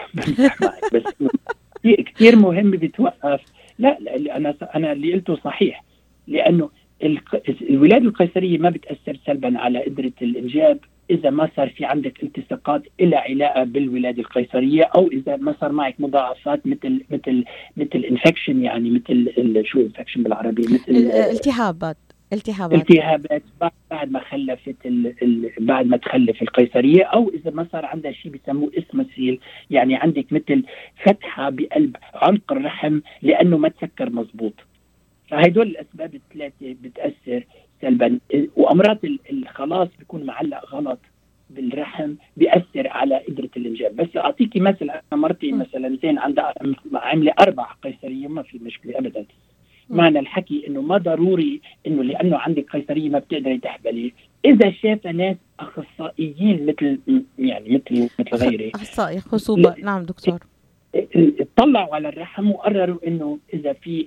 بس 0.92 1.02
كثير 1.84 2.36
مهم 2.36 2.70
بتوقف. 2.70 3.40
لا, 3.78 3.98
لا 4.00 4.36
أنا 4.36 4.54
أنا 4.74 4.92
اللي 4.92 5.12
قلته 5.12 5.36
صحيح. 5.36 5.84
لأنه 6.26 6.70
الولادة 7.60 8.04
القيصرية 8.04 8.58
ما 8.58 8.70
بتأثر 8.70 9.18
سلبا 9.26 9.58
على 9.58 9.84
قدرة 9.84 10.12
الإنجاب 10.22 10.78
إذا 11.10 11.30
ما 11.30 11.48
صار 11.56 11.68
في 11.68 11.84
عندك 11.84 12.22
التصاقات 12.22 12.82
إلى 13.00 13.16
علاقة 13.16 13.64
بالولادة 13.64 14.20
القيصرية 14.20 14.82
أو 14.82 15.08
إذا 15.12 15.36
ما 15.36 15.54
صار 15.60 15.72
معك 15.72 15.94
مضاعفات 15.98 16.66
مثل 16.66 17.04
مثل 17.10 17.44
مثل 17.76 17.98
infection 18.10 18.62
يعني 18.64 18.90
مثل 18.90 19.62
شو 19.66 19.80
infection 19.80 20.22
بالعربي؟ 20.22 20.62
مثل 20.62 20.92
التهابات 21.30 21.96
التهابات. 22.32 22.80
التهابات 22.80 23.42
بعد 23.90 24.10
ما 24.10 24.20
خلفت 24.20 24.86
ال 24.86 25.14
ال 25.22 25.50
بعد 25.60 25.86
ما 25.86 25.96
تخلف 25.96 26.42
القيصرية 26.42 27.04
أو 27.04 27.28
إذا 27.28 27.50
ما 27.50 27.66
صار 27.72 27.84
عندها 27.84 28.12
شيء 28.12 28.32
بيسموه 28.32 28.70
اسمسيل 28.78 29.40
يعني 29.70 29.96
عندك 29.96 30.32
مثل 30.32 30.64
فتحة 31.04 31.50
بقلب 31.50 31.96
عنق 32.14 32.52
الرحم 32.52 33.00
لأنه 33.22 33.58
ما 33.58 33.68
تسكر 33.68 34.10
مزبوط. 34.10 34.54
فهدول 35.28 35.66
الأسباب 35.66 36.14
الثلاثة 36.14 36.76
بتأثر 36.82 37.44
سلبا. 37.82 38.18
وأمراض 38.56 38.98
الخلاص 39.32 39.88
بيكون 39.98 40.24
معلق 40.24 40.74
غلط 40.74 40.98
بالرحم 41.50 42.14
بيأثر 42.36 42.88
على 42.88 43.16
قدرة 43.28 43.50
الإنجاب. 43.56 43.96
بس 43.96 44.16
أعطيكي 44.16 44.60
مثل 44.60 44.90
أنا 44.90 45.20
مرتي 45.20 45.52
مثلا 45.52 45.98
زين 46.02 46.18
عندها 46.18 46.54
عاملة 46.94 47.32
أربع 47.40 47.66
قيصرية 47.82 48.28
ما 48.28 48.42
في 48.42 48.58
مشكلة 48.58 48.98
ابدا. 48.98 49.24
معنى 49.90 50.18
الحكي 50.18 50.66
إنه 50.66 50.80
ما 50.80 50.98
ضروري 50.98 51.60
إنه 51.86 52.02
لأنه 52.02 52.36
عندك 52.36 52.70
قيصرية 52.70 53.08
ما 53.08 53.18
بتقدري 53.18 53.58
تحبلي. 53.58 54.12
إذا 54.44 54.70
شاف 54.70 55.06
ناس 55.06 55.36
أخصائيين 55.60 56.66
مثل 56.66 56.98
يعني 57.38 57.68
مثل 57.68 58.10
مثل 58.18 58.36
غيري. 58.36 58.72
أخصائي 58.74 59.20
خصوبة. 59.20 59.74
نعم 59.82 60.02
دكتور. 60.02 60.38
اطلعوا 61.40 61.94
على 61.94 62.08
الرحم 62.08 62.50
وقرروا 62.50 62.98
إنه 63.06 63.38
إذا 63.54 63.72
في 63.72 64.06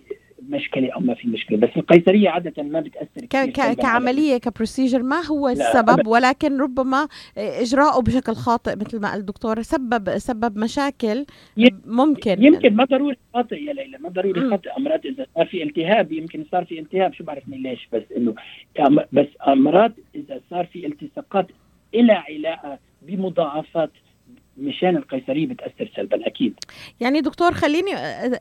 مشكلة 0.49 0.91
أو 0.91 0.99
ما 0.99 1.13
في 1.13 1.27
مشكلة 1.27 1.57
بس 1.57 1.69
القيصرية 1.77 2.29
عادة 2.29 2.63
ما 2.63 2.79
بتأثر 2.79 3.25
ك 3.25 3.35
ك 3.35 3.75
كعملية 3.75 4.37
كبروسيجر 4.37 5.03
ما 5.03 5.25
هو 5.25 5.49
السبب 5.49 6.07
ولكن 6.07 6.61
ربما 6.61 7.07
إجراؤه 7.37 8.01
بشكل 8.01 8.33
خاطئ 8.33 8.75
مثل 8.75 8.99
ما 8.99 9.11
قال 9.11 9.19
الدكتور 9.19 9.61
سبب 9.61 10.17
سبب 10.17 10.57
مشاكل 10.57 11.25
ممكن. 11.85 12.43
يمكن 12.43 12.75
ما 12.75 12.83
ضروري 12.85 13.17
خاطئ 13.33 13.63
يا 13.63 13.73
ليلى 13.73 13.97
ما 13.97 14.09
ضروري 14.09 14.49
خاطئ. 14.49 14.69
أمراض 14.77 15.05
إذا 15.05 15.25
صار 15.35 15.45
في 15.45 15.63
التهاب 15.63 16.11
يمكن 16.11 16.45
صار 16.51 16.65
في 16.65 16.79
التهاب 16.79 17.13
شو 17.13 17.23
بعرف 17.23 17.47
مين 17.47 17.63
ليش 17.63 17.87
بس 17.93 18.03
إنه 18.17 18.35
بس 19.11 19.27
أمراض 19.47 19.91
إذا 20.15 20.41
صار 20.49 20.65
في 20.65 20.85
التصاقات 20.85 21.47
إلى 21.93 22.13
علاقة 22.13 22.79
بمضاعفات 23.01 23.91
مشان 24.57 24.97
القيصرية 24.97 25.47
بتأثر 25.47 25.91
سلبا 25.95 26.27
أكيد. 26.27 26.53
يعني 26.99 27.21
دكتور 27.21 27.53
خليني 27.53 27.91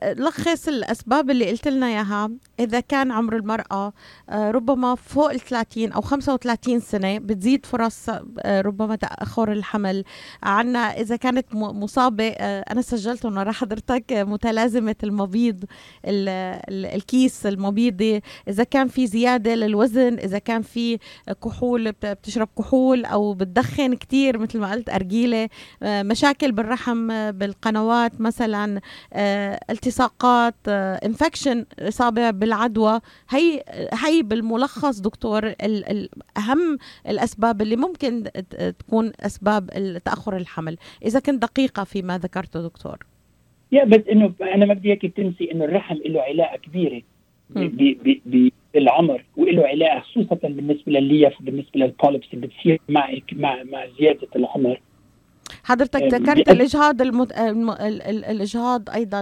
لخص 0.03 0.67
الأسباب 0.67 1.29
اللي 1.29 1.49
قلت 1.49 1.67
لنا 1.67 1.87
إياها. 1.87 2.31
إذا 2.59 2.79
كان 2.79 3.11
عمر 3.11 3.35
المرأة 3.35 3.93
ربما 4.29 4.95
فوق 4.95 5.31
ال 5.31 5.39
30 5.39 5.91
أو 5.91 6.01
35 6.01 6.79
سنة 6.79 7.17
بتزيد 7.17 7.65
فرص 7.65 8.09
ربما 8.45 8.95
تأخر 8.95 9.51
الحمل. 9.51 10.03
عنا 10.43 10.79
إذا 10.79 11.15
كانت 11.15 11.55
مصابة 11.55 12.27
أنا 12.27 12.81
سجلت 12.81 13.25
انه 13.25 13.51
حضرتك 13.51 14.13
متلازمة 14.13 14.95
المبيض 15.03 15.63
الكيس 16.05 17.45
المبيضي 17.45 18.21
إذا 18.47 18.63
كان 18.63 18.87
في 18.87 19.07
زيادة 19.07 19.55
للوزن 19.55 20.13
إذا 20.13 20.39
كان 20.39 20.61
في 20.61 20.99
كحول 21.43 21.91
بتشرب 22.03 22.49
كحول 22.57 23.05
أو 23.05 23.33
بتدخن 23.33 23.93
كثير 23.93 24.37
مثل 24.37 24.59
ما 24.59 24.71
قلت 24.71 24.89
أرجيلة 24.89 25.49
مشاكل 26.03 26.51
بالرحم 26.51 27.31
بالقنوات 27.31 28.21
مثلا 28.21 28.81
آه، 29.13 29.59
التصاقات 29.69 30.55
infection 31.05 31.65
آه، 31.79 31.87
إصابة 31.87 32.31
بالعدوى. 32.31 32.99
هي 33.29 33.63
هي 33.93 34.21
بالملخص 34.23 34.99
دكتور 34.99 35.53
أهم 36.37 36.77
الأسباب 37.09 37.61
اللي 37.61 37.75
ممكن 37.75 38.23
تكون 38.79 39.11
أسباب 39.19 39.69
تأخر 40.05 40.37
الحمل. 40.37 40.77
إذا 41.05 41.19
كنت 41.19 41.41
دقيقة 41.41 41.83
فيما 41.83 42.17
ذكرته 42.17 42.61
دكتور. 42.61 42.97
يا 43.71 43.83
بس 43.83 44.01
إنه 44.11 44.33
أنا 44.41 44.65
ما 44.65 44.73
بدي 44.73 44.89
اياك 44.89 45.01
تنسي 45.01 45.51
إنه 45.51 45.65
الرحم 45.65 45.95
له 45.95 46.21
علاقة 46.21 46.57
كبيرة 46.57 47.01
بالعمر 48.73 49.25
وله 49.37 49.67
علاقة 49.67 49.99
خصوصا 49.99 50.35
بالنسبة 50.43 50.91
للليف 50.91 51.41
وبالنسبة 51.41 51.71
للبوليبس 51.75 52.27
اللي 52.33 52.47
بتصير 52.47 52.79
معك 52.89 53.33
مع 53.33 53.63
مع 53.63 53.85
زيادة 53.99 54.27
العمر. 54.35 54.81
حضرتك 55.63 56.01
ذكرت 56.01 56.49
الإجهاض 56.49 57.01
المت... 57.01 57.31
الم... 57.31 57.69
الإجهاض 57.69 58.89
أيضا 58.89 59.21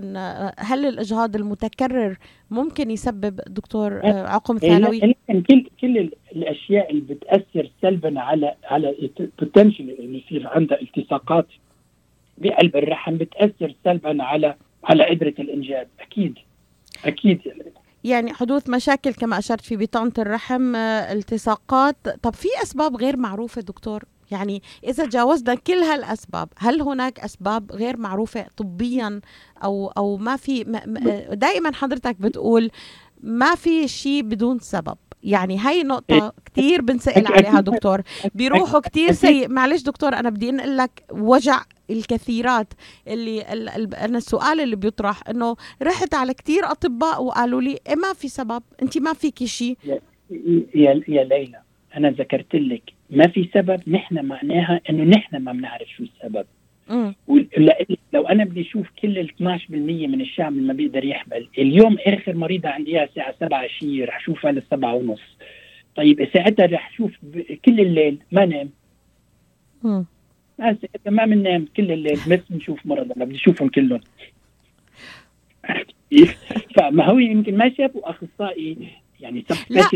هل 0.58 0.86
الإجهاض 0.86 1.36
المتكرر 1.36 2.18
ممكن 2.52 2.92
يسبب 2.92 3.42
دكتور 3.48 4.02
آه، 4.04 4.28
عقم 4.28 4.58
ثانوي؟ 4.58 5.16
كل 5.28 5.66
كل 5.82 6.10
الأشياء 6.36 6.92
اللي 6.92 7.02
بتأثر 7.02 7.72
سلبا 7.82 8.20
على 8.20 8.56
على 8.64 9.10
بوتنشل 9.40 9.90
اللي 10.00 10.24
يصير 10.26 10.48
عندها 10.48 10.82
التصاقات 10.82 11.48
بقلب 12.38 12.76
الرحم 12.76 13.18
بتأثر 13.18 13.76
سلبا 13.84 14.24
على 14.24 14.56
على 14.84 15.06
قدره 15.06 15.34
الإنجاب. 15.40 15.88
أكيد 16.00 16.36
أكيد. 17.06 17.40
يعني 18.04 18.34
حدوث 18.34 18.70
مشاكل 18.70 19.14
كما 19.14 19.38
أشرت 19.40 19.62
في 19.62 19.78
بطانه 19.78 20.12
الرحم 20.18 20.76
آه، 20.76 21.14
التصاقات. 21.14 21.96
طب 22.24 22.34
في 22.34 22.48
أسباب 22.64 22.96
غير 22.96 23.18
معروفة 23.18 23.62
دكتور؟ 23.62 24.04
يعني 24.32 24.62
إذا 24.84 25.06
تجاوزنا 25.06 25.56
كل 25.56 25.74
هالأسباب 25.74 26.50
هل 26.58 26.82
هناك 26.82 27.20
أسباب 27.20 27.72
غير 27.72 27.98
معروفة 27.98 28.46
طبيا 28.58 29.22
أو 29.64 29.88
أو 29.88 30.18
ما 30.18 30.36
في 30.36 30.64
دائما 31.32 31.74
حضرتك 31.74 32.16
بتقول 32.22 32.72
ما 33.24 33.56
في 33.56 33.88
شيء 33.88 34.22
بدون 34.22 34.60
سبب؟ 34.60 34.98
يعني 35.24 35.58
هاي 35.58 35.84
نقطة 35.84 36.34
كتير 36.46 36.82
بنسأل 36.82 37.28
عليها 37.28 37.62
دكتور. 37.62 38.02
بيروحوا 38.36 38.80
كتير 38.80 39.12
سيء. 39.12 39.50
معلش 39.50 39.82
دكتور 39.82 40.14
أنا 40.14 40.30
بدي 40.30 40.50
أنقل 40.50 40.78
لك 40.78 41.04
وجع 41.12 41.62
الكثيرات 41.90 42.74
اللي 43.08 43.42
أنا 43.42 44.18
السؤال 44.18 44.60
اللي 44.60 44.76
بيطرح 44.76 45.30
إنه 45.30 45.56
رحت 45.82 46.14
على 46.14 46.34
كتير 46.34 46.72
أطباء 46.72 47.24
وقالوا 47.24 47.62
لي 47.62 47.80
إيه 47.88 47.96
ما 47.96 48.14
في 48.14 48.28
سبب 48.28 48.64
أنت 48.82 48.98
ما 48.98 49.14
فيكي 49.14 49.48
شيء. 49.48 49.78
يا 49.86 51.04
يا 51.08 51.24
ليلى 51.24 51.62
أنا 51.98 52.10
ذكرت 52.12 52.56
لك 52.56 52.84
ما 53.10 53.28
في 53.28 53.50
سبب 53.54 53.90
نحن 53.90 54.26
معناها 54.26 54.82
إنه 54.90 55.04
نحن 55.04 55.38
ما 55.38 55.52
بنعرف 55.52 55.88
شو 55.90 56.04
السبب. 56.04 56.46
لو 58.14 58.28
أنا 58.28 58.44
بدي 58.44 58.62
أشوف 58.62 58.88
كل 59.02 59.18
ال 59.18 59.30
12% 59.30 59.72
من 59.72 60.22
الشعب 60.22 60.52
اللي 60.52 60.68
ما 60.68 60.74
بيقدر 60.74 61.06
يحمل 61.06 61.48
اليوم 61.58 61.98
آخر 62.08 62.34
مريضه 62.36 62.70
عندي 62.70 62.92
اياها 62.92 63.04
الساعة 63.04 63.36
7 63.40 63.68
شيء 63.68 64.06
رح 64.06 64.18
اشوفها 64.18 64.52
للسبعة 64.52 64.96
ونص. 64.96 65.22
طيب 65.96 66.30
ساعتها 66.34 66.66
رح 66.66 66.90
أشوف 66.94 67.12
كل 67.66 67.80
الليل 67.80 68.18
ما 68.32 68.46
نام. 68.46 68.70
ساعتها 70.58 71.12
ما 71.12 71.26
بننام 71.26 71.66
كل 71.78 71.92
الليل 71.92 72.20
بس 72.30 72.40
بنشوف 72.50 72.86
مرضى 72.86 73.14
بدي 73.16 73.36
أشوفهم 73.36 73.70
كلهم. 73.70 74.02
فما 76.76 77.06
هو 77.06 77.20
يمكن 77.20 77.58
ما 77.58 77.74
شافوا 77.78 78.10
أخصائي 78.10 78.78
يعني 79.20 79.46
لا 79.70 79.90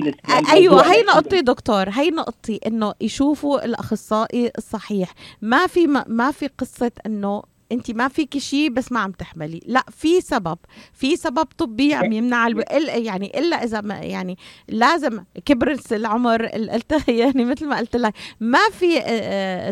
أيوه 0.51 0.93
هي 0.93 1.03
نقطتي 1.03 1.41
دكتور 1.41 1.89
هي 1.89 2.09
نقطتي 2.09 2.59
إنه 2.67 2.93
يشوفوا 3.01 3.65
الأخصائي 3.65 4.51
الصحيح. 4.57 5.13
ما 5.41 5.67
في 5.67 5.87
ما 6.07 6.31
في 6.31 6.47
قصة 6.47 6.91
إنه 7.05 7.43
أنت 7.71 7.91
ما 7.91 8.07
فيك 8.07 8.37
شيء 8.37 8.69
بس 8.69 8.91
ما 8.91 8.99
عم 8.99 9.11
تحملي. 9.11 9.59
لا 9.65 9.83
في 9.91 10.21
سبب 10.21 10.57
في 10.93 11.15
سبب 11.15 11.47
طبي 11.57 11.93
عم 11.93 12.11
يمنع 12.11 12.47
ألو... 12.47 12.63
يعني 12.87 13.39
إلا 13.39 13.63
إذا 13.63 13.81
ما 13.81 13.95
يعني 13.95 14.37
لازم 14.67 15.23
كبر 15.45 15.77
العمر 15.91 16.45
قلت 16.45 17.07
يعني 17.09 17.45
مثل 17.45 17.67
ما 17.67 17.77
قلت 17.77 17.95
لك. 17.95 18.13
ما 18.39 18.69
في 18.79 19.01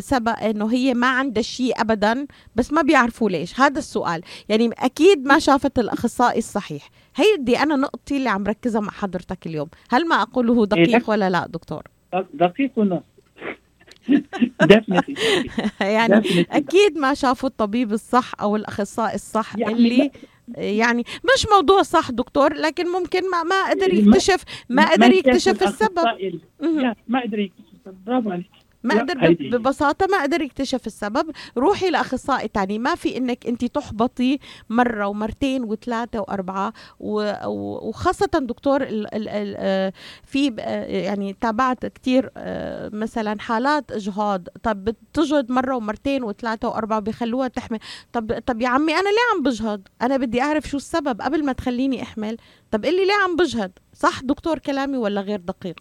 سبب 0.02 0.30
إنه 0.30 0.74
هي 0.74 0.94
ما 0.94 1.08
عندها 1.08 1.44
شيء 1.44 1.82
ابدا 1.82 2.28
بس 2.56 2.74
ما 2.74 2.82
بيعرفوا 2.82 3.30
ليش. 3.30 3.60
هذا 3.60 3.80
السؤال. 3.80 4.22
يعني 4.50 4.70
أكيد 4.80 5.26
ما 5.26 5.40
شافت 5.40 5.80
الأخصائي 5.80 6.40
الصحيح. 6.40 6.90
هي 7.16 7.38
دي 7.40 7.60
أنا 7.60 7.76
نقطتي 7.76 8.18
اللي 8.18 8.30
عم 8.30 8.44
ركزها 8.44 8.82
مع 8.82 8.92
حضرتك 8.92 9.48
اليوم. 9.48 9.70
هل 9.90 10.08
ما 10.08 10.22
أقوله 10.22 10.60
إيه، 10.62 10.66
دقيق 10.66 11.10
ولا 11.10 11.30
لا 11.30 11.48
دكتور؟ 11.48 11.84
دقيق 12.34 12.72
ونص 12.76 13.02
يعني 15.82 16.46
أكيد 16.52 16.98
ما 16.98 17.14
شافوا 17.14 17.50
الطبيب 17.50 17.92
الصح 17.92 18.42
أو 18.42 18.56
الأخصائي 18.56 19.16
الصح 19.16 19.58
يعني 19.58 19.74
اللي 19.74 20.12
يعني 20.58 21.04
مش 21.04 21.48
موضوع 21.56 21.82
صح 21.82 22.12
دكتور 22.12 22.54
لكن 22.54 22.88
ممكن 22.88 23.30
ما 23.32 23.44
ما 23.44 23.70
قدر 23.70 23.94
يكتشف 23.94 24.44
ما 24.70 24.92
قدر 24.92 25.12
يكتشف 25.12 25.64
السبب. 25.64 26.36
ما 27.08 27.22
قدر 27.22 27.40
يكتشف 27.40 27.66
برافو 28.06 28.32
عليك. 28.32 28.61
ما 28.84 29.00
قدر 29.00 29.36
ببساطة 29.40 30.08
ما 30.12 30.22
قدر 30.24 30.42
يكتشف 30.42 30.88
السبب. 30.88 31.32
روحي 31.58 31.90
لأخصائي 31.90 32.48
تاني. 32.48 32.80
ما 32.80 32.96
في 32.96 33.18
إنك 33.18 33.48
أنت 33.48 33.66
تحبطي 33.66 34.40
مرة 34.70 35.08
ومرتين 35.08 35.64
وثلاثة 35.64 36.20
وأربعة 36.20 36.74
وخاصة 37.00 38.30
دكتور 38.42 38.84
ال 38.84 39.16
ال 39.16 39.30
ال 39.30 39.56
آه، 39.58 39.94
في 40.24 40.56
آه، 40.60 40.86
يعني 40.86 41.36
تابعت 41.42 41.86
كتير 41.86 42.30
آه، 42.38 42.90
مثلا 42.94 43.40
حالات 43.40 43.92
إجهاض. 43.92 44.48
طب 44.64 44.84
بتجهض 44.84 45.52
مرة 45.52 45.76
ومرتين 45.76 46.24
وثلاثة 46.24 46.68
وأربعة 46.68 47.00
بيخلوها 47.00 47.48
تحمل 47.48 47.80
طب 48.14 48.40
طب 48.46 48.62
يا 48.62 48.68
عمي 48.68 48.94
أنا 48.94 49.10
ليه 49.10 49.36
عم 49.36 49.44
بجهض 49.44 49.82
أنا 50.02 50.18
بدي 50.18 50.42
أعرف 50.42 50.68
شو 50.70 50.78
السبب 50.78 51.22
قبل 51.22 51.46
ما 51.46 51.54
تخليني 51.54 52.02
أحمل. 52.04 52.38
طب 52.72 52.86
قلي 52.86 53.06
ليه 53.06 53.14
عم 53.24 53.36
بجهض 53.36 53.72
صح 53.94 54.22
دكتور 54.24 54.60
كلامي 54.60 54.98
ولا 54.98 55.22
غير 55.22 55.40
دقيق؟ 55.40 55.80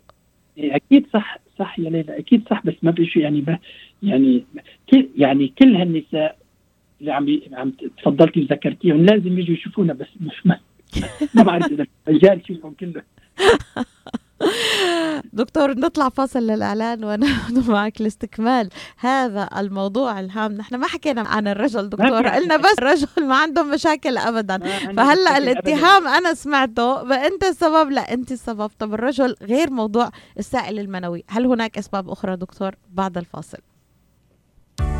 إيه، 0.58 0.76
أكيد 0.76 1.06
صح. 1.14 1.38
صح 1.60 1.78
يا 1.78 1.90
ليلى؟ 1.90 2.18
أكيد 2.18 2.48
صح 2.50 2.66
بس 2.66 2.74
ما 2.82 2.94
شيء 3.04 3.22
يعني 3.22 3.40
ب... 3.40 3.58
يعني 4.02 4.44
كل 4.90 5.08
يعني 5.16 5.52
كل 5.58 5.76
هالنساء 5.76 6.38
اللي 7.00 7.12
عم 7.12 7.40
عم 7.52 7.72
تفضلتي 7.98 8.40
وذكرتيهم 8.40 9.04
لازم 9.04 9.38
يجوا 9.38 9.54
يشوفونا 9.54 9.92
بس 9.92 10.08
مش 10.20 10.46
ما, 10.46 10.58
ما 11.34 11.42
بعرف 11.42 11.72
إذا 11.72 11.86
الرجال 12.08 12.40
يشوفهم 12.44 12.74
كلهم. 12.80 13.02
دكتور 15.32 15.78
نطلع 15.78 16.08
فاصل 16.08 16.38
للإعلان 16.38 17.04
ونعود 17.04 17.68
معك 17.70 18.00
لاستكمال 18.00 18.70
هذا 18.96 19.48
الموضوع 19.56 20.20
الهام. 20.20 20.52
نحن 20.52 20.74
ما 20.74 20.86
حكينا 20.86 21.20
عن 21.20 21.48
الرجل 21.48 21.88
دكتور. 21.88 22.28
قلنا 22.28 22.56
بس 22.56 22.78
الرجل 22.78 23.26
ما 23.26 23.36
عندهم 23.36 23.70
مشاكل 23.70 24.18
ابدا. 24.18 24.58
فهلأ 24.96 25.38
الاتهام 25.38 26.08
أنا 26.08 26.34
سمعته 26.34 27.26
انت 27.26 27.44
السبب؟ 27.44 27.90
لا 27.90 28.14
أنت 28.14 28.32
السبب. 28.32 28.70
طب 28.78 28.94
الرجل 28.94 29.34
غير 29.42 29.70
موضوع 29.70 30.10
السائل 30.38 30.78
المنوي. 30.78 31.24
هل 31.28 31.46
هناك 31.46 31.78
أسباب 31.78 32.10
أخرى 32.10 32.36
دكتور؟ 32.36 32.74
بعد 32.92 33.18
الفاصل. 33.18 33.58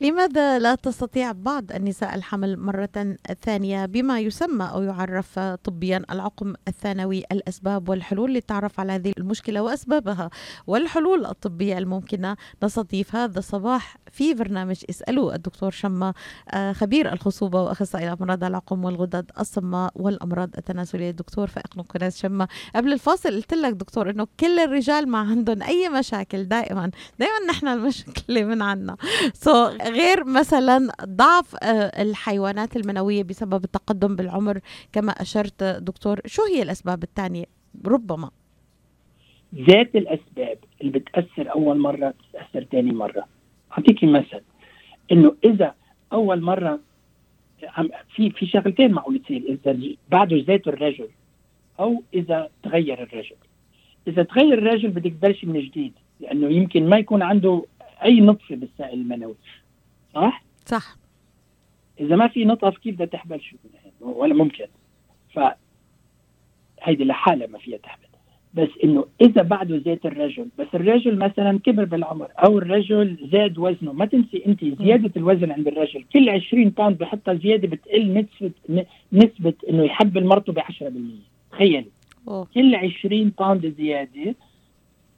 لماذا 0.00 0.58
لا 0.58 0.74
تستطيع 0.74 1.32
بعض 1.32 1.72
النساء 1.72 2.14
الحمل 2.14 2.56
مرة 2.56 3.16
ثانية 3.42 3.86
بما 3.86 4.20
يسمى 4.20 4.64
أو 4.64 4.82
يعرف 4.82 5.38
طبيا 5.38 6.04
العقم 6.10 6.54
الثانوي 6.68 7.24
الأسباب 7.32 7.88
والحلول 7.88 8.34
للتعرف 8.34 8.80
على 8.80 8.92
هذه 8.92 9.12
المشكلة 9.18 9.60
وأسبابها 9.62 10.30
والحلول 10.66 11.26
الطبية 11.26 11.78
الممكنة؟ 11.78 12.36
نستضيف 12.62 13.16
هذا 13.16 13.38
الصباح 13.38 13.96
في 14.12 14.34
برنامج 14.34 14.76
اسألوا 14.90 15.34
الدكتور 15.34 15.70
شما 15.70 16.12
آه، 16.50 16.72
خبير 16.72 17.12
الخصوبة 17.12 17.62
وأخصائي 17.62 18.12
أمراض 18.12 18.44
العقم 18.44 18.84
والغدد 18.84 19.30
الصماء 19.40 19.92
والأمراض 19.94 20.50
التناسلية. 20.58 21.10
الدكتور 21.10 21.46
فائق 21.46 21.76
نقناس 21.76 22.18
شما 22.18 22.48
قبل 22.76 22.92
الفاصل 22.92 23.30
قلت 23.30 23.54
لك 23.54 23.72
دكتور 23.72 24.10
إنه 24.10 24.26
كل 24.40 24.58
الرجال 24.58 25.08
ما 25.08 25.18
عندهم 25.18 25.62
أي 25.62 25.88
مشاكل 25.88 26.44
دائما. 26.44 26.90
دائما 27.18 27.46
نحن 27.48 27.68
المشكلة 27.68 28.44
من 28.44 28.62
عنا. 28.62 28.96
So 29.44 29.87
غير 29.88 30.24
مثلا 30.24 30.88
ضعف 31.04 31.56
آه، 31.62 32.02
الحيوانات 32.02 32.76
المنوية 32.76 33.22
بسبب 33.22 33.64
التقدم 33.64 34.16
بالعمر 34.16 34.60
كما 34.92 35.12
أشرت 35.12 35.64
دكتور 35.64 36.20
شو 36.26 36.42
هي 36.44 36.62
الأسباب 36.62 37.02
الثانية؟ 37.02 37.44
ربما. 37.86 38.30
ذات 39.54 39.96
الأسباب 39.96 40.58
اللي 40.80 40.92
بتأثر 40.92 41.52
أول 41.52 41.78
مرة 41.78 42.14
بتأثر 42.30 42.64
ثاني 42.72 42.92
مرة. 42.92 43.24
أعطيكي 43.72 44.06
مثل 44.06 44.40
إنه 45.12 45.34
إذا 45.44 45.74
أول 46.12 46.40
مرة 46.40 46.80
في 48.16 48.30
في 48.30 48.46
شغلتين 48.46 48.92
معقول 48.92 49.18
تصير 49.18 49.42
إذا 49.66 49.78
بعده 50.08 50.44
ذات 50.46 50.66
الرجل 50.66 51.08
أو 51.80 52.02
إذا 52.14 52.50
تغير 52.62 53.02
الرجل. 53.02 53.36
إذا 54.08 54.22
تغير 54.22 54.58
الرجل 54.58 54.88
بدك 54.88 55.12
تبلشي 55.12 55.46
من 55.46 55.60
جديد 55.60 55.92
لأنه 56.20 56.48
يمكن 56.48 56.88
ما 56.88 56.98
يكون 56.98 57.22
عنده 57.22 57.64
أي 58.04 58.20
نطفة 58.20 58.56
بالسائل 58.56 59.00
المنوي. 59.00 59.34
صح؟ 60.20 60.42
صح. 60.66 60.96
إذا 62.00 62.16
ما 62.16 62.28
في 62.28 62.44
نطف 62.44 62.78
كيف 62.78 62.94
بدها 62.94 63.06
تحبل 63.06 63.40
شو؟ 63.40 63.56
ولا 64.00 64.34
ممكن. 64.34 64.66
ف 65.34 65.40
هيدي 66.82 67.04
لحالها 67.04 67.46
ما 67.46 67.58
فيها 67.58 67.78
تحبل 67.78 68.08
بس 68.54 68.68
إنه 68.84 69.04
إذا 69.20 69.42
بعده 69.42 69.78
ذات 69.78 70.06
الرجل 70.06 70.48
بس 70.58 70.66
الرجل 70.74 71.18
مثلا 71.18 71.58
كبر 71.58 71.84
بالعمر 71.84 72.28
أو 72.38 72.58
الرجل 72.58 73.28
زاد 73.32 73.58
وزنه 73.58 73.92
ما 73.92 74.06
تنسي 74.06 74.42
أنت 74.46 74.64
زيادة 74.64 75.10
الوزن 75.16 75.50
عند 75.52 75.68
الرجل. 75.68 76.04
كل 76.12 76.28
20 76.28 76.68
pound 76.68 76.98
بحطها 76.98 77.34
زيادة 77.34 77.68
بتقل 77.68 78.12
نسبة 78.12 78.84
نسبة 79.12 79.54
إنه 79.68 79.84
يحبل 79.84 80.18
مرته 80.18 80.52
ب 80.52 80.58
10% 80.58 80.62
تخيلي. 81.52 81.90
كل 82.54 82.74
20 82.74 83.32
pound 83.38 83.74
زيادة. 83.78 84.34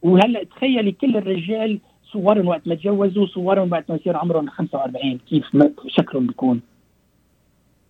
وهلأ 0.02 0.44
تخيلي 0.44 0.92
كل 0.92 1.16
الرجال 1.16 1.80
صورهم 2.12 2.48
وقت 2.48 2.68
ما 2.68 2.74
تجوزوا 2.74 3.26
صورهم 3.26 3.72
وقت 3.72 3.90
ما 3.90 3.96
يصير 3.96 4.16
عمرهم 4.16 4.48
45 4.48 5.18
كيف 5.28 5.44
شكلهم 5.86 6.26
بيكون. 6.26 6.60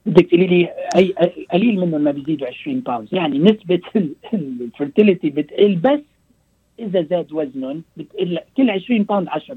بدك 0.06 0.26
تقولي 0.26 0.46
لي 0.46 0.68
اي 0.96 1.14
قليل 1.52 1.80
منهم 1.80 2.00
ما 2.00 2.10
بيزيدوا 2.10 2.46
20 2.46 2.80
pound 2.80 3.08
يعني 3.12 3.38
نسبة 3.38 3.80
ال 4.34 4.44
fertility 4.44 5.30
بتقل 5.30 5.74
بس 5.76 6.00
إذا 6.78 7.02
زاد 7.02 7.32
وزنهم 7.32 7.82
بتقل 7.96 8.38
كل 8.56 8.70
20 8.70 9.02
pound 9.02 9.28
10% 9.28 9.52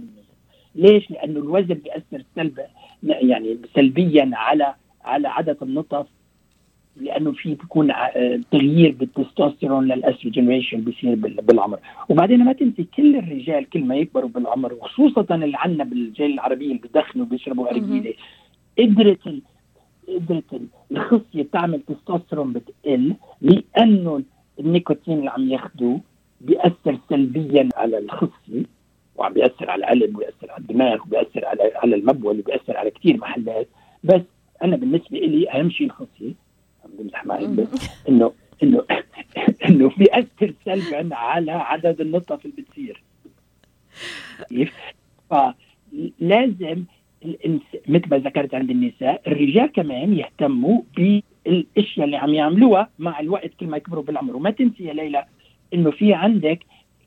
ليش؟ 0.76 1.11
لأنه 1.11 1.39
الوزن 1.39 1.74
بيأثر 1.74 2.24
سلبا 2.36 2.64
يعني 3.03 3.57
سلبيا 3.76 4.32
على 4.34 4.74
على 5.05 5.28
عدد 5.28 5.57
النطف. 5.61 6.05
لأنه 6.98 7.32
في 7.32 7.50
بيكون 7.50 7.91
آه، 7.91 8.39
تغيير 8.52 8.91
بال 8.91 9.05
testosterone 9.05 9.88
لل 9.88 10.00
estrogen 10.00 10.49
ratio 10.49 10.80
بيصير 10.80 11.16
بالعمر. 11.16 11.80
وبعدين 12.10 12.44
ما 12.44 12.54
تنسي 12.54 12.84
كل 12.98 13.16
الرجال 13.16 13.70
كل 13.70 13.84
ما 13.86 13.96
يكبروا 13.96 14.30
بالعمر 14.30 14.74
وخصوصا 14.74 15.36
اللي 15.36 15.58
عندنا 15.58 15.84
بالجالية 15.84 16.34
العربيه 16.34 16.66
اللي 16.68 16.78
بيدخنوا 16.78 17.26
وبيشربوا 17.26 17.70
أرجيلة 17.72 18.14
قدرت 18.80 19.20
قدرت 20.08 20.62
الخصية 20.91 21.44
تعمل 21.52 21.82
تستوستيرون 21.88 22.54
بتقل 22.54 23.16
لأنه 23.41 24.22
النيكوتين 24.60 25.20
اللي 25.20 25.30
عم 25.30 25.50
ياخذوه 25.50 26.00
بيأثر 26.41 26.98
سلبيا 27.10 27.70
على 27.76 27.98
الخصية 27.98 28.64
وعم 29.16 29.34
بيأثر 29.34 29.70
على 29.70 29.84
القلب 29.84 30.16
وبيأثر 30.16 30.52
على 30.52 30.62
الدماغ 30.62 31.02
وبيأثر 31.02 31.46
على 31.46 31.72
على 31.76 31.96
المبول 31.96 32.39
وبيأثر 32.39 32.78
على 32.78 32.91
كثير 32.91 33.18
محلات. 33.18 33.68
بس 34.04 34.22
أنا 34.64 34.76
بالنسبة 34.76 35.18
لي 35.20 35.50
أهم 35.52 35.70
شيء 35.70 35.88
الخصية. 35.88 36.34
بمزح 37.00 37.26
معي 37.26 37.46
انه 38.10 38.34
انه 38.64 38.86
انه 39.70 39.89
بيأثر 39.98 40.54
سلبا 40.66 41.16
على 41.16 41.52
عدد 41.52 42.02
النطف 42.02 42.46
اللي 42.46 42.56
بتصير 42.62 43.04
كيف؟ 44.50 44.74
فلازم 45.30 46.84
مثل 47.88 48.10
ما 48.12 48.18
ذكرت 48.18 48.56
عند 48.56 48.70
النساء 48.70 49.22
الرجال 49.28 49.72
كمان 49.72 50.14
يهتموا 50.14 50.82
بالأشياء 50.98 52.06
اللي 52.06 52.18
عم 52.18 52.34
يعملوها 52.34 52.89
مع 53.00 53.20
الوقت 53.20 53.52
كل 53.60 53.68
ما 53.68 53.78
يكبروا 53.78 54.04
بالعمر. 54.04 54.36
وما 54.36 54.52
تنسي 54.52 54.84
يا 54.84 54.94
ليلى 54.94 55.26
إنه 55.74 55.91
في 55.91 56.14
عندك 56.14 56.60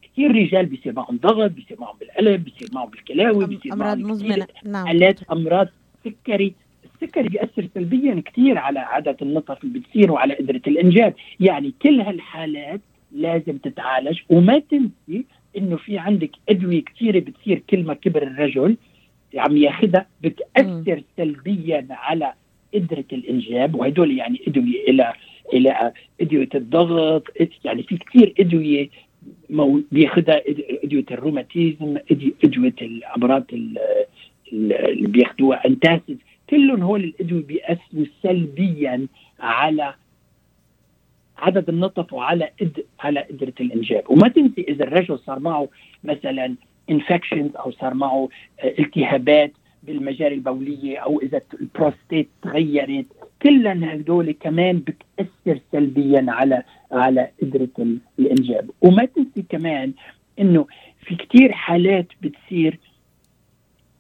كثير 0.02 0.30
رجال 0.30 0.66
بيصير 0.66 0.92
معهم 0.92 1.16
ضغط 1.16 1.50
بيصير 1.50 1.80
معهم 1.80 1.96
بالقلب 2.00 2.44
بيصير 2.44 2.68
معهم 2.72 2.90
بالكلاوي 2.90 3.46
بيصير 3.46 3.72
أمراض 3.72 3.98
مزمنة. 3.98 4.46
نعم. 4.64 4.86
حالات 4.86 5.22
أمراض 5.22 5.68
سكري 6.04 6.54
السكري 7.02 7.28
بيأثر 7.28 7.68
سلبيا 7.74 8.22
كثير 8.24 8.58
على 8.58 8.78
عدد 8.78 9.16
النطف 9.22 9.64
اللي 9.64 9.78
بتصير 9.78 10.12
وعلى 10.12 10.34
قدرة 10.34 10.60
الإنجاب. 10.66 11.14
يعني 11.40 11.72
كل 11.82 12.00
هالحالات 12.00 12.80
لازم 13.12 13.58
تتعالج 13.58 14.18
وما 14.28 14.58
تنسي 14.58 15.24
إنه 15.56 15.76
في 15.76 15.98
عندك 15.98 16.30
أدوية 16.48 16.84
كثيرة 16.84 17.18
بتصير 17.18 17.62
كل 17.70 17.84
ما 17.84 17.94
كبر 17.94 18.22
الرجل 18.22 18.76
عم 19.36 19.56
ياخذها 19.56 20.06
بتأثر 20.22 21.02
سلبيا 21.16 21.86
على 21.90 22.32
قدرة 22.74 23.04
الإنجاب. 23.12 23.74
وهدول 23.74 24.18
يعني 24.18 24.40
أدوية 24.48 24.88
إلى 24.88 25.12
إلى 25.52 25.92
أدوية 26.20 26.48
الضغط. 26.54 27.22
يعني 27.64 27.82
في 27.82 27.96
كثير 27.96 28.34
أدوية 28.40 28.88
بياخذها 29.92 30.42
أدوية 30.84 31.04
الروماتيزم 31.10 31.98
أدوية 32.44 32.74
الأمراض 32.82 33.44
اللي 34.52 35.08
بياخذوها 35.08 35.66
انتاسيد 35.66 36.18
كلهم 36.50 36.82
هول 36.82 37.04
الادويه 37.04 37.42
بياثروا 37.42 38.04
سلبيا 38.22 39.06
على 39.40 39.94
عدد 41.38 41.68
النطف 41.68 42.12
وعلى 42.12 42.50
قد 42.60 42.84
على 43.00 43.20
قدره 43.20 43.52
الإنجاب. 43.60 44.10
وما 44.10 44.28
تنسي 44.28 44.64
إذا 44.68 44.84
الرجل 44.84 45.18
صار 45.18 45.38
معه 45.38 45.68
مثلا 46.04 46.54
infections 46.90 47.56
أو 47.56 47.70
صار 47.70 47.94
معه 47.94 48.28
آه، 48.60 48.74
التهابات 48.78 49.52
بالمجاري 49.82 50.34
البولية 50.34 50.98
أو 50.98 51.20
إذا 51.20 51.40
البروستيت 51.60 52.28
تغيرت 52.42 53.06
كلها 53.42 53.94
هدول 53.94 54.32
كمان 54.40 54.78
بتأثر 54.78 55.60
سلبيا 55.72 56.26
على 56.28 56.62
على 56.92 57.30
قدره 57.42 57.98
الإنجاب. 58.18 58.70
وما 58.80 59.04
تنسي 59.04 59.44
كمان 59.48 59.92
إنه 60.38 60.66
في 61.00 61.14
كثير 61.14 61.52
حالات 61.52 62.06
بتصير 62.22 62.78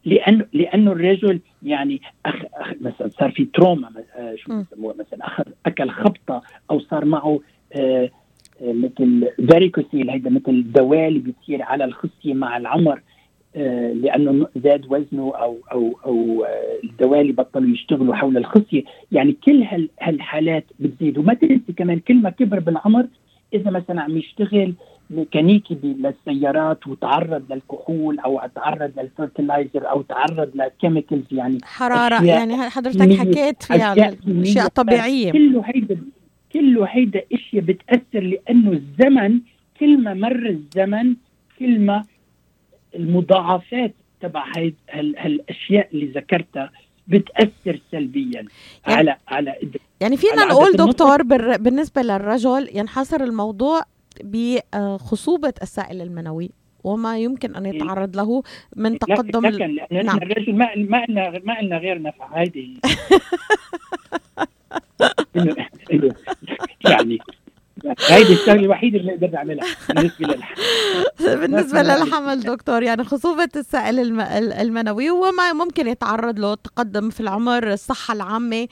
لأنه 0.06 0.46
لأنه 0.52 0.92
الرجل 0.92 1.40
يعني 1.62 2.00
أخ 2.26 2.34
أخ 2.54 2.72
مثلا 2.80 3.08
صار 3.08 3.30
في 3.30 3.44
trauma 3.44 3.90
آه، 4.16 4.34
شو 4.36 4.62
بسموها 4.62 4.94
مثلا 4.98 5.26
اخذ 5.26 5.44
أكل 5.66 5.90
خبطة 5.90 6.42
أو 6.70 6.80
صار 6.80 7.04
معه 7.04 7.40
آه، 7.72 8.10
آه، 8.62 8.72
مثل 8.72 9.28
varicocele 9.50 10.10
هيدا 10.10 10.30
مثل 10.30 10.72
دوالي 10.72 11.18
بتصير 11.18 11.62
على 11.62 11.84
الخصية 11.84 12.34
مع 12.34 12.56
العمر 12.56 13.00
لأنه 13.94 14.46
زاد 14.56 14.86
وزنه 14.88 15.32
أو 15.36 15.58
أو 15.72 15.98
أو 16.06 16.46
الدوالي 16.84 17.32
بطلوا 17.32 17.70
يشتغلوا 17.70 18.14
حول 18.14 18.36
الخصية. 18.36 18.82
يعني 19.12 19.32
كل 19.32 19.66
هالحالات 20.00 20.64
بتزيد. 20.80 21.18
وما 21.18 21.34
تنسي 21.34 21.72
كمان 21.76 21.98
كل 21.98 22.14
ما 22.14 22.30
كبر 22.30 22.58
بالعمر 22.60 23.06
إذا 23.54 23.70
مثلا 23.70 24.02
عم 24.02 24.16
يشتغل 24.16 24.74
ميكانيكي 25.10 25.78
للسيارات 25.82 26.86
وتعرض 26.86 27.52
للكحول 27.52 28.18
أو 28.18 28.40
تعرض 28.54 28.92
لل 28.98 29.13
fertilizer 29.13 29.90
أو 29.90 30.02
تعرض 30.02 30.50
ل 30.54 30.61
chemicals 30.61 31.24
يعني 31.32 31.58
حرارة 31.64 32.24
يعني 32.24 32.70
حضرتك 32.70 33.12
حكيت 33.18 33.62
فيها 33.62 34.16
أشياء 34.42 34.68
طبيعية. 34.68 35.32
كله 35.32 35.62
هيدا 35.64 35.98
كله 36.52 36.84
هيدا 36.84 37.22
إشياء 37.32 37.62
بتأثر 37.62 38.20
لأنه 38.20 38.72
الزمن 38.72 39.40
كل 39.80 40.02
ما 40.02 40.14
مر 40.14 40.46
الزمن 40.46 41.14
كل 41.58 41.80
ما 41.80 42.04
المضاعفات 42.94 43.94
تبع 44.20 44.44
هاي 44.56 44.74
هالأشياء 44.90 45.88
اللي 45.92 46.06
ذكرتها 46.06 46.70
بتأثر 47.08 47.80
سلبيا 47.92 48.30
يعني 48.34 48.48
على 48.86 49.16
على 49.28 49.54
يعني 50.00 50.16
فينا 50.16 50.44
نقول 50.44 50.72
دكتور 50.72 51.22
بالنسبة 51.56 52.02
للرجل 52.02 52.68
ينحصر 52.74 53.20
الموضوع 53.20 53.82
بخصوبة 54.24 55.54
السائل 55.62 56.02
المنوي 56.02 56.50
وما 56.84 57.18
يمكن 57.18 57.56
أن 57.56 57.66
يتعرض 57.66 58.16
له 58.16 58.42
من 58.76 58.98
تقدم 58.98 59.46
لكن 59.46 59.78
لأن 59.90 60.06
نعم. 60.06 60.16
الرجل 60.16 60.54
ما 60.54 60.76
ما 60.76 61.04
لنا 61.08 61.30
ما 61.44 61.58
لنا 61.62 61.78
غير 61.78 62.02
نفع 62.02 62.42
هذه 62.42 62.76
يعني 66.90 67.18
هيدي 68.08 68.32
الشغلة 68.32 68.60
الوحيدة 68.60 68.98
اللي 68.98 69.12
نقدر 69.12 69.30
نعملها 69.30 69.66
بالنسبة 69.88 70.26
للحمل. 70.26 70.56
بالنسبة 71.40 71.82
للحمل 71.82 72.40
دكتور 72.40 72.82
يعني 72.82 73.04
خصوبة 73.04 73.48
السائل 73.56 74.20
المنوي 74.60 75.10
وما 75.10 75.52
ممكن 75.52 75.86
يتعرض 75.86 76.38
له 76.38 76.52
التقدم 76.52 77.10
في 77.10 77.20
العمر 77.20 77.72
الصحة 77.72 78.14
العامة 78.14 78.68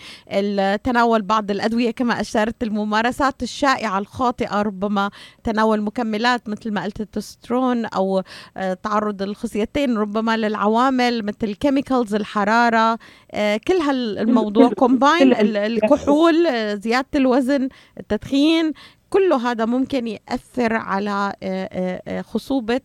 تناول 0.84 1.22
بعض 1.22 1.50
الأدوية 1.50 1.90
كما 1.90 2.20
أشرت 2.20 2.62
الممارسات 2.62 3.42
الشائعة 3.42 3.98
الخاطئة 3.98 4.62
ربما 4.62 5.10
تناول 5.44 5.82
مكملات 5.82 6.48
مثل 6.48 6.72
ما 6.72 6.84
قلت 6.84 7.00
التسترون 7.00 7.86
أو 7.86 8.22
آه، 8.56 8.74
تعرض 8.74 9.22
الخصيتين 9.22 9.96
ربما 9.96 10.36
للعوامل 10.36 11.24
مثل 11.24 11.36
ال 11.42 11.49
chemicals 11.49 12.14
الحرارة 12.14 12.98
آه، 13.32 13.60
كل 13.68 13.74
هالموضوع 13.74 14.68
combined 14.68 15.32
الكحول 15.56 16.46
آه، 16.46 16.74
زيادة 16.74 17.08
الوزن 17.14 17.68
التدخين 18.00 18.72
كل 19.14 19.32
هذا 19.32 19.64
ممكن 19.64 20.06
يأثر 20.06 20.72
على 20.74 21.10
آه، 21.42 21.68
آه، 21.72 22.02
آه، 22.08 22.22
خصوبة 22.22 22.80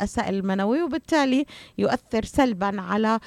السائل 0.00 0.34
المنوي 0.34 0.82
وبالتالي 0.82 1.46
يؤثر 1.78 2.24
سلبا 2.24 2.80
على 2.80 3.18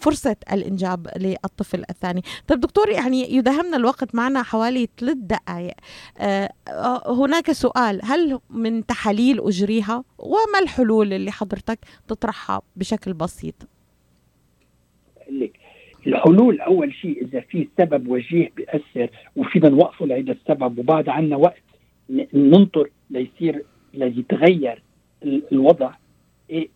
فرصة 0.00 0.36
الإنجاب 0.52 1.08
للطفل 1.16 1.84
الثاني. 1.90 2.22
طيب 2.46 2.60
دكتور 2.60 2.88
يعني 2.90 3.34
يدهمنا 3.34 3.76
الوقت 3.76 4.14
معنا 4.14 4.42
حوالي 4.42 4.88
ثلاث 4.98 5.16
دقائق 5.16 5.74
هناك 7.06 7.52
سؤال 7.52 8.00
هل 8.04 8.40
من 8.50 8.86
تحاليل 8.86 9.40
أجريها؟ 9.40 10.04
وما 10.18 10.58
الحلول 10.62 11.12
اللي 11.12 11.30
حضرتك 11.32 11.78
تطرحها 12.08 12.62
بشكل 12.76 13.12
بسيط؟ 13.12 13.54
لك 15.30 15.61
الحلول 16.06 16.60
أول 16.60 16.94
شيء 16.94 17.22
إذا 17.22 17.40
في 17.40 17.68
سبب 17.78 18.08
وجيه 18.08 18.50
بيأثر 18.56 19.08
وفينا 19.36 19.68
نوقفه 19.68 20.06
لهذا 20.06 20.32
السبب 20.32 20.78
وبعد 20.78 21.08
عنا 21.08 21.36
وقت 21.36 21.62
ننطر 22.34 22.88
ليصير 23.10 23.62
ليتغير 23.94 24.82
الوضع 25.52 25.90
إيه، 26.50 26.68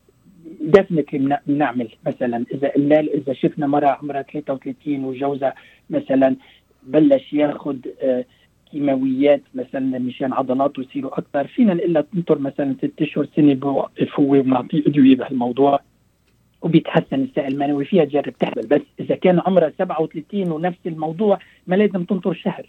بنعمل. 1.47 1.89
مثلا 2.07 2.45
إذا 2.55 2.69
قلنا 2.69 3.01
إذا 3.01 3.33
شفنا 3.33 3.67
مرة 3.67 3.87
عمرها 3.87 4.23
33 4.23 5.05
وجوزها 5.05 5.55
مثلا 5.91 6.37
بلش 6.83 7.33
ياخذ 7.33 7.77
آه، 8.03 8.25
كيماويات 8.71 9.43
مثلا 9.55 9.99
مشان 9.99 10.33
عضلاته 10.33 10.81
يصيروا 10.81 11.19
أكثر 11.19 11.47
فينا 11.47 11.75
نقول 11.75 11.93
لها 11.93 12.03
تنطر 12.03 12.39
مثلا 12.39 12.75
ست 12.83 13.03
أشهر 13.03 13.27
سنة 13.37 13.55
بوقف 13.55 14.21
هو 14.21 14.37
وبنعطيه 14.37 14.83
أدوية 14.87 15.17
بهالموضوع. 15.17 15.81
وبيتحسن 16.63 17.23
السائل 17.23 17.53
المنوي 17.53 17.85
فيها 17.85 18.05
تجرب 18.05 18.39
تحمل 18.39 18.67
بس 18.67 18.81
إذا 19.01 19.15
كان 19.17 19.41
عمرها 19.47 19.73
37 19.79 20.51
ونفس 20.53 20.79
الموضوع 20.87 21.39
ما 21.67 21.77
لازم 21.77 22.05
تنطر 22.05 22.35
شهر. 22.35 22.67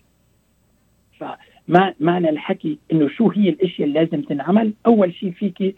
فما 1.19 1.93
معنى 1.99 2.29
الحكي 2.29 2.77
إنه 2.91 3.07
شو 3.07 3.29
هي 3.29 3.49
الأشياء 3.49 3.87
اللي 3.87 3.99
لازم 3.99 4.21
تنعمل؟ 4.21 4.73
أول 4.85 5.13
شيء 5.13 5.31
فيك 5.31 5.75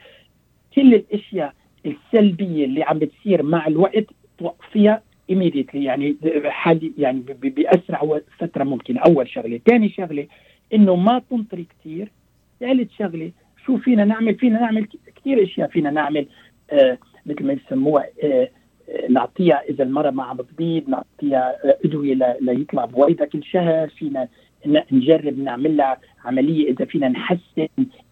كل 0.76 0.94
الأشياء 0.94 1.54
السلبية 1.86 2.66
اللي 2.66 2.84
عم 2.84 3.00
بتصير 3.00 3.44
مع 3.44 3.68
الوقت 3.68 4.06
توقفيها 4.38 5.02
immediately 5.32 5.76
يعني 5.76 6.16
حالي 6.46 6.92
يعني 6.98 7.20
بأسرع 7.44 8.20
فترة 8.40 8.64
ممكنة. 8.64 9.00
أول 9.00 9.30
شغلة. 9.30 9.60
ثاني 9.70 9.90
شغلة 9.90 10.28
إنه 10.74 10.96
ما 10.96 11.22
تنطري 11.30 11.66
كثير 11.80 12.12
ثالث 12.60 12.92
شغلة 13.00 13.32
شو 13.66 13.78
فينا 13.78 14.06
نعمل؟ 14.06 14.36
فينا 14.36 14.60
نعمل 14.60 14.88
كثير 15.16 15.44
أشياء. 15.44 15.70
فينا 15.70 15.92
نعمل 15.92 16.26
آه 16.72 16.98
مثل 17.30 17.46
ما 17.46 17.54
يسموها 17.54 18.06
آه، 18.24 18.50
آه، 18.90 19.08
نعطيها 19.10 19.62
إذا 19.70 19.84
المرأة 19.84 20.10
ما 20.10 20.24
عم 20.24 20.38
تبيض 20.38 20.90
نعطيها 20.90 21.56
آه، 21.66 21.78
أدوية 21.86 22.38
ليطلع 22.42 22.86
بويضة 22.86 23.26
كل 23.26 23.44
شهر 23.44 23.88
فينا 23.88 24.28
نجرب 24.92 25.40
نعمل 25.40 25.78
لها 25.78 25.98
عملية 26.26 26.72
إذا 26.72 26.86
فينا 26.86 27.10
نحسن 27.10 27.68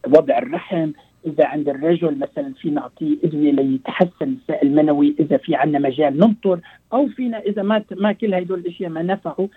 وضع 0.07 0.37
الرحم 0.37 0.91
إذا 1.25 1.45
عند 1.45 1.69
الرجل 1.69 2.17
مثلا 2.19 2.53
في 2.53 2.69
نعطيه 2.69 3.17
أدوية 3.23 3.51
ليتحسن 3.51 4.35
السائل 4.41 4.67
المنوي 4.67 5.15
إذا 5.19 5.37
في 5.37 5.55
عندنا 5.55 5.79
مجال 5.79 6.17
ننطر 6.17 6.59
أو 6.93 7.07
فينا 7.07 7.39
إذا 7.39 7.61
ما 7.61 7.83
ما 7.91 8.11
كل 8.11 8.33
هدول 8.33 8.59
الأشياء 8.59 8.89
ما 8.89 9.01
نفعوا 9.01 9.47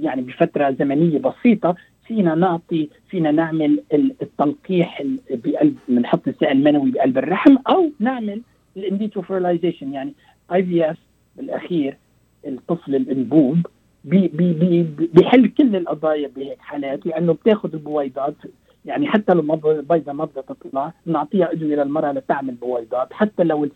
يعني 0.00 0.22
بفترة 0.22 0.70
زمنية 0.70 1.18
بسيطة 1.18 1.76
فينا 2.06 2.34
نعطي 2.34 2.88
فينا 3.10 3.30
نعمل 3.30 3.82
التلقيح 4.22 5.02
بقلب 5.30 5.76
بنحط 5.88 6.28
السائل 6.28 6.56
المنوي 6.56 6.90
بقلب 6.90 7.18
الرحم 7.18 7.56
أو 7.68 7.90
نعمل 8.00 8.42
ال 8.78 8.84
in 8.84 8.95
vitro 8.95 9.22
fertilization 9.22 9.92
يعني 9.92 10.14
IVF 10.52 10.98
بالأخير 11.36 11.96
الطفل 12.46 12.94
الانبوب 12.94 13.66
بي 14.04 14.28
بي 14.28 14.52
بي 14.52 14.82
بيحل 15.14 15.48
كل 15.48 15.76
القضايا 15.76 16.28
بهيك 16.36 16.60
حالات 16.60 17.06
لأنه 17.06 17.32
بتاخذ 17.32 17.72
البويضات 17.74 18.34
يعني 18.88 19.06
حتى 19.06 19.34
لو 19.34 19.54
البيضة 19.70 20.12
ما 20.12 20.24
بدها 20.24 20.42
تطلع 20.42 20.92
بنعطيها 21.06 21.52
ادويه 21.52 21.76
للمرأة 21.76 22.12
لتعمل 22.12 22.54
بويضات. 22.54 23.12
حتى 23.12 23.44
لو 23.44 23.68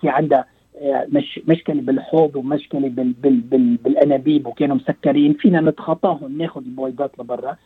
في 0.00 0.08
عندها 0.08 0.44
آه، 0.80 1.06
مش 1.12 1.40
مشكلة 1.48 1.80
بالحوض 1.80 2.36
ومشكلة 2.36 2.88
بال 2.88 3.12
بال 3.12 3.40
بال 3.40 3.76
بالأنابيب 3.76 4.46
وكانوا 4.46 4.76
مسكرين 4.76 5.32
فينا 5.32 5.60
نتخطاهم 5.60 6.38
ناخذ 6.38 6.62
البويضات 6.64 7.18
لبرا. 7.18 7.56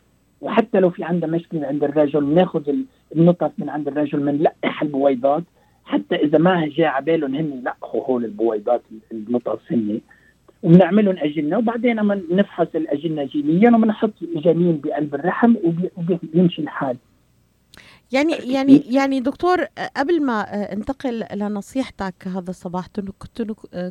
وحتى 0.41 0.79
لو 0.79 0.89
في 0.89 1.03
عندها 1.03 1.29
مشكلة 1.29 1.67
عند 1.67 1.83
الرجل 1.83 2.33
ناخذ 2.33 2.73
النطف 3.15 3.51
من 3.57 3.69
عند 3.69 3.87
الرجل 3.87 4.19
بنلقح 4.19 4.81
البويضات. 4.81 5.43
حتى 5.91 6.15
إذا 6.15 6.37
ما 6.37 6.67
جاء 6.67 6.87
على 6.87 7.05
بالهم 7.05 7.35
هن 7.35 7.57
يلقحوا 7.57 8.05
هول 8.07 8.25
البويضات 8.25 8.81
هن 9.71 10.01
وبنعملهم 10.63 11.15
أجنة 11.17 11.57
وبعدين 11.57 11.95
لما 11.95 12.21
نفحص 12.31 12.67
الأجنة 12.75 13.23
جينيا 13.23 13.71
وبنحط 13.71 14.13
جنين 14.21 14.81
بقلب 14.83 15.15
الرحم 15.15 15.55
وبيمشي 15.97 16.61
الحال. 16.61 16.97
يعني 18.11 18.33
يعني 18.33 18.83
يعني 18.89 19.19
دكتور 19.19 19.65
قبل 19.97 20.25
ما 20.25 20.41
انتقل 20.73 21.25
لنصيحتك 21.33 22.27
هذا 22.27 22.49
الصباح 22.49 22.87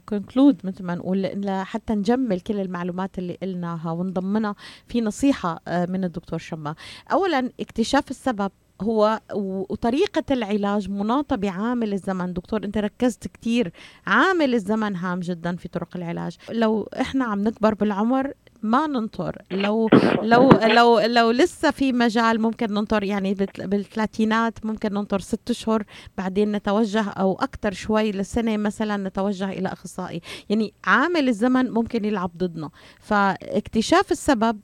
كونكلود 0.08 0.56
مثل 0.64 0.84
ما 0.84 0.94
نقول 0.94 1.26
حتى 1.48 1.94
نجمل 1.94 2.40
كل 2.40 2.60
المعلومات 2.60 3.18
اللي 3.18 3.38
قلناها 3.42 3.92
ونضمنها 3.92 4.54
في 4.86 5.00
نصيحة 5.00 5.60
من 5.68 6.04
الدكتور 6.04 6.38
شما 6.38 6.74
اولا 7.12 7.50
اكتشاف 7.60 8.10
السبب 8.10 8.50
هو 8.82 9.20
وطريقة 9.34 10.24
العلاج 10.30 10.90
مناطة 10.90 11.36
بعامل 11.36 11.92
الزمن. 11.92 12.32
دكتور 12.32 12.64
أنت 12.64 12.78
ركزت 12.78 13.26
كتير. 13.26 13.72
عامل 14.06 14.54
الزمن 14.54 14.96
هام 14.96 15.20
جدا 15.20 15.56
في 15.56 15.68
طرق 15.68 15.96
العلاج. 15.96 16.36
لو 16.50 16.88
إحنا 17.00 17.24
عم 17.24 17.44
نكبر 17.44 17.74
بالعمر 17.74 18.32
ما 18.62 18.86
ننطر. 18.86 19.42
لو 19.50 19.88
لو 20.22 20.50
لو 20.50 20.98
لو 20.98 21.30
لسه 21.30 21.70
في 21.70 21.92
مجال 21.92 22.40
ممكن 22.40 22.74
ننطر 22.74 23.04
يعني 23.04 23.34
بالثلاثينات 23.58 24.66
ممكن 24.66 24.92
ننطر 24.94 25.18
ست 25.20 25.50
أشهر 25.50 25.84
بعدين 26.18 26.52
نتوجه 26.52 27.08
أو 27.08 27.34
أكثر 27.34 27.72
شوي 27.72 28.12
لسنة 28.12 28.56
مثلا 28.56 28.96
نتوجه 29.08 29.50
إلى 29.50 29.68
أخصائي. 29.68 30.20
يعني 30.48 30.72
عامل 30.84 31.28
الزمن 31.28 31.70
ممكن 31.70 32.04
يلعب 32.04 32.30
ضدنا. 32.36 32.70
فاكتشاف 33.00 34.12
السبب 34.12 34.58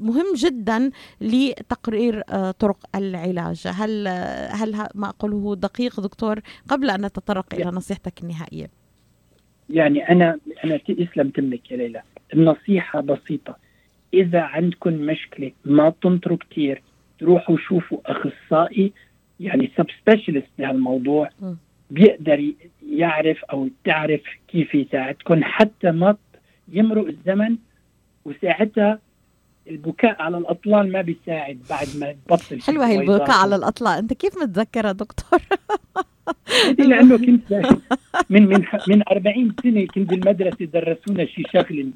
مهم 0.00 0.34
جدا 0.36 0.90
لتقرير 1.20 2.22
طرق 2.52 2.78
العلاج. 2.94 3.66
هل 3.66 4.08
هل 4.50 4.88
ما 4.94 5.08
أقوله 5.08 5.56
دقيق 5.56 6.00
دكتور 6.00 6.40
قبل 6.68 6.90
أن 6.90 7.06
نتطرق 7.06 7.54
إلى 7.54 7.70
نصيحتك 7.70 8.22
النهائية؟ 8.22 8.70
يعني 9.70 10.08
أنا 10.08 10.38
أنا 10.64 10.76
تسلم 10.76 11.30
تمك 11.30 11.70
يا 11.70 11.76
ليلى. 11.76 12.02
النصيحة 12.34 13.00
بسيطة. 13.00 13.56
إذا 14.14 14.40
عندكم 14.40 14.92
مشكلة 14.92 15.52
ما 15.64 15.92
تنطروا 16.02 16.38
كثير 16.50 16.82
تروحوا 17.18 17.56
شوفوا 17.56 17.98
أخصائي 18.06 18.92
يعني 19.40 19.70
سب 19.76 19.86
سبيشالست 20.00 20.48
بهالموضوع 20.58 21.30
بيقدر 21.90 22.52
يعرف 22.90 23.44
أو 23.44 23.68
تعرف 23.84 24.20
كيف 24.48 24.74
يساعدكم 24.74 25.44
حتى 25.44 25.90
ما 25.90 26.16
يمرق 26.68 27.06
الزمن 27.06 27.56
وساعتها 28.24 28.98
البكاء 29.68 30.22
على 30.22 30.38
الأطلال 30.38 30.92
ما 30.92 31.00
بيساعد 31.00 31.58
بعد 31.70 31.86
ما 31.96 32.12
تبطل 32.12 32.62
حلوة 32.62 32.86
هي 32.86 33.00
البكاء 33.00 33.30
على 33.30 33.56
الأطلال. 33.56 33.98
أنت 33.98 34.12
كيف 34.12 34.38
متذكرة 34.42 34.92
دكتور؟ 34.92 35.40
لأنه 36.78 37.18
كنت 37.18 37.52
من 38.30 38.48
من 38.48 38.64
من 38.88 39.02
40 39.12 39.54
سنة 39.62 39.86
كنت 39.86 40.10
بالمدرسة 40.10 40.64
درسونا 40.64 41.26
شي 41.26 41.42
شغله 41.52 41.92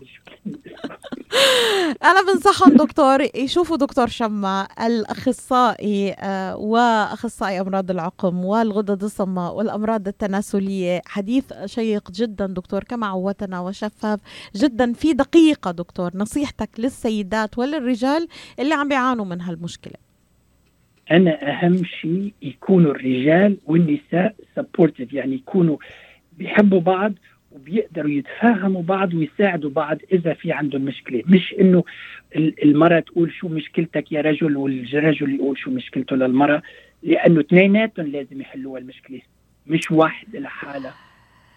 أنا 2.04 2.22
بنصحهم 2.22 2.76
دكتور 2.76 3.20
يشوفوا 3.34 3.76
دكتور 3.76 4.06
شما 4.06 4.68
الأخصائي 4.86 6.12
آه، 6.12 6.56
وأخصائي 6.56 7.60
أمراض 7.60 7.90
العقم 7.90 8.44
والغدد 8.44 9.04
الصماء 9.04 9.54
والأمراض 9.54 10.08
التناسلية. 10.08 11.02
حديث 11.06 11.44
شيق 11.64 12.10
جدا 12.10 12.46
دكتور 12.46 12.84
كما 12.84 13.06
عودتنا 13.06 13.60
وشفاف 13.60 14.20
جدا 14.56 14.92
في 14.92 15.12
دقيقة 15.12 15.70
دكتور. 15.70 16.10
نصيحتك 16.14 16.70
للسيدات 16.78 17.58
وللرجال 17.58 18.28
اللي 18.58 18.74
عم 18.74 18.88
بيعانوا 18.88 19.24
من 19.24 19.40
هالمشكلة. 19.40 20.11
أنا 21.10 21.50
أهم 21.50 21.84
شيء 21.84 22.32
يكونوا 22.42 22.90
الرجال 22.90 23.56
والنساء 23.66 24.34
supportive 24.56 25.12
يعني 25.12 25.34
يكونوا 25.34 25.76
بيحبوا 26.38 26.80
بعض 26.80 27.12
وبيقدروا 27.52 28.10
يتفاهموا 28.10 28.82
بعض 28.82 29.14
ويساعدوا 29.14 29.70
بعض 29.70 29.98
إذا 30.12 30.34
في 30.34 30.52
عندهم 30.52 30.82
مشكلة. 30.82 31.22
مش 31.26 31.54
إنه 31.60 31.84
المرأة 32.36 33.00
تقول 33.00 33.32
شو 33.32 33.48
مشكلتك 33.48 34.12
يا 34.12 34.20
رجل 34.20 34.56
والرجل 34.56 35.34
يقول 35.34 35.58
شو 35.58 35.70
مشكلته 35.70 36.16
للمرأة 36.16 36.62
لأنه 37.02 37.40
اثنيناتهم 37.40 38.06
لازم 38.06 38.40
يحلوا 38.40 38.78
المشكلة 38.78 39.20
مش 39.66 39.90
واحد 39.90 40.36
لحالها 40.36 40.94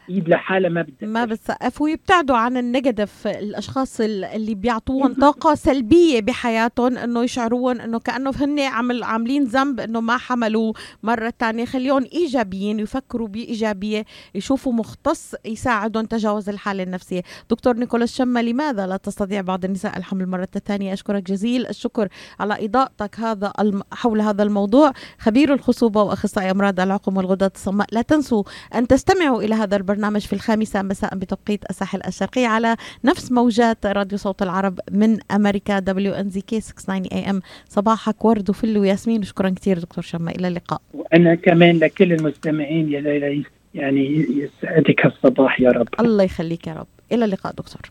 ايد 0.10 0.30
لحالها 0.30 0.70
ما 0.70 0.82
بتسقف 0.82 1.03
ما 1.03 1.26
بتسقف 1.26 1.82
ويبتعدوا 1.82 2.38
عن 2.38 2.58
ال 2.58 2.65
negative 2.65 3.28
الأشخاص 3.28 4.01
اللي 4.01 4.56
بيعطوهم 4.56 5.14
طاقة 5.22 5.56
سلبية 5.56 6.22
بحياتهم 6.22 6.97
إنه 6.97 7.24
يشعرون 7.24 7.82
إنه 7.82 7.99
كأنه 7.99 8.32
هن 8.39 8.60
عمل 8.60 9.03
عاملين 9.03 9.43
ذنب 9.43 9.80
إنه 9.80 10.01
ما 10.01 10.18
حملوا 10.18 10.74
مرة 11.03 11.34
ثانية 11.39 11.66
خليهم 11.66 12.06
إيجابيين 12.14 12.80
يفكروا 12.80 13.28
بإيجابية 13.28 14.06
يشوفوا 14.36 14.74
مختص 14.74 15.36
يساعدهم 15.45 16.06
تجاوز 16.06 16.49
الحالة 16.49 16.84
النفسية. 16.84 17.22
دكتور 17.49 17.78
نيكولاس 17.78 18.16
شما 18.16 18.41
لماذا 18.41 18.88
لا 18.88 18.97
تستطيع 18.97 19.41
بعض 19.41 19.66
النساء 19.66 19.97
الحمل 19.97 20.28
مرة 20.28 20.47
ثانية؟ 20.66 20.93
أشكرك 20.93 21.24
جزيل 21.24 21.68
الشكر 21.68 22.08
على 22.39 22.66
إضاءتك 22.66 23.20
هذا 23.20 23.53
حول 23.91 24.22
هذا 24.22 24.43
الموضوع. 24.43 24.93
خبير 25.20 25.53
الخصوبة 25.53 26.01
وأخصائي 26.01 26.51
أمراض 26.51 26.80
العقم 26.80 27.18
والغدد 27.18 27.51
الصماء 27.56 27.88
لا 27.91 28.01
تنسوا 28.01 28.43
أن 28.76 28.88
تستمعوا 28.88 29.41
إلى 29.41 29.56
هذا 29.56 29.76
البرنامج 29.76 29.95
البرنامج 29.96 30.22
في 30.22 30.34
الخامسة 30.34 30.82
مساء 30.82 31.16
بتوقيت 31.16 31.64
الساحل 31.70 32.02
الشرقي 32.08 32.46
على 32.46 32.76
نفس 33.04 33.32
موجات 33.32 33.86
راديو 33.86 34.18
صوت 34.18 34.41
العرب 34.41 34.80
من 34.91 35.18
أمريكا 35.32 35.80
دبليو 35.80 36.14
ان 36.14 36.30
زي 36.30 36.41
كي 36.41 36.62
690 36.62 37.06
اي 37.06 37.30
ام 37.30 37.41
صباحك 37.70 38.26
ورد 38.26 38.50
وفل 38.50 38.78
وياسمين. 38.78 39.22
وشكرا 39.22 39.50
كثير 39.50 39.80
دكتور 39.80 40.04
شما 40.04 40.32
إلى 40.32 40.48
اللقاء. 40.48 40.82
وأنا 40.93 41.36
كمان 41.36 41.80
لكل 41.80 42.14
المستمعين 42.14 42.91
يا 42.91 43.02
ليلى 43.02 43.43
يعني 43.76 44.26
يسعدك 44.30 45.06
الصباح 45.06 45.62
يا 45.62 45.70
رب. 45.70 45.88
الله 46.00 46.24
يخليك 46.24 46.68
يا 46.68 46.74
رب. 46.74 46.88
إلى 47.12 47.26
اللقاء 47.26 47.54
دكتور. 47.54 47.82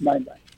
باي 0.00 0.18
باي. 0.18 0.36